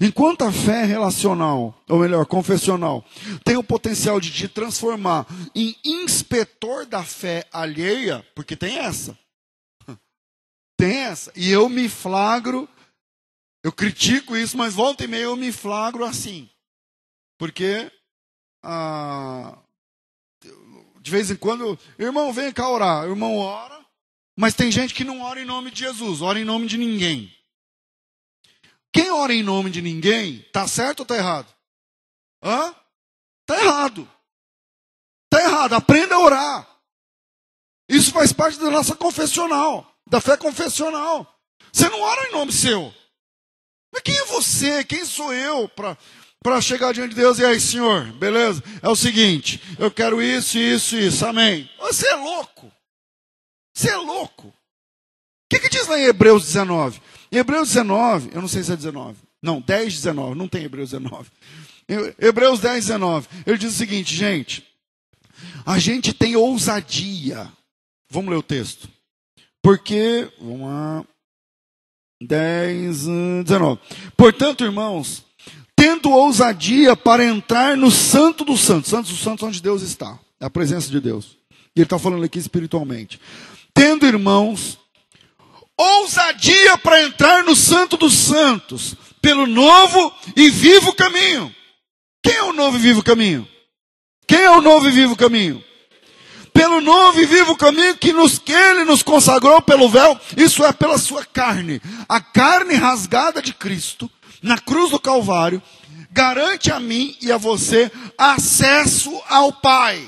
Enquanto 0.00 0.42
a 0.42 0.52
fé 0.52 0.84
relacional, 0.84 1.76
ou 1.88 1.98
melhor, 1.98 2.24
confessional, 2.26 3.04
tem 3.44 3.56
o 3.56 3.64
potencial 3.64 4.20
de 4.20 4.30
te 4.30 4.46
transformar 4.46 5.26
em 5.54 5.74
inspetor 5.84 6.86
da 6.86 7.02
fé 7.02 7.44
alheia, 7.52 8.24
porque 8.34 8.54
tem 8.54 8.78
essa. 8.78 9.18
Tem 10.76 10.96
essa. 10.96 11.32
E 11.36 11.50
eu 11.50 11.68
me 11.68 11.88
flagro, 11.88 12.68
eu 13.62 13.72
critico 13.72 14.36
isso, 14.36 14.56
mas 14.56 14.74
volta 14.74 15.04
e 15.04 15.08
meia 15.08 15.24
eu 15.24 15.36
me 15.36 15.52
flagro 15.52 16.04
assim. 16.04 16.48
Porque 17.38 17.90
ah, 18.62 19.58
de 21.00 21.10
vez 21.10 21.30
em 21.30 21.36
quando, 21.36 21.78
irmão, 21.98 22.32
vem 22.32 22.52
cá 22.52 22.68
orar. 22.68 23.04
Irmão 23.04 23.36
ora, 23.36 23.84
mas 24.36 24.54
tem 24.54 24.70
gente 24.70 24.94
que 24.94 25.04
não 25.04 25.20
ora 25.22 25.40
em 25.40 25.44
nome 25.44 25.70
de 25.70 25.80
Jesus, 25.80 26.22
ora 26.22 26.38
em 26.38 26.44
nome 26.44 26.66
de 26.66 26.78
ninguém. 26.78 27.36
Quem 28.92 29.10
ora 29.10 29.34
em 29.34 29.42
nome 29.42 29.70
de 29.70 29.82
ninguém, 29.82 30.42
tá 30.52 30.68
certo 30.68 31.00
ou 31.00 31.06
tá 31.06 31.16
errado? 31.16 31.52
Hã? 32.42 32.74
Tá 33.46 33.58
errado. 33.60 34.08
Tá 35.28 35.42
errado. 35.42 35.74
Aprenda 35.74 36.14
a 36.14 36.20
orar. 36.20 36.68
Isso 37.88 38.12
faz 38.12 38.32
parte 38.32 38.58
da 38.58 38.70
nossa 38.70 38.94
confessional, 38.94 39.92
da 40.06 40.20
fé 40.20 40.36
confessional. 40.36 41.26
Você 41.72 41.88
não 41.88 42.00
ora 42.00 42.28
em 42.28 42.32
nome 42.32 42.52
seu. 42.52 42.94
Mas 43.92 44.02
quem 44.02 44.16
é 44.16 44.24
você? 44.24 44.84
Quem 44.84 45.04
sou 45.04 45.32
eu 45.32 45.68
para 45.68 45.96
para 46.42 46.60
chegar 46.60 46.92
diante 46.92 47.10
de 47.10 47.20
Deus 47.20 47.38
e 47.38 47.44
aí, 47.44 47.60
Senhor, 47.60 48.04
beleza? 48.14 48.62
É 48.82 48.88
o 48.88 48.96
seguinte, 48.96 49.62
eu 49.78 49.90
quero 49.90 50.20
isso, 50.20 50.58
isso, 50.58 50.96
isso, 50.96 51.24
amém. 51.24 51.70
Você 51.78 52.08
é 52.08 52.16
louco. 52.16 52.70
Você 53.72 53.88
é 53.88 53.96
louco. 53.96 54.48
O 54.48 54.54
que, 55.48 55.60
que 55.60 55.68
diz 55.68 55.86
lá 55.86 55.98
em 55.98 56.04
Hebreus 56.04 56.44
19? 56.46 57.00
Em 57.30 57.38
Hebreus 57.38 57.68
19, 57.68 58.30
eu 58.34 58.40
não 58.40 58.48
sei 58.48 58.62
se 58.62 58.72
é 58.72 58.76
19. 58.76 59.16
Não, 59.40 59.60
10, 59.60 59.94
19, 59.94 60.34
não 60.36 60.48
tem 60.48 60.64
Hebreus 60.64 60.90
19. 60.90 61.30
Hebreus 62.18 62.60
10, 62.60 62.86
19. 62.86 63.28
Ele 63.46 63.58
diz 63.58 63.72
o 63.72 63.76
seguinte, 63.76 64.14
gente. 64.14 64.66
A 65.64 65.78
gente 65.78 66.12
tem 66.12 66.36
ousadia. 66.36 67.50
Vamos 68.10 68.30
ler 68.30 68.36
o 68.36 68.42
texto. 68.42 68.88
Porque, 69.62 70.30
vamos 70.40 70.62
lá. 70.62 71.04
10, 72.26 73.06
19. 73.44 73.80
Portanto, 74.16 74.64
irmãos, 74.64 75.24
tendo 75.76 76.10
ousadia 76.10 76.96
para 76.96 77.24
entrar 77.24 77.76
no 77.76 77.90
Santo 77.90 78.44
dos 78.44 78.60
Santos. 78.60 78.90
Santos 78.90 79.10
dos 79.10 79.20
Santos 79.20 79.42
onde 79.46 79.60
Deus 79.62 79.82
está. 79.82 80.18
É 80.40 80.46
a 80.46 80.50
presença 80.50 80.90
de 80.90 81.00
Deus. 81.00 81.36
E 81.74 81.80
ele 81.80 81.84
está 81.84 81.98
falando 81.98 82.24
aqui 82.24 82.38
espiritualmente. 82.38 83.20
Tendo, 83.74 84.06
irmãos, 84.06 84.78
ousadia 85.76 86.76
para 86.78 87.02
entrar 87.02 87.44
no 87.44 87.56
Santo 87.56 87.96
dos 87.96 88.14
Santos, 88.14 88.94
pelo 89.20 89.46
novo 89.46 90.12
e 90.36 90.50
vivo 90.50 90.92
caminho. 90.92 91.54
Quem 92.22 92.34
é 92.34 92.42
o 92.44 92.52
novo 92.52 92.76
e 92.76 92.80
vivo 92.80 93.02
caminho? 93.02 93.48
Quem 94.26 94.40
é 94.40 94.50
o 94.50 94.60
novo 94.60 94.88
e 94.88 94.92
vivo 94.92 95.16
caminho? 95.16 95.62
Pelo 96.52 96.80
novo 96.80 97.20
e 97.20 97.26
vivo 97.26 97.56
caminho 97.56 97.96
que, 97.96 98.12
nos, 98.12 98.38
que 98.38 98.52
ele 98.52 98.84
nos 98.84 99.02
consagrou 99.02 99.60
pelo 99.62 99.88
véu, 99.88 100.18
isso 100.36 100.64
é 100.64 100.72
pela 100.72 100.98
sua 100.98 101.24
carne. 101.24 101.80
A 102.08 102.20
carne 102.20 102.74
rasgada 102.74 103.40
de 103.40 103.54
Cristo 103.54 104.10
na 104.42 104.58
cruz 104.58 104.90
do 104.90 104.98
Calvário, 104.98 105.62
garante 106.10 106.70
a 106.70 106.80
mim 106.80 107.16
e 107.22 107.30
a 107.30 107.36
você 107.36 107.90
acesso 108.18 109.22
ao 109.28 109.52
Pai. 109.52 110.04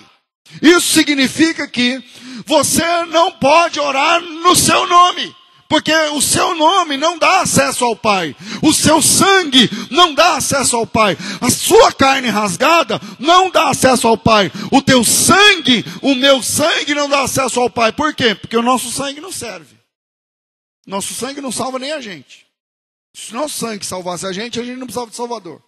Isso 0.60 0.92
significa 0.92 1.66
que 1.66 2.02
você 2.44 2.84
não 3.06 3.30
pode 3.32 3.80
orar 3.80 4.20
no 4.20 4.54
seu 4.54 4.86
nome, 4.86 5.34
Porque 5.68 5.92
o 5.92 6.20
seu 6.20 6.54
nome 6.54 6.96
não 6.96 7.18
dá 7.18 7.40
acesso 7.40 7.84
ao 7.84 7.96
Pai. 7.96 8.36
O 8.62 8.72
seu 8.72 9.00
sangue 9.00 9.68
não 9.90 10.14
dá 10.14 10.36
acesso 10.36 10.76
ao 10.76 10.86
Pai. 10.86 11.16
A 11.40 11.50
sua 11.50 11.92
carne 11.92 12.28
rasgada 12.28 13.00
não 13.18 13.50
dá 13.50 13.70
acesso 13.70 14.06
ao 14.06 14.16
Pai. 14.16 14.50
O 14.70 14.82
teu 14.82 15.02
sangue, 15.02 15.84
o 16.02 16.14
meu 16.14 16.42
sangue 16.42 16.94
não 16.94 17.08
dá 17.08 17.22
acesso 17.22 17.60
ao 17.60 17.70
Pai. 17.70 17.92
Por 17.92 18.14
quê? 18.14 18.34
Porque 18.34 18.56
o 18.56 18.62
nosso 18.62 18.90
sangue 18.90 19.20
não 19.20 19.32
serve. 19.32 19.76
Nosso 20.86 21.14
sangue 21.14 21.40
não 21.40 21.50
salva 21.50 21.78
nem 21.78 21.92
a 21.92 22.00
gente. 22.00 22.46
Se 23.14 23.32
nosso 23.32 23.56
sangue 23.58 23.86
salvasse 23.86 24.26
a 24.26 24.32
gente, 24.32 24.60
a 24.60 24.64
gente 24.64 24.78
não 24.78 24.86
precisava 24.86 25.10
de 25.10 25.16
Salvador. 25.16 25.62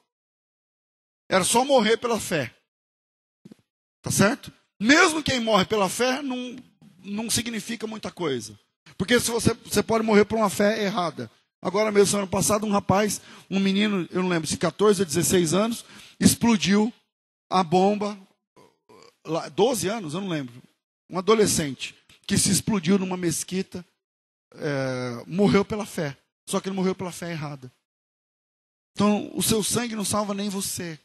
Era 1.29 1.45
só 1.45 1.65
morrer 1.65 1.97
pela 1.97 2.21
fé. 2.21 2.55
Tá 4.03 4.11
certo? 4.11 4.53
Mesmo 4.79 5.23
quem 5.23 5.41
morre 5.41 5.65
pela 5.65 5.89
fé 5.89 6.21
não, 6.23 6.57
não 7.03 7.31
significa 7.31 7.87
muita 7.87 8.11
coisa. 8.11 8.59
Porque 8.97 9.19
se 9.21 9.31
você, 9.31 9.55
você 9.55 9.83
pode 9.83 10.05
morrer 10.05 10.25
por 10.25 10.37
uma 10.37 10.51
fé 10.51 10.83
errada. 10.85 11.31
Agora 11.61 11.91
mesmo, 11.91 12.07
semana 12.07 12.29
passada, 12.29 12.65
um 12.65 12.71
rapaz, 12.71 13.21
um 13.51 13.59
menino, 13.59 14.09
eu 14.11 14.23
não 14.23 14.29
lembro 14.29 14.47
se 14.47 14.57
14 14.57 15.03
ou 15.03 15.07
16 15.07 15.55
anos, 15.55 15.85
explodiu 16.21 16.93
a 17.51 17.63
bomba, 17.63 18.19
12 19.55 19.89
anos, 19.89 20.15
eu 20.15 20.21
não 20.21 20.29
lembro, 20.29 20.55
um 21.11 21.19
adolescente, 21.19 21.95
que 22.27 22.39
se 22.39 22.51
explodiu 22.51 22.99
numa 22.99 23.17
mesquita, 23.17 23.85
é, 24.55 25.25
morreu 25.27 25.65
pela 25.65 25.87
fé. 25.87 26.17
Só 26.49 26.61
que 26.61 26.69
ele 26.69 26.77
morreu 26.77 26.95
pela 26.95 27.11
fé 27.11 27.33
errada. 27.33 27.73
Então, 28.93 29.31
o 29.35 29.43
seu 29.43 29.63
sangue 29.63 29.97
não 29.97 30.05
salva 30.05 30.33
nem 30.33 30.49
você. 30.49 30.99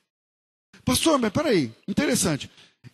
Pastor, 0.86 1.20
mas 1.20 1.32
peraí, 1.32 1.74
interessante. 1.88 2.50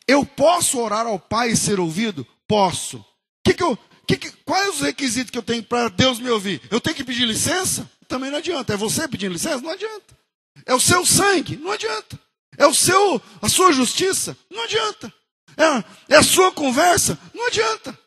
Eu 0.08 0.26
posso 0.26 0.80
orar 0.80 1.06
ao 1.06 1.20
Pai 1.20 1.52
e 1.52 1.58
ser 1.58 1.80
ouvido? 1.80 2.26
Posso. 2.48 3.06
Que 3.46 3.54
que 3.54 3.64
eu, 3.64 3.78
que 4.08 4.18
que, 4.18 4.32
quais 4.46 4.76
os 4.76 4.82
requisitos 4.82 5.30
que 5.30 5.38
eu 5.38 5.44
tenho 5.44 5.62
para 5.62 5.90
Deus 5.90 6.18
me 6.18 6.30
ouvir? 6.30 6.62
Eu 6.72 6.80
tenho 6.80 6.96
que 6.96 7.04
pedir 7.04 7.26
licença? 7.26 7.90
Também 8.08 8.32
não 8.32 8.38
adianta. 8.38 8.74
É 8.74 8.78
você 8.78 9.08
pedindo 9.08 9.34
licença? 9.34 9.62
Não 9.62 9.72
adianta. 9.72 10.18
É 10.66 10.74
o 10.74 10.80
seu 10.80 11.06
sangue? 11.06 11.58
Não 11.58 11.72
adianta. 11.72 12.18
É 12.58 12.66
o 12.66 12.74
seu, 12.74 13.22
a 13.42 13.50
sua 13.50 13.74
justiça? 13.74 14.36
Não 14.50 14.64
adianta. 14.64 15.14
É, 15.58 16.16
é 16.16 16.18
a 16.18 16.24
sua 16.24 16.52
conversa? 16.52 17.20
Não 17.34 17.48
adianta. 17.48 17.98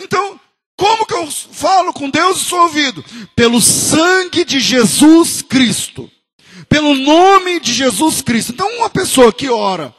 Então, 0.00 0.40
como 0.76 1.04
que 1.04 1.14
eu 1.14 1.30
falo 1.30 1.92
com 1.92 2.08
Deus 2.08 2.40
e 2.40 2.44
sou 2.44 2.60
ouvido? 2.60 3.04
Pelo 3.34 3.60
sangue 3.60 4.44
de 4.44 4.58
Jesus 4.58 5.42
Cristo. 5.42 6.10
Pelo 6.68 6.94
nome 6.94 7.60
de 7.60 7.74
Jesus 7.74 8.22
Cristo. 8.22 8.52
Então, 8.52 8.68
uma 8.78 8.88
pessoa 8.88 9.32
que 9.32 9.50
ora 9.50 9.94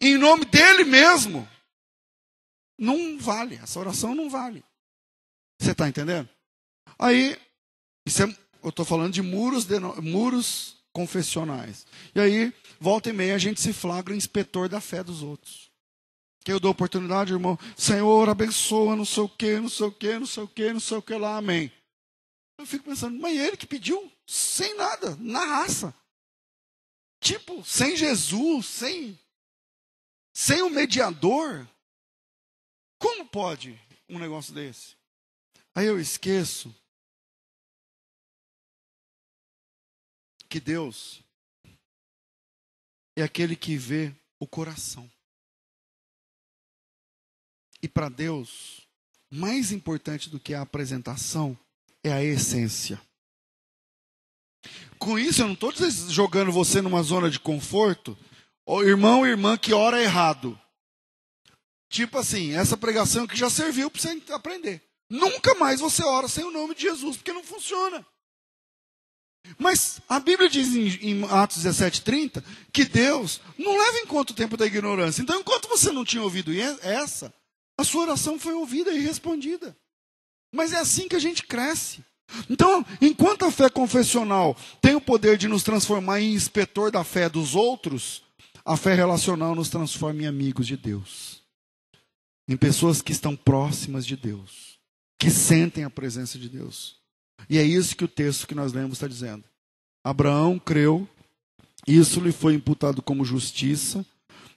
em 0.00 0.16
nome 0.18 0.44
dele 0.44 0.84
mesmo, 0.84 1.48
não 2.78 3.18
vale, 3.18 3.56
essa 3.56 3.78
oração 3.78 4.14
não 4.14 4.28
vale. 4.28 4.64
Você 5.60 5.72
está 5.72 5.88
entendendo? 5.88 6.28
Aí, 6.98 7.38
isso 8.06 8.22
é, 8.22 8.36
eu 8.62 8.70
estou 8.70 8.84
falando 8.84 9.12
de 9.12 9.22
muros, 9.22 9.64
de, 9.64 9.78
muros 9.78 10.76
confessionais. 10.92 11.86
E 12.14 12.20
aí, 12.20 12.54
volta 12.78 13.10
e 13.10 13.12
meia, 13.12 13.34
a 13.34 13.38
gente 13.38 13.60
se 13.60 13.72
flagra 13.72 14.14
inspetor 14.14 14.68
da 14.68 14.80
fé 14.80 15.02
dos 15.02 15.22
outros. 15.22 15.70
Que 16.44 16.52
eu 16.52 16.60
dou 16.60 16.70
oportunidade, 16.70 17.32
irmão, 17.32 17.58
Senhor, 17.76 18.28
abençoa, 18.28 18.94
não 18.94 19.04
sei 19.04 19.22
o 19.22 19.28
que, 19.28 19.58
não 19.58 19.68
sei 19.68 19.86
o 19.86 19.92
que, 19.92 20.18
não 20.18 20.26
sei 20.26 20.42
o 20.44 20.48
que, 20.48 20.72
não 20.72 20.80
sei 20.80 20.96
o 20.96 21.02
que 21.02 21.14
lá, 21.14 21.36
amém. 21.36 21.72
Eu 22.58 22.66
fico 22.66 22.84
pensando, 22.84 23.18
mas 23.18 23.36
ele 23.36 23.56
que 23.56 23.66
pediu, 23.66 24.10
sem 24.26 24.76
nada, 24.76 25.16
na 25.20 25.44
raça. 25.44 25.94
Tipo, 27.20 27.64
sem 27.64 27.96
Jesus, 27.96 28.66
sem, 28.66 29.18
sem 30.32 30.62
o 30.62 30.70
mediador, 30.70 31.68
pode 33.36 33.78
um 34.08 34.18
negócio 34.18 34.54
desse? 34.54 34.96
Aí 35.74 35.86
eu 35.86 36.00
esqueço 36.00 36.74
que 40.48 40.58
Deus 40.58 41.22
é 43.14 43.22
aquele 43.22 43.54
que 43.54 43.76
vê 43.76 44.10
o 44.40 44.46
coração. 44.46 45.06
E 47.82 47.86
para 47.86 48.08
Deus, 48.08 48.88
mais 49.30 49.70
importante 49.70 50.30
do 50.30 50.40
que 50.40 50.54
a 50.54 50.62
apresentação 50.62 51.58
é 52.02 52.10
a 52.10 52.24
essência. 52.24 52.98
Com 54.98 55.18
isso, 55.18 55.42
eu 55.42 55.46
não 55.46 55.52
estou 55.52 55.74
jogando 56.08 56.50
você 56.50 56.80
numa 56.80 57.02
zona 57.02 57.30
de 57.30 57.38
conforto, 57.38 58.16
ou 58.64 58.82
irmão 58.82 59.18
ou 59.18 59.26
irmã 59.26 59.58
que 59.58 59.74
ora 59.74 60.02
errado. 60.02 60.58
Tipo 61.96 62.18
assim, 62.18 62.52
essa 62.52 62.76
pregação 62.76 63.26
que 63.26 63.34
já 63.34 63.48
serviu 63.48 63.90
para 63.90 64.02
você 64.02 64.22
aprender. 64.30 64.82
Nunca 65.08 65.54
mais 65.54 65.80
você 65.80 66.04
ora 66.04 66.28
sem 66.28 66.44
o 66.44 66.50
nome 66.50 66.74
de 66.74 66.82
Jesus, 66.82 67.16
porque 67.16 67.32
não 67.32 67.42
funciona. 67.42 68.04
Mas 69.58 69.98
a 70.06 70.20
Bíblia 70.20 70.46
diz 70.46 70.74
em, 70.74 70.88
em 71.08 71.24
Atos 71.24 71.64
17,30 71.64 72.44
que 72.70 72.84
Deus 72.84 73.40
não 73.56 73.78
leva 73.78 73.96
em 74.00 74.06
conta 74.06 74.34
o 74.34 74.36
tempo 74.36 74.58
da 74.58 74.66
ignorância. 74.66 75.22
Então, 75.22 75.40
enquanto 75.40 75.70
você 75.70 75.90
não 75.90 76.04
tinha 76.04 76.22
ouvido 76.22 76.52
essa, 76.82 77.32
a 77.78 77.82
sua 77.82 78.02
oração 78.02 78.38
foi 78.38 78.52
ouvida 78.52 78.90
e 78.90 79.00
respondida. 79.00 79.74
Mas 80.52 80.74
é 80.74 80.76
assim 80.76 81.08
que 81.08 81.16
a 81.16 81.20
gente 81.20 81.44
cresce. 81.44 82.04
Então, 82.50 82.84
enquanto 83.00 83.46
a 83.46 83.50
fé 83.50 83.70
confessional 83.70 84.54
tem 84.82 84.94
o 84.94 85.00
poder 85.00 85.38
de 85.38 85.48
nos 85.48 85.62
transformar 85.62 86.20
em 86.20 86.34
inspetor 86.34 86.90
da 86.90 87.02
fé 87.02 87.30
dos 87.30 87.54
outros, 87.54 88.22
a 88.66 88.76
fé 88.76 88.94
relacional 88.94 89.54
nos 89.54 89.70
transforma 89.70 90.24
em 90.24 90.26
amigos 90.26 90.66
de 90.66 90.76
Deus 90.76 91.45
em 92.48 92.56
pessoas 92.56 93.02
que 93.02 93.12
estão 93.12 93.34
próximas 93.34 94.06
de 94.06 94.16
Deus, 94.16 94.78
que 95.18 95.30
sentem 95.30 95.84
a 95.84 95.90
presença 95.90 96.38
de 96.38 96.48
Deus. 96.48 96.96
E 97.48 97.58
é 97.58 97.62
isso 97.62 97.96
que 97.96 98.04
o 98.04 98.08
texto 98.08 98.46
que 98.46 98.54
nós 98.54 98.72
lemos 98.72 98.94
está 98.94 99.08
dizendo. 99.08 99.44
Abraão 100.04 100.58
creu, 100.58 101.08
isso 101.86 102.20
lhe 102.20 102.32
foi 102.32 102.54
imputado 102.54 103.02
como 103.02 103.24
justiça, 103.24 104.04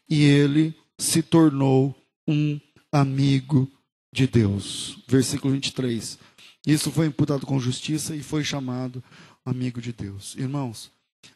e 0.09 0.23
ele 0.23 0.75
se 0.97 1.21
tornou 1.21 1.95
um 2.27 2.59
amigo 2.91 3.71
de 4.13 4.27
Deus. 4.27 5.03
Versículo 5.07 5.53
23. 5.53 6.17
Isso 6.65 6.91
foi 6.91 7.07
imputado 7.07 7.45
com 7.45 7.59
justiça 7.59 8.15
e 8.15 8.21
foi 8.21 8.43
chamado 8.43 9.03
amigo 9.45 9.81
de 9.81 9.93
Deus. 9.93 10.35
Irmãos, 10.35 10.91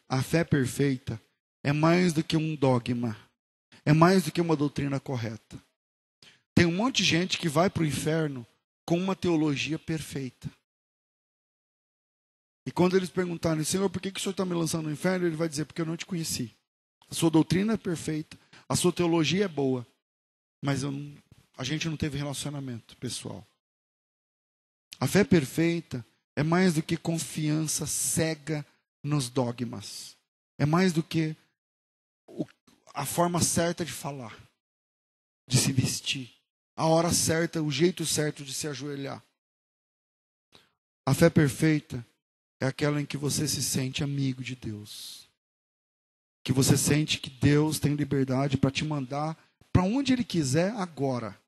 a 0.08 0.22
fé 0.22 0.44
perfeita 0.44 1.20
é 1.62 1.72
mais 1.72 2.12
do 2.12 2.22
que 2.22 2.36
um 2.36 2.54
dogma, 2.54 3.16
é 3.84 3.92
mais 3.92 4.24
do 4.24 4.32
que 4.32 4.40
uma 4.40 4.56
doutrina 4.56 5.00
correta. 5.00 5.58
Tem 6.54 6.66
um 6.66 6.76
monte 6.76 6.98
de 6.98 7.04
gente 7.04 7.38
que 7.38 7.48
vai 7.48 7.68
para 7.68 7.82
o 7.82 7.86
inferno 7.86 8.46
com 8.86 8.98
uma 8.98 9.16
teologia 9.16 9.78
perfeita. 9.78 10.50
E 12.66 12.72
quando 12.72 12.96
eles 12.96 13.10
perguntarem, 13.10 13.62
Senhor, 13.64 13.90
por 13.90 14.00
que, 14.00 14.10
que 14.10 14.18
o 14.18 14.22
Senhor 14.22 14.32
está 14.32 14.44
me 14.44 14.54
lançando 14.54 14.84
no 14.84 14.92
inferno? 14.92 15.26
Ele 15.26 15.36
vai 15.36 15.48
dizer, 15.48 15.64
porque 15.64 15.82
eu 15.82 15.86
não 15.86 15.96
te 15.96 16.06
conheci. 16.06 16.54
A 17.10 17.14
sua 17.14 17.30
doutrina 17.30 17.74
é 17.74 17.76
perfeita, 17.76 18.38
a 18.68 18.74
sua 18.74 18.92
teologia 18.92 19.44
é 19.44 19.48
boa, 19.48 19.86
mas 20.62 20.82
não, 20.82 21.14
a 21.56 21.62
gente 21.62 21.88
não 21.88 21.96
teve 21.96 22.16
relacionamento 22.16 22.96
pessoal. 22.96 23.46
A 24.98 25.06
fé 25.06 25.22
perfeita 25.22 26.04
é 26.34 26.42
mais 26.42 26.74
do 26.74 26.82
que 26.82 26.96
confiança 26.96 27.86
cega 27.86 28.64
nos 29.02 29.28
dogmas. 29.28 30.16
É 30.58 30.64
mais 30.64 30.92
do 30.92 31.02
que 31.02 31.36
o, 32.26 32.46
a 32.94 33.04
forma 33.04 33.40
certa 33.40 33.84
de 33.84 33.92
falar, 33.92 34.36
de 35.46 35.58
se 35.58 35.72
vestir, 35.72 35.93
a 36.76 36.86
hora 36.86 37.12
certa, 37.12 37.62
o 37.62 37.70
jeito 37.70 38.04
certo 38.04 38.44
de 38.44 38.52
se 38.52 38.66
ajoelhar. 38.66 39.22
A 41.06 41.12
fé 41.14 41.28
perfeita 41.28 42.04
é 42.60 42.66
aquela 42.66 43.00
em 43.00 43.06
que 43.06 43.16
você 43.16 43.46
se 43.46 43.62
sente 43.62 44.02
amigo 44.02 44.42
de 44.42 44.56
Deus. 44.56 45.28
Que 46.42 46.52
você 46.52 46.76
sente 46.76 47.18
que 47.18 47.30
Deus 47.30 47.78
tem 47.78 47.94
liberdade 47.94 48.56
para 48.56 48.70
te 48.70 48.84
mandar 48.84 49.36
para 49.72 49.82
onde 49.82 50.12
Ele 50.12 50.24
quiser 50.24 50.72
agora. 50.76 51.38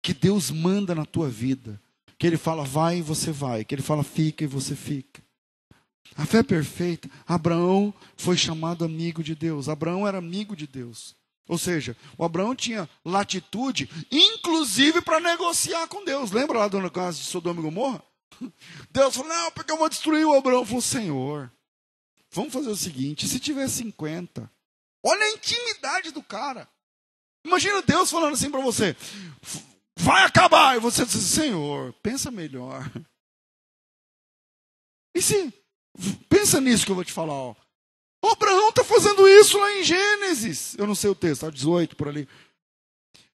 Que 0.00 0.14
Deus 0.14 0.50
manda 0.50 0.94
na 0.94 1.04
tua 1.04 1.28
vida. 1.28 1.80
Que 2.18 2.26
Ele 2.26 2.36
fala 2.36 2.64
vai 2.64 2.98
e 2.98 3.02
você 3.02 3.32
vai. 3.32 3.64
Que 3.64 3.74
Ele 3.74 3.82
fala 3.82 4.02
fica 4.02 4.44
e 4.44 4.46
você 4.46 4.76
fica. 4.76 5.22
A 6.16 6.26
fé 6.26 6.42
perfeita, 6.42 7.08
Abraão 7.26 7.92
foi 8.16 8.36
chamado 8.36 8.84
amigo 8.84 9.22
de 9.22 9.34
Deus. 9.34 9.68
Abraão 9.68 10.06
era 10.06 10.18
amigo 10.18 10.54
de 10.54 10.66
Deus. 10.66 11.16
Ou 11.48 11.58
seja, 11.58 11.96
o 12.16 12.24
Abraão 12.24 12.54
tinha 12.54 12.88
latitude, 13.04 13.90
inclusive 14.10 15.00
para 15.02 15.20
negociar 15.20 15.88
com 15.88 16.04
Deus. 16.04 16.30
Lembra 16.30 16.60
lá 16.60 16.68
do 16.68 16.90
caso 16.90 17.18
de 17.18 17.26
Sodoma 17.26 17.60
e 17.60 17.62
Gomorra? 17.64 18.02
Deus 18.90 19.14
falou: 19.14 19.28
Não, 19.28 19.50
porque 19.50 19.72
eu 19.72 19.76
vou 19.76 19.88
destruir 19.88 20.24
o 20.24 20.34
Abraão. 20.34 20.64
Falou: 20.64 20.80
Senhor, 20.80 21.52
vamos 22.30 22.52
fazer 22.52 22.70
o 22.70 22.76
seguinte: 22.76 23.28
se 23.28 23.40
tiver 23.40 23.68
50, 23.68 24.50
olha 25.04 25.24
a 25.24 25.30
intimidade 25.30 26.10
do 26.10 26.22
cara. 26.22 26.68
Imagina 27.44 27.82
Deus 27.82 28.10
falando 28.10 28.34
assim 28.34 28.50
para 28.50 28.60
você: 28.60 28.96
Vai 29.96 30.24
acabar. 30.24 30.76
E 30.76 30.80
você 30.80 31.04
diz: 31.04 31.14
Senhor, 31.22 31.92
pensa 32.02 32.30
melhor. 32.30 32.90
E 35.14 35.20
se. 35.20 35.52
Pensa 36.28 36.60
nisso 36.60 36.86
que 36.86 36.90
eu 36.90 36.96
vou 36.96 37.04
te 37.04 37.12
falar. 37.12 37.34
Ó. 37.34 37.54
Abraão 38.30 38.68
está 38.68 38.84
fazendo 38.84 39.26
isso 39.26 39.58
lá 39.58 39.72
em 39.72 39.82
Gênesis. 39.82 40.76
Eu 40.78 40.86
não 40.86 40.94
sei 40.94 41.10
o 41.10 41.14
texto, 41.14 41.42
está 41.44 41.50
18 41.50 41.96
por 41.96 42.08
ali. 42.08 42.28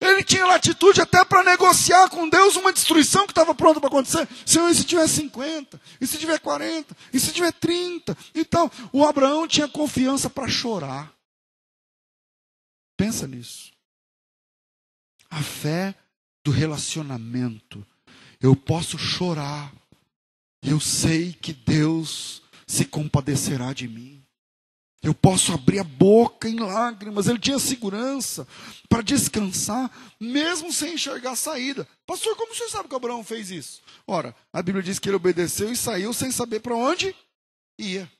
Ele 0.01 0.23
tinha 0.23 0.47
latitude 0.47 1.01
até 1.01 1.25
para 1.25 1.43
negociar 1.43 2.09
com 2.11 2.29
Deus 2.29 2.55
uma 2.57 2.73
destruição 2.73 3.27
que 3.27 3.33
estava 3.33 3.55
pronta 3.55 3.81
para 3.81 3.89
acontecer. 3.89 4.29
Senhor, 4.45 4.69
e 4.69 4.75
se 4.75 4.85
tiver 4.85 5.09
50? 5.09 5.81
E 6.01 6.07
se 6.07 6.19
tiver 6.19 6.39
40? 6.39 6.95
E 7.13 7.19
se 7.19 7.33
tiver 7.33 7.53
30? 7.53 8.17
Então, 8.35 8.71
o 8.93 9.05
Abraão 9.05 9.49
tinha 9.49 9.67
confiança 9.67 10.29
para 10.29 10.49
chorar. 10.49 11.13
Pensa 12.97 13.27
nisso. 13.27 13.73
A 15.31 15.43
fé 15.43 15.95
do 16.45 16.51
relacionamento. 16.51 17.85
Eu 18.41 18.55
posso 18.55 18.99
chorar. 18.99 19.73
Eu 20.63 20.79
sei 20.79 21.33
que 21.33 21.55
Deus 21.55 22.43
se 22.67 22.85
compadecerá 22.85 23.73
de 23.73 23.89
mim. 23.89 24.16
Eu 25.07 25.15
posso 25.15 25.53
abrir 25.53 25.79
a 25.79 25.85
boca 25.85 26.49
em 26.49 26.59
lágrimas. 26.59 27.29
Ele 27.29 27.39
tinha 27.39 27.61
segurança 27.61 28.45
para 28.89 29.03
descansar, 29.03 29.89
mesmo 30.19 30.73
sem 30.73 30.95
enxergar 30.95 31.31
a 31.31 31.37
saída. 31.37 31.87
Pastor, 32.05 32.35
como 32.35 32.51
o 32.51 32.57
senhor 32.57 32.69
sabe 32.69 32.89
que 32.89 32.95
Abraão 32.97 33.23
fez 33.23 33.53
isso? 33.53 33.83
Ora, 34.05 34.35
a 34.53 34.61
Bíblia 34.61 34.83
diz 34.83 34.99
que 34.99 35.09
ele 35.09 35.15
obedeceu 35.15 35.71
e 35.71 35.77
saiu 35.77 36.13
sem 36.13 36.33
saber 36.33 36.59
para 36.59 36.75
onde 36.75 37.15
ia. 37.79 38.11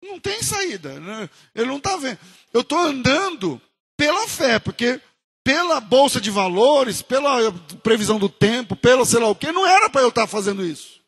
Não 0.00 0.20
tem 0.20 0.40
saída. 0.44 1.00
Né? 1.00 1.28
Ele 1.56 1.66
não 1.66 1.78
está 1.78 1.96
vendo. 1.96 2.20
Eu 2.54 2.60
estou 2.60 2.78
andando 2.78 3.60
pela 3.96 4.28
fé, 4.28 4.60
porque 4.60 5.00
pela 5.42 5.80
bolsa 5.80 6.20
de 6.20 6.30
valores, 6.30 7.02
pela 7.02 7.50
previsão 7.82 8.20
do 8.20 8.28
tempo, 8.28 8.76
pelo 8.76 9.04
sei 9.04 9.18
lá 9.18 9.28
o 9.28 9.34
que, 9.34 9.50
não 9.50 9.66
era 9.66 9.90
para 9.90 10.02
eu 10.02 10.10
estar 10.10 10.22
tá 10.22 10.28
fazendo 10.28 10.64
isso. 10.64 11.00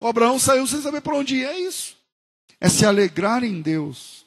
O 0.00 0.08
Abraão 0.08 0.36
saiu 0.36 0.66
sem 0.66 0.82
saber 0.82 1.00
para 1.00 1.14
onde 1.14 1.36
ia. 1.36 1.52
É 1.52 1.60
isso. 1.60 1.96
É 2.60 2.68
se 2.68 2.84
alegrar 2.84 3.44
em 3.44 3.62
Deus 3.62 4.21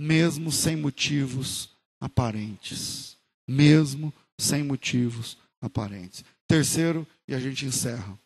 mesmo 0.00 0.50
sem 0.50 0.76
motivos 0.76 1.76
aparentes. 2.00 3.18
Mesmo 3.46 4.14
sem 4.38 4.62
motivos 4.62 5.36
aparentes. 5.60 6.24
Terceiro, 6.48 7.06
e 7.28 7.34
a 7.34 7.38
gente 7.38 7.66
encerra. 7.66 8.18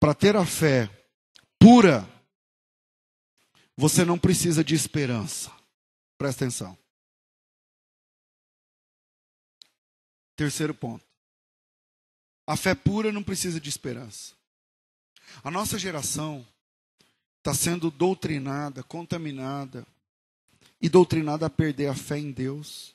Para 0.00 0.14
ter 0.14 0.36
a 0.36 0.46
fé 0.46 0.88
pura, 1.58 2.08
você 3.76 4.02
não 4.02 4.18
precisa 4.18 4.64
de 4.64 4.74
esperança. 4.74 5.52
Presta 6.16 6.46
atenção. 6.46 6.78
Terceiro 10.34 10.74
ponto. 10.74 11.04
A 12.46 12.56
fé 12.56 12.74
pura 12.74 13.12
não 13.12 13.22
precisa 13.22 13.60
de 13.60 13.68
esperança. 13.68 14.34
A 15.44 15.50
nossa 15.50 15.78
geração 15.78 16.46
está 17.40 17.54
sendo 17.54 17.90
doutrinada, 17.90 18.82
contaminada 18.82 19.86
e 20.80 20.88
doutrinada 20.88 21.46
a 21.46 21.50
perder 21.50 21.88
a 21.88 21.94
fé 21.94 22.18
em 22.18 22.30
Deus 22.30 22.94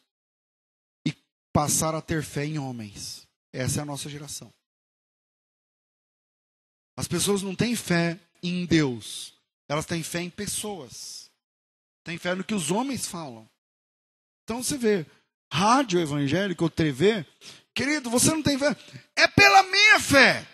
e 1.05 1.13
passar 1.51 1.93
a 1.95 2.01
ter 2.01 2.23
fé 2.23 2.45
em 2.45 2.57
homens. 2.57 3.27
Essa 3.51 3.79
é 3.79 3.81
a 3.81 3.85
nossa 3.85 4.09
geração. 4.09 4.53
As 6.95 7.07
pessoas 7.07 7.41
não 7.41 7.55
têm 7.55 7.75
fé 7.75 8.19
em 8.41 8.65
Deus, 8.65 9.33
elas 9.67 9.85
têm 9.85 10.03
fé 10.03 10.21
em 10.21 10.29
pessoas. 10.29 11.29
Têm 12.03 12.19
fé 12.19 12.35
no 12.35 12.43
que 12.43 12.53
os 12.53 12.69
homens 12.69 13.07
falam. 13.07 13.49
Então 14.43 14.61
você 14.61 14.77
vê, 14.77 15.07
rádio 15.51 15.99
evangélico 15.99 16.63
ou 16.63 16.69
TV, 16.69 17.25
querido, 17.73 18.11
você 18.11 18.29
não 18.29 18.43
tem 18.43 18.59
fé. 18.59 18.75
É 19.15 19.27
pela 19.27 19.63
minha 19.63 19.99
fé. 19.99 20.47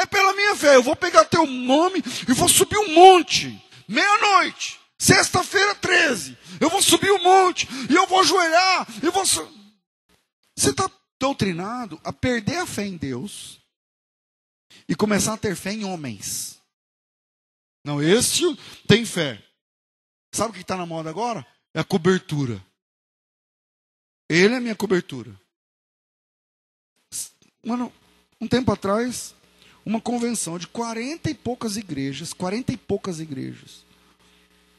É 0.00 0.06
pela 0.06 0.32
minha 0.32 0.56
fé. 0.56 0.76
Eu 0.76 0.82
vou 0.82 0.96
pegar 0.96 1.26
teu 1.26 1.46
nome 1.46 2.02
e 2.26 2.32
vou 2.32 2.48
subir 2.48 2.78
um 2.78 2.94
monte. 2.94 3.62
Meia-noite. 3.86 4.80
Sexta-feira 4.98 5.74
13. 5.74 6.38
Eu 6.58 6.70
vou 6.70 6.80
subir 6.80 7.10
um 7.10 7.22
monte. 7.22 7.68
E 7.90 7.94
eu 7.94 8.06
vou 8.06 8.20
ajoelhar. 8.20 8.86
E 9.02 9.10
vou. 9.10 9.26
Você 9.26 10.70
está 10.70 10.90
doutrinado 11.20 12.00
a 12.02 12.12
perder 12.14 12.58
a 12.58 12.66
fé 12.66 12.86
em 12.86 12.96
Deus 12.96 13.60
e 14.88 14.94
começar 14.94 15.34
a 15.34 15.38
ter 15.38 15.54
fé 15.54 15.72
em 15.72 15.84
homens. 15.84 16.58
Não, 17.84 18.02
esse 18.02 18.42
tem 18.86 19.04
fé. 19.04 19.42
Sabe 20.34 20.50
o 20.50 20.54
que 20.54 20.62
está 20.62 20.78
na 20.78 20.86
moda 20.86 21.10
agora? 21.10 21.46
É 21.74 21.80
a 21.80 21.84
cobertura. 21.84 22.64
Ele 24.30 24.54
é 24.54 24.60
minha 24.60 24.76
cobertura. 24.76 25.38
Mano, 27.62 27.92
um 28.40 28.48
tempo 28.48 28.72
atrás, 28.72 29.34
uma 29.84 30.00
convenção 30.00 30.58
de 30.58 30.66
40 30.66 31.30
e 31.30 31.34
poucas 31.34 31.76
igrejas, 31.76 32.32
40 32.32 32.72
e 32.72 32.76
poucas 32.76 33.20
igrejas. 33.20 33.84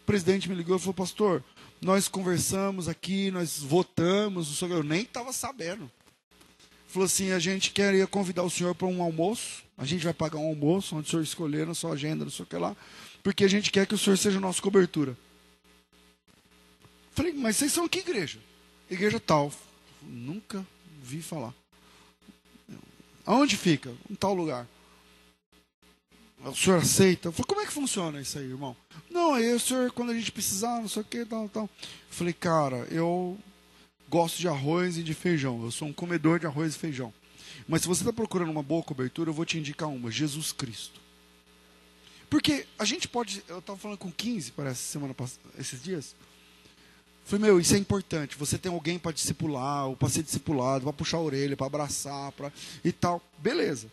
O 0.04 0.06
presidente 0.06 0.49
me 0.49 0.56
ligou 0.56 0.76
e 0.76 0.80
falou, 0.80 0.93
pastor, 0.93 1.43
nós 1.82 2.08
conversamos 2.08 2.88
aqui, 2.88 3.32
nós 3.32 3.60
votamos, 3.60 4.62
eu 4.62 4.84
nem 4.84 5.02
estava 5.02 5.34
sabendo. 5.34 5.89
Falou 6.88 7.06
assim, 7.06 7.32
a 7.32 7.39
gente 7.39 7.72
queria 7.72 8.06
convidar 8.06 8.43
o 8.43 8.49
senhor 8.49 8.76
para 8.76 8.88
um 8.88 9.02
almoço, 9.02 9.64
a 9.78 9.86
gente 9.86 10.04
vai 10.04 10.14
pagar 10.14 10.39
um 10.39 10.47
almoço, 10.47 10.95
onde 10.95 11.08
o 11.08 11.10
senhor 11.10 11.24
escolher 11.24 11.66
na 11.66 11.74
sua 11.74 11.93
agenda, 11.93 12.26
não 12.26 12.32
sei 12.32 12.43
o 12.43 12.47
que 12.47 12.58
lá, 12.58 12.76
porque 13.24 13.43
a 13.43 13.47
gente 13.47 13.72
quer 13.72 13.88
que 13.88 13.95
o 13.95 13.97
senhor 13.97 14.18
seja 14.18 14.39
nossa 14.39 14.62
cobertura. 14.62 15.18
Falei, 17.14 17.34
mas 17.34 17.58
vocês 17.58 17.72
são 17.72 17.88
que 17.88 17.99
igreja? 17.99 18.39
Igreja 18.89 19.20
tal. 19.20 19.52
Nunca 20.02 20.66
vi 21.02 21.22
falar. 21.22 21.54
Aonde 23.26 23.56
fica? 23.56 23.93
Em 24.10 24.16
tal 24.16 24.34
lugar. 24.34 24.68
O 26.44 26.56
senhor 26.56 26.80
aceita? 26.80 27.28
Eu 27.28 27.32
falei, 27.32 27.46
como 27.48 27.62
é 27.62 27.66
que 27.66 27.72
funciona 27.72 28.20
isso 28.20 28.39
aí, 28.39 28.46
irmão? 28.46 28.76
Não, 29.10 29.34
aí 29.34 29.54
o 29.54 29.60
senhor, 29.60 29.92
quando 29.92 30.12
a 30.12 30.16
gente 30.16 30.32
precisar, 30.32 30.82
não 30.82 30.88
sei 30.88 31.04
o 31.04 31.06
que, 31.06 31.24
tal, 31.26 31.48
tal. 31.50 31.64
Eu 31.64 31.70
falei, 32.10 32.34
cara, 32.34 32.88
eu 32.89 33.38
gosto 34.10 34.39
de 34.39 34.48
arroz 34.48 34.98
e 34.98 35.04
de 35.04 35.14
feijão. 35.14 35.64
Eu 35.64 35.72
sou 35.72 35.88
um 35.88 35.94
comedor 35.94 36.39
de 36.39 36.48
arroz 36.48 36.76
e 36.76 36.78
feijão. 36.78 37.14
Mas 37.68 37.82
se 37.84 37.88
você 37.88 38.02
está 38.02 38.12
procurando 38.12 38.50
uma 38.50 38.64
boa 38.64 38.84
cobertura, 38.84 39.30
eu 39.30 39.34
vou 39.34 39.46
te 39.46 39.58
indicar 39.58 39.88
uma: 39.88 40.10
Jesus 40.10 40.52
Cristo. 40.52 41.00
Porque 42.30 42.66
a 42.80 42.86
gente 42.86 43.08
pode. 43.08 43.44
Eu 43.48 43.60
estava 43.60 43.78
falando 43.78 43.98
com 43.98 44.12
15, 44.12 44.52
parece, 44.52 44.82
semana 44.82 45.16
esses 45.58 45.82
dias. 45.82 46.16
Falei, 47.24 47.46
meu, 47.46 47.60
isso 47.60 47.76
é 47.76 47.78
importante. 47.78 48.36
Você 48.36 48.58
tem 48.58 48.72
alguém 48.72 48.98
para 48.98 49.12
discipular, 49.12 49.88
ou 49.88 49.96
para 49.96 50.10
ser 50.10 50.24
discipulado, 50.24 50.84
para 50.84 50.94
puxar 50.94 51.18
a 51.18 51.22
orelha, 51.22 51.56
para 51.56 51.68
abraçar, 51.68 52.32
para 52.32 52.52
e 52.84 52.92
tal. 52.92 53.22
Beleza. 53.38 53.88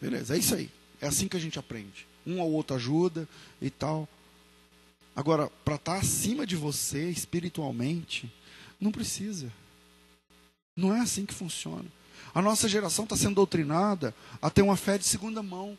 Beleza, 0.00 0.34
é 0.34 0.38
isso 0.38 0.54
aí. 0.54 0.70
É 1.04 1.06
assim 1.06 1.28
que 1.28 1.36
a 1.36 1.40
gente 1.40 1.58
aprende. 1.58 2.06
Um 2.26 2.40
ao 2.40 2.50
outro 2.50 2.74
ajuda 2.74 3.28
e 3.60 3.68
tal. 3.68 4.08
Agora, 5.14 5.50
para 5.62 5.74
estar 5.74 5.92
tá 5.96 5.98
acima 5.98 6.46
de 6.46 6.56
você 6.56 7.10
espiritualmente, 7.10 8.32
não 8.80 8.90
precisa. 8.90 9.52
Não 10.74 10.96
é 10.96 11.00
assim 11.00 11.26
que 11.26 11.34
funciona. 11.34 11.84
A 12.34 12.40
nossa 12.40 12.66
geração 12.66 13.04
está 13.04 13.18
sendo 13.18 13.34
doutrinada 13.34 14.14
a 14.40 14.48
ter 14.48 14.62
uma 14.62 14.78
fé 14.78 14.96
de 14.96 15.04
segunda 15.04 15.42
mão. 15.42 15.76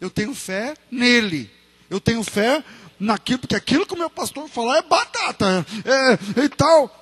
Eu 0.00 0.10
tenho 0.10 0.34
fé 0.34 0.74
nele. 0.90 1.48
Eu 1.88 2.00
tenho 2.00 2.24
fé 2.24 2.64
naquilo, 2.98 3.38
porque 3.38 3.54
aquilo 3.54 3.86
que 3.86 3.94
o 3.94 3.98
meu 3.98 4.10
pastor 4.10 4.48
falar 4.48 4.78
é 4.78 4.82
batata 4.82 5.64
é, 5.84 6.40
é, 6.40 6.44
e 6.44 6.48
tal. 6.48 6.99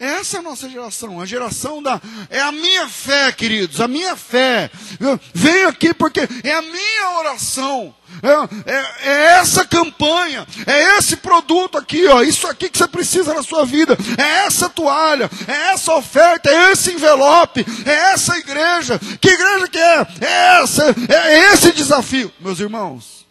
Essa 0.00 0.38
é 0.38 0.40
a 0.40 0.42
nossa 0.42 0.66
geração, 0.66 1.20
a 1.20 1.26
geração 1.26 1.82
da. 1.82 2.00
É 2.30 2.40
a 2.40 2.50
minha 2.50 2.88
fé, 2.88 3.30
queridos, 3.32 3.82
a 3.82 3.86
minha 3.86 4.16
fé. 4.16 4.70
Eu 4.98 5.20
venho 5.34 5.68
aqui 5.68 5.92
porque 5.92 6.20
é 6.42 6.54
a 6.54 6.62
minha 6.62 7.18
oração. 7.18 7.94
É, 8.22 8.72
é, 8.72 9.08
é, 9.08 9.22
essa 9.40 9.62
campanha, 9.62 10.46
é 10.66 10.96
esse 10.96 11.16
produto 11.16 11.76
aqui, 11.76 12.06
ó, 12.06 12.22
isso 12.22 12.46
aqui 12.46 12.70
que 12.70 12.78
você 12.78 12.88
precisa 12.88 13.32
na 13.32 13.42
sua 13.42 13.64
vida, 13.64 13.96
é 14.18 14.46
essa 14.46 14.68
toalha, 14.68 15.30
é 15.46 15.72
essa 15.72 15.94
oferta, 15.94 16.50
é 16.50 16.72
esse 16.72 16.92
envelope, 16.92 17.64
é 17.86 18.12
essa 18.12 18.36
igreja. 18.38 18.98
Que 19.20 19.28
igreja 19.28 19.68
que 19.68 19.78
é? 19.78 20.06
É 20.22 20.62
essa, 20.62 20.94
é 21.08 21.52
esse 21.52 21.72
desafio. 21.72 22.32
Meus 22.40 22.58
irmãos, 22.58 23.26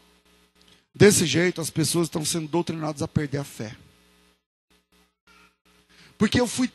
desse 0.94 1.26
jeito 1.26 1.60
as 1.60 1.72
pessoas 1.72 2.06
estão 2.06 2.24
sendo 2.24 2.48
doutrinadas 2.48 3.02
a 3.02 3.08
perder 3.08 3.40
a 3.40 3.44
fé. 3.44 3.76
Porque 6.20 6.40
eu 6.40 6.46
fui 6.46 6.70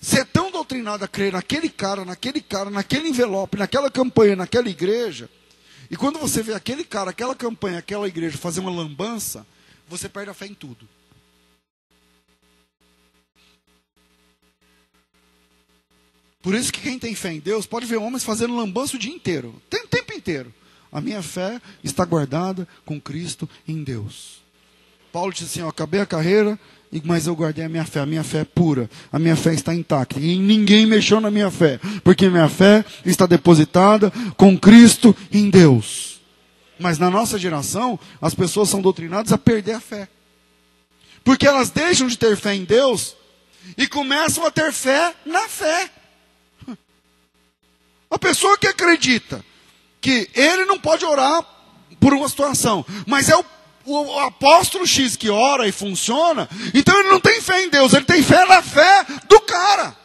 ser 0.00 0.24
tão 0.24 0.52
doutrinado 0.52 1.04
a 1.04 1.08
crer 1.08 1.32
naquele 1.32 1.68
cara, 1.68 2.04
naquele 2.04 2.40
cara, 2.40 2.70
naquele 2.70 3.08
envelope, 3.08 3.58
naquela 3.58 3.90
campanha, 3.90 4.36
naquela 4.36 4.68
igreja. 4.68 5.28
E 5.90 5.96
quando 5.96 6.20
você 6.20 6.44
vê 6.44 6.54
aquele 6.54 6.84
cara, 6.84 7.10
aquela 7.10 7.34
campanha, 7.34 7.78
aquela 7.78 8.06
igreja 8.06 8.38
fazer 8.38 8.60
uma 8.60 8.70
lambança, 8.70 9.44
você 9.88 10.08
perde 10.08 10.30
a 10.30 10.34
fé 10.34 10.46
em 10.46 10.54
tudo. 10.54 10.88
Por 16.40 16.54
isso 16.54 16.72
que 16.72 16.80
quem 16.80 16.96
tem 16.96 17.16
fé 17.16 17.32
em 17.32 17.40
Deus 17.40 17.66
pode 17.66 17.86
ver 17.86 17.96
homens 17.96 18.22
fazendo 18.22 18.54
lambança 18.54 18.94
o 18.94 18.98
dia 18.98 19.12
inteiro, 19.12 19.48
o 19.48 19.88
tempo 19.88 20.12
inteiro. 20.14 20.54
A 20.92 21.00
minha 21.00 21.20
fé 21.20 21.60
está 21.82 22.04
guardada 22.04 22.68
com 22.84 23.00
Cristo 23.00 23.50
em 23.66 23.82
Deus. 23.82 24.43
Paulo 25.14 25.32
disse 25.32 25.44
assim: 25.44 25.68
acabei 25.68 26.00
a 26.00 26.06
carreira, 26.06 26.58
mas 27.04 27.28
eu 27.28 27.36
guardei 27.36 27.64
a 27.64 27.68
minha 27.68 27.84
fé. 27.84 28.00
A 28.00 28.06
minha 28.06 28.24
fé 28.24 28.40
é 28.40 28.44
pura. 28.44 28.90
A 29.12 29.18
minha 29.20 29.36
fé 29.36 29.54
está 29.54 29.72
intacta. 29.72 30.18
E 30.18 30.36
ninguém 30.36 30.86
mexeu 30.86 31.20
na 31.20 31.30
minha 31.30 31.52
fé. 31.52 31.78
Porque 32.02 32.28
minha 32.28 32.48
fé 32.48 32.84
está 33.06 33.24
depositada 33.24 34.12
com 34.36 34.58
Cristo 34.58 35.16
em 35.30 35.48
Deus. 35.50 36.20
Mas 36.80 36.98
na 36.98 37.08
nossa 37.10 37.38
geração, 37.38 37.96
as 38.20 38.34
pessoas 38.34 38.68
são 38.68 38.82
doutrinadas 38.82 39.32
a 39.32 39.38
perder 39.38 39.74
a 39.74 39.80
fé. 39.80 40.08
Porque 41.22 41.46
elas 41.46 41.70
deixam 41.70 42.08
de 42.08 42.18
ter 42.18 42.36
fé 42.36 42.52
em 42.56 42.64
Deus 42.64 43.14
e 43.78 43.86
começam 43.86 44.44
a 44.44 44.50
ter 44.50 44.72
fé 44.72 45.14
na 45.24 45.48
fé. 45.48 45.90
A 48.10 48.18
pessoa 48.18 48.58
que 48.58 48.66
acredita 48.66 49.44
que 50.00 50.28
ele 50.34 50.64
não 50.64 50.80
pode 50.80 51.04
orar 51.04 51.46
por 52.00 52.12
uma 52.12 52.28
situação, 52.28 52.84
mas 53.06 53.28
é 53.28 53.36
o, 53.36 53.44
o, 53.86 54.18
apóstolo 54.20 54.86
X 54.86 55.16
que 55.16 55.28
ora 55.30 55.66
e 55.66 55.72
funciona, 55.72 56.48
então 56.72 56.98
ele 56.98 57.10
não 57.10 57.20
tem 57.20 57.40
fé 57.40 57.62
em 57.62 57.68
Deus, 57.68 57.92
ele 57.92 58.04
tem 58.04 58.22
fé 58.22 58.44
na 58.46 58.62
fé 58.62 59.06
do 59.28 59.40
cara. 59.40 59.96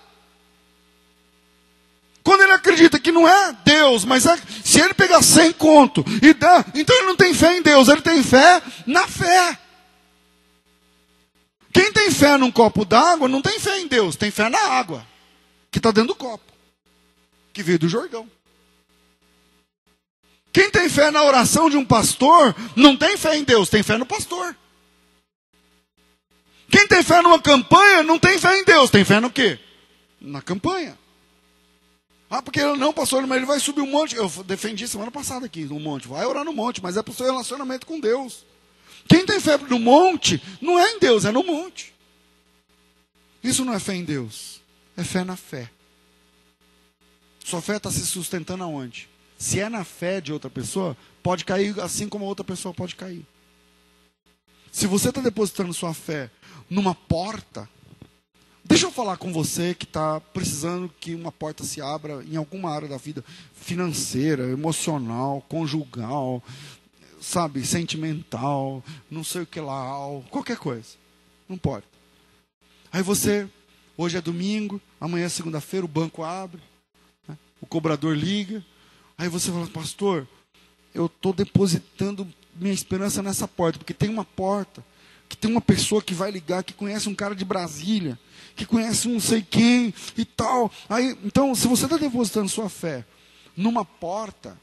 Quando 2.23 2.41
ele 2.41 2.51
acredita 2.51 2.99
que 2.99 3.11
não 3.11 3.27
é 3.27 3.55
Deus, 3.65 4.05
mas 4.05 4.25
é, 4.25 4.37
se 4.63 4.79
ele 4.79 4.93
pegar 4.93 5.21
100 5.21 5.53
conto 5.53 6.05
e 6.21 6.33
dá, 6.33 6.63
então 6.75 6.95
ele 6.95 7.07
não 7.07 7.15
tem 7.15 7.33
fé 7.33 7.57
em 7.57 7.61
Deus, 7.61 7.87
ele 7.87 8.01
tem 8.01 8.21
fé 8.21 8.61
na 8.85 9.07
fé. 9.07 9.57
Quem 11.73 11.91
tem 11.93 12.11
fé 12.11 12.37
num 12.37 12.51
copo 12.51 12.83
d'água 12.83 13.27
não 13.27 13.41
tem 13.41 13.59
fé 13.59 13.79
em 13.79 13.87
Deus, 13.87 14.15
tem 14.15 14.31
fé 14.31 14.49
na 14.49 14.59
água 14.59 15.05
que 15.71 15.79
está 15.79 15.91
dentro 15.91 16.09
do 16.09 16.15
copo, 16.15 16.51
que 17.53 17.63
veio 17.63 17.79
do 17.79 17.87
Jordão. 17.87 18.29
Quem 20.51 20.71
tem 20.71 20.89
fé 20.89 21.11
na 21.11 21.23
oração 21.23 21.69
de 21.69 21.77
um 21.77 21.85
pastor 21.85 22.55
não 22.75 22.97
tem 22.97 23.17
fé 23.17 23.37
em 23.37 23.43
Deus, 23.43 23.69
tem 23.69 23.83
fé 23.83 23.97
no 23.97 24.05
pastor. 24.05 24.55
Quem 26.69 26.87
tem 26.87 27.03
fé 27.03 27.21
numa 27.21 27.41
campanha 27.41 28.03
não 28.03 28.19
tem 28.19 28.37
fé 28.37 28.59
em 28.59 28.63
Deus, 28.63 28.89
tem 28.89 29.03
fé 29.03 29.19
no 29.19 29.31
quê? 29.31 29.59
Na 30.19 30.41
campanha. 30.41 30.97
Ah, 32.29 32.41
porque 32.43 32.59
ele 32.59 32.77
não, 32.77 32.93
pastor, 32.93 33.25
mas 33.25 33.37
ele 33.37 33.45
vai 33.45 33.59
subir 33.59 33.81
um 33.81 33.89
monte. 33.89 34.15
Eu 34.15 34.29
defendi 34.45 34.87
semana 34.87 35.09
passada 35.09 35.47
aqui, 35.47 35.67
um 35.71 35.79
monte. 35.79 36.07
Vai 36.07 36.25
orar 36.25 36.45
no 36.45 36.53
monte, 36.53 36.81
mas 36.81 36.95
é 36.95 37.01
para 37.01 37.11
o 37.11 37.15
seu 37.15 37.25
relacionamento 37.25 37.87
com 37.87 37.99
Deus. 37.99 38.45
Quem 39.07 39.25
tem 39.25 39.39
fé 39.39 39.57
no 39.57 39.79
monte, 39.79 40.41
não 40.61 40.77
é 40.77 40.91
em 40.91 40.99
Deus, 40.99 41.25
é 41.25 41.31
no 41.31 41.43
monte. 41.43 41.93
Isso 43.43 43.65
não 43.65 43.73
é 43.73 43.79
fé 43.79 43.95
em 43.95 44.03
Deus, 44.03 44.61
é 44.95 45.03
fé 45.03 45.23
na 45.23 45.35
fé. 45.35 45.71
Sua 47.43 47.61
fé 47.61 47.77
está 47.77 47.89
se 47.89 48.05
sustentando 48.05 48.63
aonde? 48.63 49.09
Se 49.39 49.61
é 49.61 49.69
na 49.69 49.85
fé 49.85 50.19
de 50.19 50.33
outra 50.33 50.49
pessoa, 50.49 50.97
pode 51.23 51.45
cair 51.45 51.79
assim 51.79 52.09
como 52.09 52.25
outra 52.25 52.43
pessoa 52.43 52.73
pode 52.73 52.93
cair. 52.95 53.25
Se 54.69 54.85
você 54.85 55.09
está 55.09 55.21
depositando 55.21 55.73
sua 55.73 55.93
fé 55.93 56.29
numa 56.69 56.93
porta, 56.93 57.67
Deixa 58.69 58.85
eu 58.85 58.91
falar 58.91 59.17
com 59.17 59.33
você 59.33 59.73
que 59.73 59.85
está 59.85 60.19
precisando 60.19 60.93
que 60.99 61.15
uma 61.15 61.31
porta 61.31 61.63
se 61.63 61.81
abra 61.81 62.23
em 62.23 62.35
alguma 62.35 62.69
área 62.69 62.87
da 62.87 62.97
vida 62.97 63.25
financeira, 63.51 64.43
emocional, 64.43 65.43
conjugal, 65.49 66.43
sabe, 67.19 67.65
sentimental, 67.65 68.83
não 69.09 69.23
sei 69.23 69.41
o 69.41 69.47
que 69.47 69.59
lá, 69.59 69.89
qualquer 70.29 70.57
coisa. 70.57 70.89
Não 71.47 71.57
pode. 71.57 71.85
Aí 72.91 73.01
você, 73.01 73.49
hoje 73.97 74.17
é 74.17 74.21
domingo, 74.21 74.79
amanhã 75.01 75.25
é 75.25 75.29
segunda-feira, 75.29 75.83
o 75.83 75.89
banco 75.89 76.21
abre, 76.21 76.61
né? 77.27 77.35
o 77.59 77.65
cobrador 77.65 78.15
liga. 78.15 78.63
Aí 79.19 79.29
você 79.29 79.51
fala, 79.51 79.67
pastor, 79.67 80.27
eu 80.95 81.05
estou 81.05 81.31
depositando 81.31 82.27
minha 82.55 82.73
esperança 82.73 83.21
nessa 83.21 83.47
porta, 83.47 83.77
porque 83.77 83.93
tem 83.93 84.09
uma 84.09 84.25
porta, 84.25 84.83
que 85.27 85.37
tem 85.37 85.51
uma 85.51 85.61
pessoa 85.61 86.01
que 86.01 86.15
vai 86.15 86.31
ligar, 86.31 86.63
que 86.63 86.73
conhece 86.73 87.07
um 87.07 87.13
cara 87.13 87.35
de 87.35 87.45
Brasília 87.45 88.17
que 88.59 88.65
conhece 88.65 89.07
um 89.07 89.13
não 89.13 89.19
sei 89.21 89.41
quem 89.41 89.93
e 90.17 90.25
tal. 90.25 90.69
Aí, 90.89 91.17
então, 91.23 91.55
se 91.55 91.65
você 91.65 91.85
está 91.85 91.95
depositando 91.95 92.49
sua 92.49 92.69
fé 92.69 93.05
numa 93.55 93.85
porta 93.85 94.59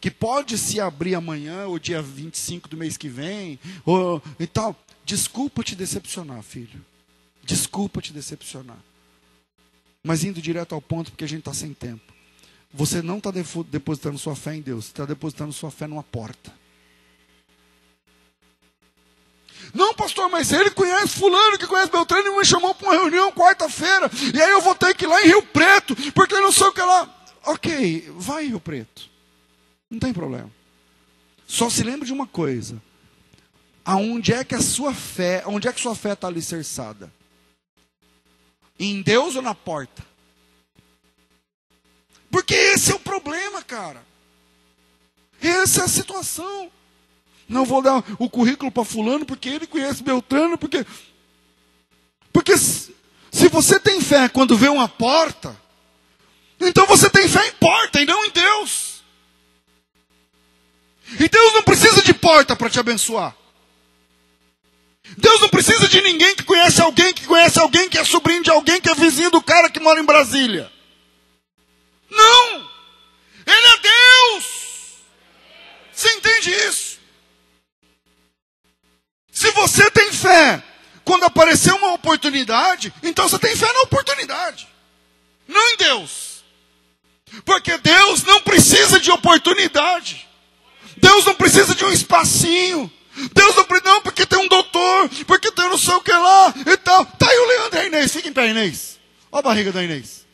que 0.00 0.10
pode 0.10 0.56
se 0.56 0.80
abrir 0.80 1.14
amanhã, 1.14 1.66
ou 1.66 1.78
dia 1.78 2.00
25 2.00 2.68
do 2.68 2.76
mês 2.76 2.96
que 2.96 3.08
vem, 3.08 3.58
ou, 3.84 4.22
e 4.38 4.46
tal, 4.46 4.74
desculpa 5.04 5.62
te 5.62 5.74
decepcionar, 5.74 6.42
filho. 6.42 6.84
Desculpa 7.42 8.00
te 8.00 8.12
decepcionar. 8.12 8.78
Mas 10.02 10.24
indo 10.24 10.40
direto 10.40 10.74
ao 10.74 10.80
ponto, 10.80 11.10
porque 11.10 11.24
a 11.24 11.28
gente 11.28 11.40
está 11.40 11.52
sem 11.52 11.74
tempo. 11.74 12.14
Você 12.72 13.00
não 13.00 13.18
está 13.18 13.30
depositando 13.30 14.18
sua 14.18 14.36
fé 14.36 14.54
em 14.54 14.60
Deus, 14.60 14.86
está 14.86 15.04
depositando 15.04 15.52
sua 15.52 15.70
fé 15.70 15.86
numa 15.86 16.02
porta. 16.02 16.52
Não, 19.74 19.94
pastor, 19.94 20.30
mas 20.30 20.52
ele 20.52 20.70
conhece 20.70 21.18
fulano 21.18 21.58
que 21.58 21.66
conhece 21.66 21.90
Beltrano 21.90 22.26
e 22.26 22.38
me 22.38 22.44
chamou 22.44 22.74
para 22.74 22.88
uma 22.88 22.94
reunião 22.94 23.32
quarta-feira. 23.32 24.10
E 24.34 24.40
aí 24.40 24.50
eu 24.50 24.60
vou 24.60 24.74
ter 24.74 24.94
que 24.94 25.04
ir 25.04 25.08
lá 25.08 25.22
em 25.22 25.26
Rio 25.26 25.42
Preto, 25.42 25.94
porque 26.12 26.34
eu 26.34 26.40
não 26.40 26.52
sei 26.52 26.66
o 26.66 26.72
que 26.72 26.80
lá. 26.80 27.14
Ok, 27.44 28.12
vai 28.16 28.44
em 28.44 28.48
Rio 28.48 28.60
Preto. 28.60 29.10
Não 29.90 29.98
tem 29.98 30.12
problema. 30.12 30.50
Só 31.46 31.70
se 31.70 31.82
lembre 31.82 32.06
de 32.06 32.12
uma 32.12 32.26
coisa. 32.26 32.80
Aonde 33.84 34.32
é 34.32 34.44
que 34.44 34.54
a 34.54 34.60
sua 34.60 34.92
fé, 34.92 35.42
onde 35.46 35.66
é 35.66 35.72
que 35.72 35.80
sua 35.80 35.94
fé 35.94 36.12
está 36.12 36.28
alicerçada? 36.28 37.10
Em 38.78 39.00
Deus 39.00 39.34
ou 39.34 39.42
na 39.42 39.54
porta? 39.54 40.06
Porque 42.30 42.54
esse 42.54 42.92
é 42.92 42.94
o 42.94 43.00
problema, 43.00 43.62
cara. 43.62 44.04
Essa 45.40 45.82
é 45.82 45.84
a 45.84 45.88
situação. 45.88 46.70
Não 47.48 47.64
vou 47.64 47.80
dar 47.80 48.04
o 48.18 48.28
currículo 48.28 48.70
para 48.70 48.84
fulano 48.84 49.24
porque 49.24 49.48
ele 49.48 49.66
conhece 49.66 50.02
Beltrano, 50.02 50.58
porque 50.58 50.84
porque 52.32 52.56
se 52.56 53.48
você 53.50 53.80
tem 53.80 54.00
fé 54.00 54.28
quando 54.28 54.56
vê 54.56 54.68
uma 54.68 54.88
porta, 54.88 55.56
então 56.60 56.86
você 56.86 57.08
tem 57.08 57.26
fé 57.28 57.46
em 57.48 57.52
porta 57.52 58.00
e 58.00 58.04
não 58.04 58.24
em 58.24 58.30
Deus. 58.30 59.02
E 61.18 61.28
Deus 61.28 61.54
não 61.54 61.62
precisa 61.62 62.02
de 62.02 62.12
porta 62.12 62.54
para 62.54 62.68
te 62.68 62.78
abençoar. 62.78 63.34
Deus 65.16 65.40
não 65.40 65.48
precisa 65.48 65.88
de 65.88 66.02
ninguém 66.02 66.36
que 66.36 66.42
conhece 66.42 66.82
alguém, 66.82 67.14
que 67.14 67.26
conhece 67.26 67.58
alguém, 67.58 67.88
que 67.88 67.98
é 67.98 68.04
sobrinho 68.04 68.42
de 68.42 68.50
alguém, 68.50 68.78
que 68.78 68.90
é 68.90 68.94
vizinho 68.94 69.30
do 69.30 69.40
cara 69.40 69.70
que 69.70 69.80
mora 69.80 70.00
em 70.00 70.04
Brasília. 70.04 70.70
Não! 72.10 72.70
Ele 73.46 73.66
é 73.66 73.78
Deus! 73.80 74.44
Você 75.92 76.10
entende 76.12 76.50
isso? 76.50 76.98
Se 79.32 79.50
você 79.52 79.90
tem 79.90 80.12
fé, 80.12 80.62
quando 81.04 81.24
aparecer 81.24 81.72
uma 81.72 81.94
oportunidade, 81.94 82.92
então 83.02 83.28
você 83.28 83.38
tem 83.38 83.56
fé 83.56 83.72
na 83.72 83.80
oportunidade, 83.80 84.68
não 85.46 85.70
em 85.70 85.76
Deus. 85.76 86.44
Porque 87.44 87.76
Deus 87.78 88.22
não 88.24 88.40
precisa 88.42 88.98
de 89.00 89.10
oportunidade. 89.10 90.26
Deus 90.96 91.24
não 91.24 91.34
precisa 91.34 91.74
de 91.74 91.84
um 91.84 91.92
espacinho. 91.92 92.90
Deus 93.32 93.56
não 93.56 93.64
precisa, 93.64 93.90
não, 93.90 94.00
porque 94.00 94.24
tem 94.24 94.38
um 94.38 94.48
doutor, 94.48 95.08
porque 95.26 95.50
tem 95.50 95.68
não 95.68 95.78
sei 95.78 95.94
o 95.94 96.00
que 96.00 96.12
lá 96.12 96.54
e 96.66 96.76
tal. 96.76 97.04
Tá 97.04 97.28
aí 97.28 97.38
o 97.38 97.46
Leandro 97.46 97.78
e 97.78 97.80
a 97.80 97.86
Inês, 97.86 98.12
fica 98.12 98.28
em 98.28 98.32
pé, 98.32 98.48
Inês. 98.48 98.98
Olha 99.30 99.40
a 99.40 99.42
barriga 99.42 99.72
da 99.72 99.82
Inês. 99.82 100.27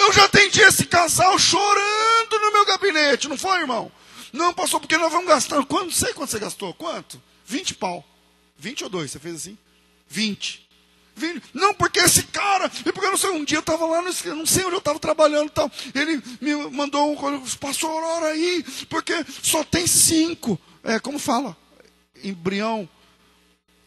Eu 0.00 0.12
já 0.12 0.24
atendi 0.24 0.60
esse 0.62 0.86
casal 0.86 1.38
chorando 1.38 2.38
no 2.40 2.52
meu 2.52 2.64
gabinete, 2.64 3.28
não 3.28 3.36
foi, 3.36 3.60
irmão? 3.60 3.92
Não, 4.32 4.54
passou 4.54 4.80
porque 4.80 4.96
nós 4.96 5.12
vamos 5.12 5.28
gastar. 5.28 5.64
Quanto? 5.66 5.84
Não 5.84 5.92
sei 5.92 6.14
quanto 6.14 6.30
você 6.30 6.38
gastou. 6.38 6.72
Quanto? 6.74 7.20
20 7.44 7.74
pau. 7.74 8.04
20 8.56 8.84
ou 8.84 8.90
2? 8.90 9.10
Você 9.10 9.18
fez 9.18 9.36
assim? 9.36 9.58
20. 10.08 10.68
20. 11.16 11.42
Não, 11.52 11.74
porque 11.74 11.98
esse 12.00 12.22
cara, 12.24 12.70
e 12.86 12.92
porque 12.92 13.06
eu 13.06 13.10
não 13.10 13.18
sei, 13.18 13.30
um 13.30 13.44
dia 13.44 13.58
eu 13.58 13.60
estava 13.60 13.84
lá, 13.86 14.00
não 14.02 14.46
sei 14.46 14.64
onde 14.64 14.74
eu 14.74 14.78
estava 14.78 14.98
trabalhando 14.98 15.48
e 15.48 15.52
tal. 15.52 15.70
Ele 15.94 16.22
me 16.40 16.54
mandou 16.70 17.12
um, 17.12 17.46
passou 17.58 17.90
hora 17.90 18.26
aí, 18.26 18.64
porque 18.88 19.12
só 19.42 19.62
tem 19.64 19.86
cinco. 19.86 20.58
É, 20.82 20.98
como 20.98 21.18
fala? 21.18 21.56
Embrião. 22.24 22.88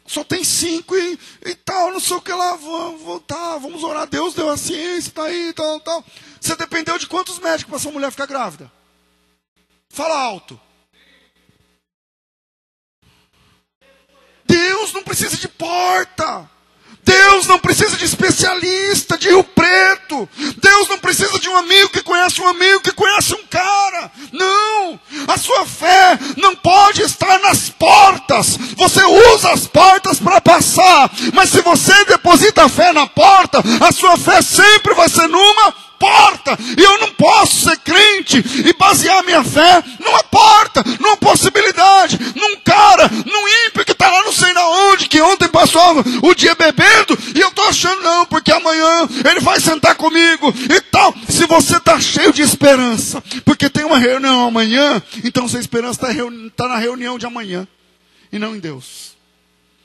Só 0.06 0.22
tem 0.22 0.44
cinco 0.44 0.94
e, 0.94 1.18
e 1.46 1.54
tal, 1.54 1.92
não 1.92 2.00
sei 2.00 2.16
o 2.16 2.20
que 2.20 2.32
lá, 2.32 2.56
vamos, 2.56 3.22
tá, 3.26 3.56
vamos 3.56 3.82
orar. 3.82 4.06
Deus 4.06 4.34
deu 4.34 4.50
a 4.50 4.56
ciência, 4.56 5.08
está 5.08 5.24
aí, 5.24 5.52
tal, 5.54 5.80
tal. 5.80 6.04
Você 6.40 6.54
dependeu 6.56 6.98
de 6.98 7.06
quantos 7.06 7.38
médicos 7.38 7.70
para 7.70 7.78
sua 7.78 7.92
mulher 7.92 8.10
ficar 8.10 8.26
grávida? 8.26 8.70
Fala 9.88 10.18
alto. 10.18 10.60
Deus 14.46 14.92
não 14.92 15.02
precisa 15.02 15.36
de 15.36 15.48
porta. 15.48 16.50
Deus 17.04 17.46
não 17.46 17.58
precisa 17.58 17.96
de 17.96 18.04
especialista 18.04 19.18
de 19.18 19.28
Rio 19.28 19.44
Preto. 19.44 20.28
Deus 20.56 20.88
não 20.88 20.98
precisa 20.98 21.38
de 21.38 21.48
um 21.48 21.56
amigo 21.56 21.90
que 21.90 22.02
conhece 22.02 22.40
um 22.40 22.48
amigo 22.48 22.80
que 22.80 22.92
conhece 22.92 23.34
um 23.34 23.46
cara. 23.48 24.10
Não. 24.32 24.98
A 25.28 25.36
sua 25.36 25.66
fé 25.66 26.18
não 26.36 26.56
pode 26.56 27.02
estar 27.02 27.38
nas 27.40 27.68
portas. 27.68 28.56
Você 28.76 29.04
usa 29.34 29.52
as 29.52 29.66
portas 29.66 30.18
para 30.18 30.40
passar. 30.40 31.10
Mas 31.32 31.50
se 31.50 31.60
você 31.60 32.04
deposita 32.06 32.64
a 32.64 32.68
fé 32.68 32.92
na 32.92 33.06
porta, 33.06 33.62
a 33.80 33.92
sua 33.92 34.16
fé 34.16 34.40
sempre 34.40 34.94
vai 34.94 35.08
ser 35.08 35.28
numa 35.28 35.74
porta. 36.04 36.58
E 36.76 36.82
eu 36.82 36.98
não 36.98 37.12
posso 37.12 37.64
ser 37.64 37.78
crente 37.78 38.44
e 38.68 38.72
basear 38.74 39.24
minha 39.24 39.42
fé 39.42 39.82
numa 39.98 40.22
porta, 40.24 40.84
numa 41.00 41.16
possibilidade, 41.16 42.18
num 42.36 42.56
cara, 42.56 43.08
num 43.08 43.66
ímpio 43.66 43.84
que 43.84 43.92
está 43.92 44.10
lá 44.10 44.22
não 44.24 44.32
sei 44.32 44.52
na 44.52 44.68
onde, 44.90 45.08
que 45.08 45.22
ontem 45.22 45.48
passou 45.48 46.04
o 46.22 46.34
dia 46.34 46.54
bebendo, 46.54 47.18
e 47.34 47.40
eu 47.40 47.48
estou 47.48 47.66
achando 47.66 48.02
não, 48.02 48.26
porque 48.26 48.52
amanhã 48.52 49.08
ele 49.30 49.40
vai 49.40 49.58
sentar 49.60 49.94
comigo 49.94 50.52
e 50.68 50.80
tal. 50.82 51.14
Se 51.28 51.46
você 51.46 51.76
está 51.76 51.98
cheio 51.98 52.32
de 52.32 52.42
esperança, 52.42 53.22
porque 53.44 53.70
tem 53.70 53.84
uma 53.84 53.98
reunião 53.98 54.46
amanhã, 54.46 55.02
então 55.24 55.48
sua 55.48 55.60
esperança 55.60 56.06
está 56.06 56.24
tá 56.54 56.68
na 56.68 56.76
reunião 56.76 57.18
de 57.18 57.24
amanhã 57.24 57.66
e 58.30 58.38
não 58.38 58.54
em 58.54 58.60
Deus. 58.60 59.13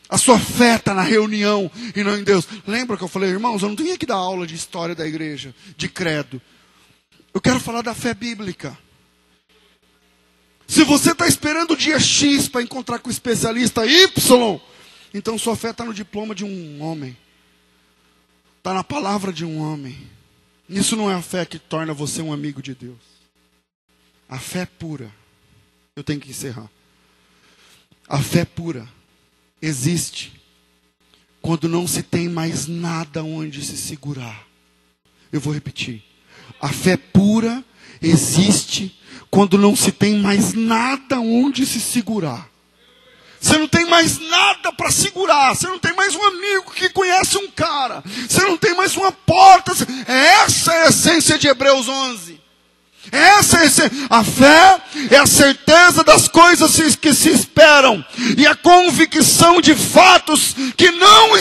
A 0.10 0.18
sua 0.18 0.40
fé 0.40 0.76
está 0.76 0.96
na 0.96 1.04
reunião 1.04 1.70
e 1.96 2.04
não 2.04 2.18
em 2.18 2.24
Deus. 2.24 2.48
Lembra 2.66 2.98
que 2.98 3.04
eu 3.04 3.08
falei, 3.08 3.30
irmãos, 3.30 3.62
eu 3.62 3.70
não 3.70 3.76
tenho 3.76 3.96
que 3.96 4.08
dar 4.08 4.16
aula 4.16 4.48
de 4.48 4.56
história 4.56 4.96
da 4.96 5.06
igreja, 5.08 5.54
de 5.78 5.88
credo. 5.88 6.42
Eu 7.32 7.40
quero 7.40 7.60
falar 7.60 7.84
da 7.84 7.94
fé 7.94 8.12
bíblica. 8.16 8.76
Se 10.68 10.84
você 10.84 11.12
está 11.12 11.28
esperando 11.28 11.72
o 11.72 11.78
dia 11.78 12.00
X 12.00 12.48
para 12.48 12.64
encontrar 12.64 12.98
com 12.98 13.08
o 13.10 13.12
especialista 13.12 13.86
Y, 13.86 14.60
então 15.14 15.38
sua 15.38 15.56
fé 15.56 15.70
está 15.70 15.86
no 15.86 15.94
diploma 15.94 16.34
de 16.34 16.44
um 16.44 16.82
homem. 16.82 17.16
Está 18.58 18.74
na 18.74 18.84
palavra 18.84 19.32
de 19.32 19.46
um 19.46 19.60
homem. 19.60 19.96
Isso 20.68 20.96
não 20.96 21.10
é 21.10 21.14
a 21.14 21.22
fé 21.22 21.46
que 21.46 21.60
torna 21.60 21.94
você 21.94 22.20
um 22.20 22.34
amigo 22.34 22.64
de 22.64 22.74
Deus. 22.74 22.98
A 24.28 24.40
fé 24.40 24.66
pura. 24.66 25.12
Eu 25.96 26.04
tenho 26.04 26.20
que 26.20 26.32
encerrar. 26.32 26.70
A 28.08 28.20
fé 28.20 28.44
pura 28.44 28.88
existe 29.62 30.40
quando 31.42 31.70
não 31.70 31.88
se 31.88 32.04
tem 32.04 32.28
mais 32.28 32.68
nada 32.68 33.24
onde 33.24 33.64
se 33.64 33.78
segurar. 33.78 34.46
Eu 35.32 35.40
vou 35.40 35.54
repetir. 35.54 36.04
A 36.60 36.70
fé 36.70 36.98
pura 36.98 37.64
existe 38.02 38.98
quando 39.30 39.58
não 39.58 39.76
se 39.76 39.92
tem 39.92 40.20
mais 40.20 40.54
nada 40.54 41.20
onde 41.20 41.66
se 41.66 41.80
segurar. 41.80 42.50
Você 43.40 43.58
não 43.58 43.68
tem 43.68 43.86
mais 43.86 44.20
nada 44.20 44.74
para 44.74 44.92
segurar. 44.92 45.56
Você 45.56 45.68
não 45.68 45.80
tem 45.80 45.96
mais 45.96 46.14
um 46.14 46.24
amigo 46.26 46.72
que 46.72 46.90
conhece 46.90 47.38
um 47.38 47.50
cara. 47.50 48.04
Você 48.28 48.42
não 48.42 48.58
tem 48.58 48.76
mais 48.76 48.98
uma 48.98 49.12
porta. 49.12 49.72
Essa 50.08 50.74
é 50.74 50.86
a 50.86 50.90
essência 50.90 51.38
de 51.38 51.48
Hebreus 51.48 51.88
11. 51.88 52.39
Essa 53.12 53.58
é 53.58 53.70
a 54.10 54.24
fé 54.24 54.78
é 55.10 55.18
a 55.18 55.26
certeza 55.26 56.04
das 56.04 56.28
coisas 56.28 56.96
que 56.96 57.14
se 57.14 57.30
esperam 57.30 58.04
e 58.38 58.46
a 58.46 58.56
convicção 58.56 59.62
de 59.62 59.76
fatos 59.76 60.56
que 60.76 60.92
não 60.92 61.38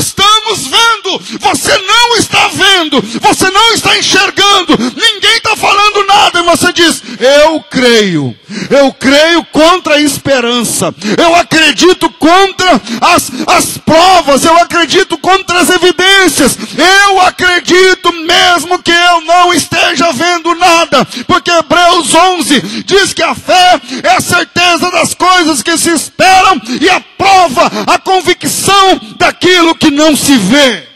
estamos 0.53 0.67
vendo. 0.67 1.39
Você 1.41 1.79
não 1.79 2.17
está 2.17 2.49
vendo, 2.49 3.03
você 3.21 3.51
não 3.51 3.73
está 3.75 3.97
enxergando, 3.99 4.77
ninguém 4.79 5.37
está 5.37 5.57
falando 5.57 6.07
nada 6.07 6.41
e 6.41 6.43
você 6.45 6.73
diz: 6.73 7.03
Eu 7.19 7.61
creio, 7.61 8.37
eu 8.71 8.93
creio 8.93 9.45
contra 9.45 9.95
a 9.95 10.01
esperança, 10.01 10.95
eu 11.17 11.35
acredito 11.35 12.11
contra 12.11 12.81
as, 13.01 13.31
as 13.47 13.79
provas, 13.79 14.45
eu 14.45 14.57
acredito 14.59 15.17
contra 15.19 15.61
as 15.61 15.71
evidências, 15.71 16.59
eu 16.77 17.21
acredito 17.23 18.13
mesmo 18.13 18.79
que 18.83 18.91
eu 18.93 19.21
não 19.23 19.53
esteja 19.55 20.13
vendo 20.13 20.55
nada, 20.55 21.07
porque 21.27 21.51
Hebreus 21.51 22.15
11 22.15 22.61
diz 22.85 23.13
que 23.13 23.23
a 23.23 23.35
fé 23.35 23.81
é 24.03 24.17
a 24.17 24.21
certeza 24.21 24.91
das 24.91 25.15
coisas 25.15 25.63
que 25.63 25.77
se 25.79 25.91
esperam 25.91 26.61
e 26.81 26.89
a 26.89 27.01
prova, 27.01 27.71
a 27.87 27.99
convicção 27.99 29.01
daquilo 29.17 29.75
que 29.75 29.91
não 29.91 30.17
se 30.17 30.38
vê. 30.39 30.89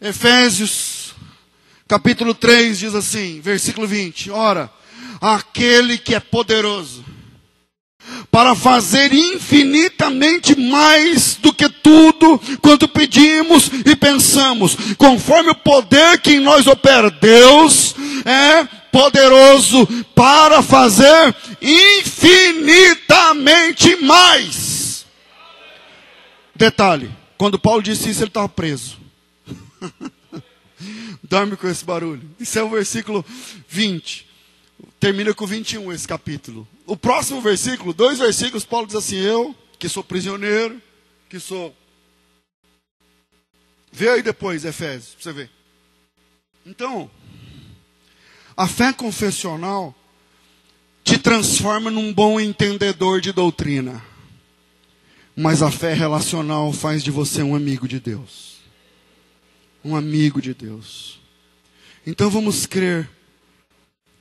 Efésios, 0.00 1.14
capítulo 1.86 2.34
3 2.34 2.78
diz 2.78 2.94
assim, 2.94 3.40
versículo 3.40 3.86
20: 3.86 4.30
Ora, 4.30 4.70
aquele 5.20 5.96
que 5.98 6.14
é 6.14 6.20
poderoso 6.20 7.04
para 8.30 8.54
fazer 8.54 9.12
infinitamente 9.12 10.58
mais 10.58 11.36
do 11.36 11.52
que 11.52 11.68
tudo 11.68 12.40
quanto 12.60 12.88
pedimos 12.88 13.70
e 13.84 13.94
pensamos, 13.94 14.76
conforme 14.96 15.50
o 15.50 15.54
poder 15.54 16.18
que 16.20 16.32
em 16.32 16.40
nós 16.40 16.66
opera. 16.66 17.10
Deus 17.10 17.94
é 18.24 18.81
poderoso 18.92 19.84
para 20.14 20.62
fazer 20.62 21.34
infinitamente 21.60 23.96
mais. 23.96 25.04
Detalhe: 26.54 27.10
quando 27.38 27.58
Paulo 27.58 27.82
disse 27.82 28.10
isso, 28.10 28.20
ele 28.20 28.28
estava 28.28 28.48
preso. 28.48 29.00
Dorme 31.24 31.56
com 31.56 31.66
esse 31.66 31.84
barulho. 31.84 32.30
Isso 32.38 32.56
é 32.58 32.62
o 32.62 32.68
versículo 32.68 33.24
20. 33.68 34.28
Termina 35.00 35.34
com 35.34 35.46
21 35.46 35.92
esse 35.92 36.06
capítulo. 36.06 36.68
O 36.86 36.96
próximo 36.96 37.40
versículo, 37.40 37.92
dois 37.92 38.18
versículos, 38.18 38.64
Paulo 38.64 38.86
diz 38.86 38.94
assim: 38.94 39.16
Eu, 39.16 39.56
que 39.78 39.88
sou 39.88 40.04
prisioneiro, 40.04 40.80
que 41.28 41.40
sou. 41.40 41.74
Vê 43.90 44.10
aí 44.10 44.22
depois, 44.22 44.64
Efésios, 44.64 45.14
para 45.14 45.22
você 45.22 45.32
ver. 45.32 45.50
Então, 46.64 47.10
a 48.56 48.68
fé 48.68 48.92
confessional 48.92 49.94
te 51.04 51.18
transforma 51.18 51.90
num 51.90 52.12
bom 52.12 52.38
entendedor 52.38 53.20
de 53.20 53.32
doutrina. 53.32 54.02
Mas 55.34 55.62
a 55.62 55.70
fé 55.70 55.94
relacional 55.94 56.72
faz 56.72 57.02
de 57.02 57.10
você 57.10 57.42
um 57.42 57.54
amigo 57.54 57.88
de 57.88 57.98
Deus. 57.98 58.58
Um 59.84 59.96
amigo 59.96 60.40
de 60.40 60.54
Deus. 60.54 61.20
Então 62.06 62.30
vamos 62.30 62.66
crer 62.66 63.08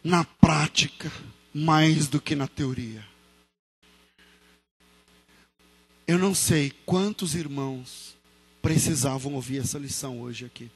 na 0.04 0.24
prática 0.24 1.12
mais 1.54 2.08
do 2.08 2.22
que 2.22 2.36
na 2.36 2.48
teoria. 2.48 3.06
Eu 6.08 6.18
não 6.18 6.34
sei 6.34 6.72
quantos 6.86 7.36
irmãos 7.36 8.16
precisavam 8.62 9.34
ouvir 9.34 9.60
essa 9.60 9.78
lição 9.78 10.22
hoje 10.22 10.46
aqui. 10.46 10.70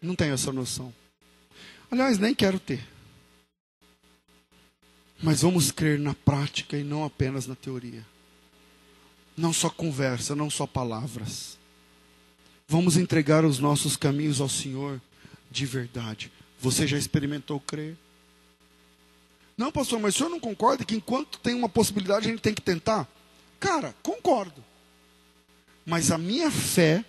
Não 0.00 0.14
tenho 0.14 0.34
essa 0.34 0.52
noção. 0.52 0.92
Aliás, 1.90 2.18
nem 2.18 2.34
quero 2.34 2.58
ter. 2.58 2.86
Mas 5.22 5.42
vamos 5.42 5.72
crer 5.72 5.98
na 5.98 6.14
prática 6.14 6.76
e 6.76 6.84
não 6.84 7.04
apenas 7.04 7.46
na 7.46 7.54
teoria. 7.54 8.06
Não 9.36 9.52
só 9.52 9.70
conversa, 9.70 10.36
não 10.36 10.50
só 10.50 10.66
palavras. 10.66 11.58
Vamos 12.66 12.96
entregar 12.96 13.44
os 13.44 13.58
nossos 13.58 13.96
caminhos 13.96 14.40
ao 14.40 14.48
Senhor 14.48 15.00
de 15.50 15.64
verdade. 15.64 16.30
Você 16.60 16.86
já 16.86 16.98
experimentou 16.98 17.58
crer? 17.58 17.96
Não, 19.56 19.72
pastor, 19.72 19.98
mas 19.98 20.14
o 20.14 20.18
senhor 20.18 20.30
não 20.30 20.38
concorda 20.38 20.84
que 20.84 20.94
enquanto 20.94 21.40
tem 21.40 21.52
uma 21.52 21.68
possibilidade 21.68 22.28
a 22.28 22.30
gente 22.30 22.40
tem 22.40 22.54
que 22.54 22.62
tentar? 22.62 23.08
Cara, 23.58 23.92
concordo. 24.04 24.64
Mas 25.84 26.12
a 26.12 26.18
minha 26.18 26.48
fé 26.48 27.04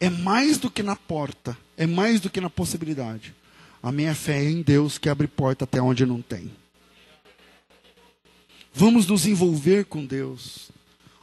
é 0.00 0.10
mais 0.10 0.58
do 0.58 0.70
que 0.70 0.82
na 0.82 0.96
porta, 0.96 1.56
é 1.76 1.86
mais 1.86 2.20
do 2.20 2.30
que 2.30 2.40
na 2.40 2.50
possibilidade. 2.50 3.32
A 3.82 3.92
minha 3.92 4.14
fé 4.14 4.44
é 4.44 4.50
em 4.50 4.62
Deus 4.62 4.98
que 4.98 5.08
abre 5.08 5.26
porta 5.26 5.64
até 5.64 5.80
onde 5.80 6.04
não 6.04 6.20
tem. 6.20 6.50
Vamos 8.74 9.06
nos 9.06 9.26
envolver 9.26 9.84
com 9.84 10.04
Deus 10.04 10.70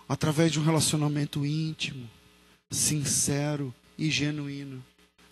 através 0.07 0.51
de 0.51 0.59
um 0.59 0.63
relacionamento 0.63 1.45
íntimo, 1.45 2.09
sincero 2.69 3.73
e 3.97 4.09
genuíno, 4.09 4.83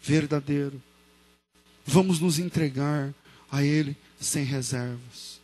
verdadeiro. 0.02 0.82
Vamos 1.86 2.20
nos 2.20 2.40
entregar 2.40 3.14
a 3.52 3.64
Ele 3.64 3.96
sem 4.20 4.44
reservas, 4.44 5.40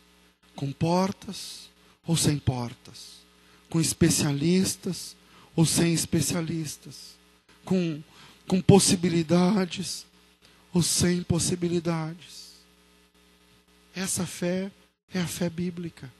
com 0.54 0.72
portas 0.72 1.70
ou 2.06 2.16
sem 2.16 2.38
portas, 2.38 3.20
com 3.68 3.80
especialistas 3.80 5.16
ou 5.54 5.64
sem 5.64 5.92
especialistas, 5.92 7.16
com, 7.64 8.02
com 8.46 8.60
possibilidades 8.60 10.06
ou 10.72 10.82
sem 10.82 11.22
possibilidades. 11.22 12.50
Essa 13.94 14.26
fé 14.26 14.70
é 15.12 15.20
a 15.20 15.26
fé 15.26 15.50
bíblica. 15.50 16.12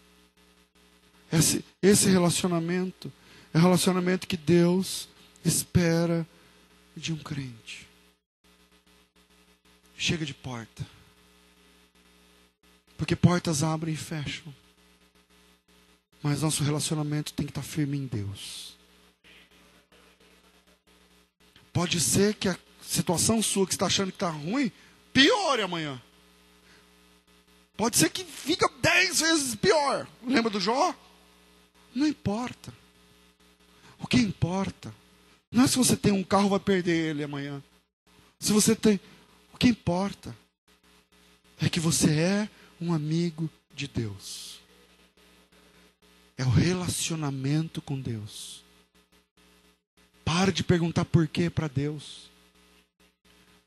Esse, 1.33 1.65
esse 1.81 2.09
relacionamento 2.09 3.13
é 3.55 3.59
o 3.59 3.61
relacionamento 3.61 4.27
que 4.27 4.37
Deus 4.37 5.09
espera 5.45 6.27
de 6.97 7.13
um 7.13 7.17
crente. 7.17 7.89
Chega 9.97 10.25
de 10.25 10.35
porta. 10.35 10.87
Porque 12.97 13.15
portas 13.15 13.63
abrem 13.63 13.95
e 13.95 13.97
fecham. 13.97 14.55
Mas 16.23 16.43
nosso 16.43 16.63
relacionamento 16.63 17.33
tem 17.33 17.47
que 17.47 17.51
estar 17.51 17.63
firme 17.63 17.97
em 17.97 18.07
Deus. 18.07 18.77
Pode 21.73 22.01
ser 22.01 22.35
que 22.35 22.49
a 22.49 22.59
situação 22.91 23.41
sua 23.41 23.67
que 23.67 23.73
está 23.73 23.87
achando 23.87 24.11
que 24.11 24.17
está 24.17 24.31
ruim 24.31 24.73
piore 25.13 25.63
amanhã. 25.63 26.01
Pode 27.77 27.97
ser 27.97 28.11
que 28.11 28.25
fica 28.25 28.69
dez 28.83 29.21
vezes 29.21 29.55
pior. 29.55 30.07
Lembra 30.27 30.51
do 30.51 30.61
Jó? 30.61 30.95
Não 31.95 32.07
importa. 32.07 32.73
O 33.99 34.07
que 34.07 34.17
importa 34.17 34.95
não 35.51 35.65
é 35.65 35.67
se 35.67 35.77
você 35.77 35.97
tem 35.97 36.13
um 36.13 36.23
carro 36.23 36.49
vai 36.49 36.61
perder 36.61 37.11
ele 37.11 37.25
amanhã. 37.25 37.63
Se 38.39 38.53
você 38.53 38.75
tem, 38.75 39.01
o 39.53 39.59
que 39.59 39.69
importa 39.69 40.37
é 41.61 41.69
que 41.69 41.81
você 41.81 42.11
é 42.11 42.49
um 42.81 42.93
amigo 42.93 43.49
de 43.75 43.87
Deus. 43.87 44.61
É 46.37 46.45
o 46.45 46.49
relacionamento 46.49 47.81
com 47.83 48.01
Deus. 48.01 48.65
Para 50.25 50.53
de 50.53 50.65
perguntar 50.65 51.05
por 51.05 51.29
quê 51.29 51.51
para 51.51 51.69
Deus. 51.69 52.30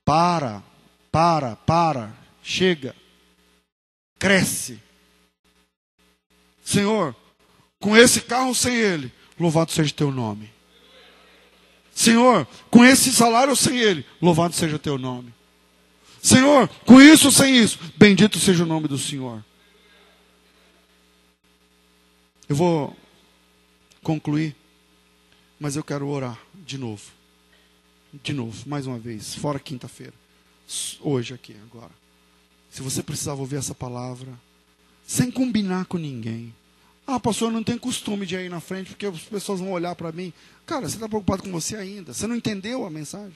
Para, 0.05 0.63
para, 1.11 1.55
para, 1.55 2.13
chega, 2.41 2.95
cresce. 4.19 4.79
Senhor, 6.63 7.15
com 7.79 7.95
esse 7.95 8.21
carro 8.21 8.55
sem 8.55 8.75
ele, 8.75 9.11
louvado 9.39 9.71
seja 9.71 9.93
teu 9.93 10.11
nome. 10.11 10.51
Senhor, 11.93 12.47
com 12.71 12.83
esse 12.83 13.11
salário 13.11 13.55
sem 13.55 13.77
ele, 13.77 14.05
louvado 14.21 14.53
seja 14.53 14.79
teu 14.79 14.97
nome. 14.97 15.33
Senhor, 16.21 16.67
com 16.85 17.01
isso 17.01 17.27
ou 17.27 17.31
sem 17.31 17.57
isso, 17.57 17.77
bendito 17.97 18.39
seja 18.39 18.63
o 18.63 18.67
nome 18.67 18.87
do 18.87 18.97
Senhor. 18.97 19.43
Eu 22.47 22.55
vou 22.55 22.95
concluir, 24.01 24.55
mas 25.59 25.75
eu 25.75 25.83
quero 25.83 26.07
orar 26.07 26.39
de 26.53 26.77
novo. 26.77 27.03
De 28.21 28.31
novo, 28.31 28.69
mais 28.69 28.85
uma 28.85 28.99
vez, 28.99 29.33
fora 29.33 29.59
quinta-feira. 29.59 30.13
Hoje 31.01 31.33
aqui, 31.33 31.55
agora. 31.63 31.91
Se 32.69 32.81
você 32.81 33.01
precisava 33.01 33.41
ouvir 33.41 33.55
essa 33.55 33.73
palavra, 33.73 34.31
sem 35.05 35.31
combinar 35.31 35.85
com 35.85 35.97
ninguém. 35.97 36.53
Ah, 37.07 37.19
pastor, 37.19 37.49
eu 37.49 37.53
não 37.53 37.63
tenho 37.63 37.79
costume 37.79 38.25
de 38.25 38.35
ir 38.35 38.49
na 38.49 38.59
frente 38.59 38.89
porque 38.89 39.05
as 39.05 39.19
pessoas 39.23 39.59
vão 39.59 39.71
olhar 39.71 39.95
para 39.95 40.11
mim. 40.11 40.31
Cara, 40.65 40.87
você 40.87 40.95
está 40.95 41.09
preocupado 41.09 41.43
com 41.43 41.51
você 41.51 41.75
ainda. 41.75 42.13
Você 42.13 42.27
não 42.27 42.35
entendeu 42.35 42.85
a 42.85 42.89
mensagem? 42.89 43.35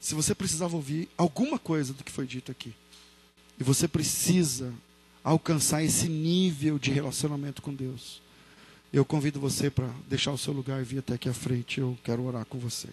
Se 0.00 0.14
você 0.14 0.34
precisava 0.34 0.74
ouvir 0.74 1.08
alguma 1.16 1.58
coisa 1.58 1.92
do 1.92 2.02
que 2.02 2.10
foi 2.10 2.26
dito 2.26 2.50
aqui, 2.50 2.74
e 3.58 3.62
você 3.62 3.86
precisa 3.86 4.72
alcançar 5.22 5.82
esse 5.82 6.08
nível 6.08 6.78
de 6.78 6.90
relacionamento 6.90 7.62
com 7.62 7.74
Deus, 7.74 8.20
eu 8.92 9.04
convido 9.04 9.38
você 9.38 9.70
para 9.70 9.88
deixar 10.08 10.32
o 10.32 10.38
seu 10.38 10.52
lugar 10.52 10.80
e 10.80 10.84
vir 10.84 10.98
até 10.98 11.14
aqui 11.14 11.28
à 11.28 11.34
frente. 11.34 11.80
Eu 11.80 11.96
quero 12.02 12.22
orar 12.22 12.44
com 12.46 12.58
você. 12.58 12.88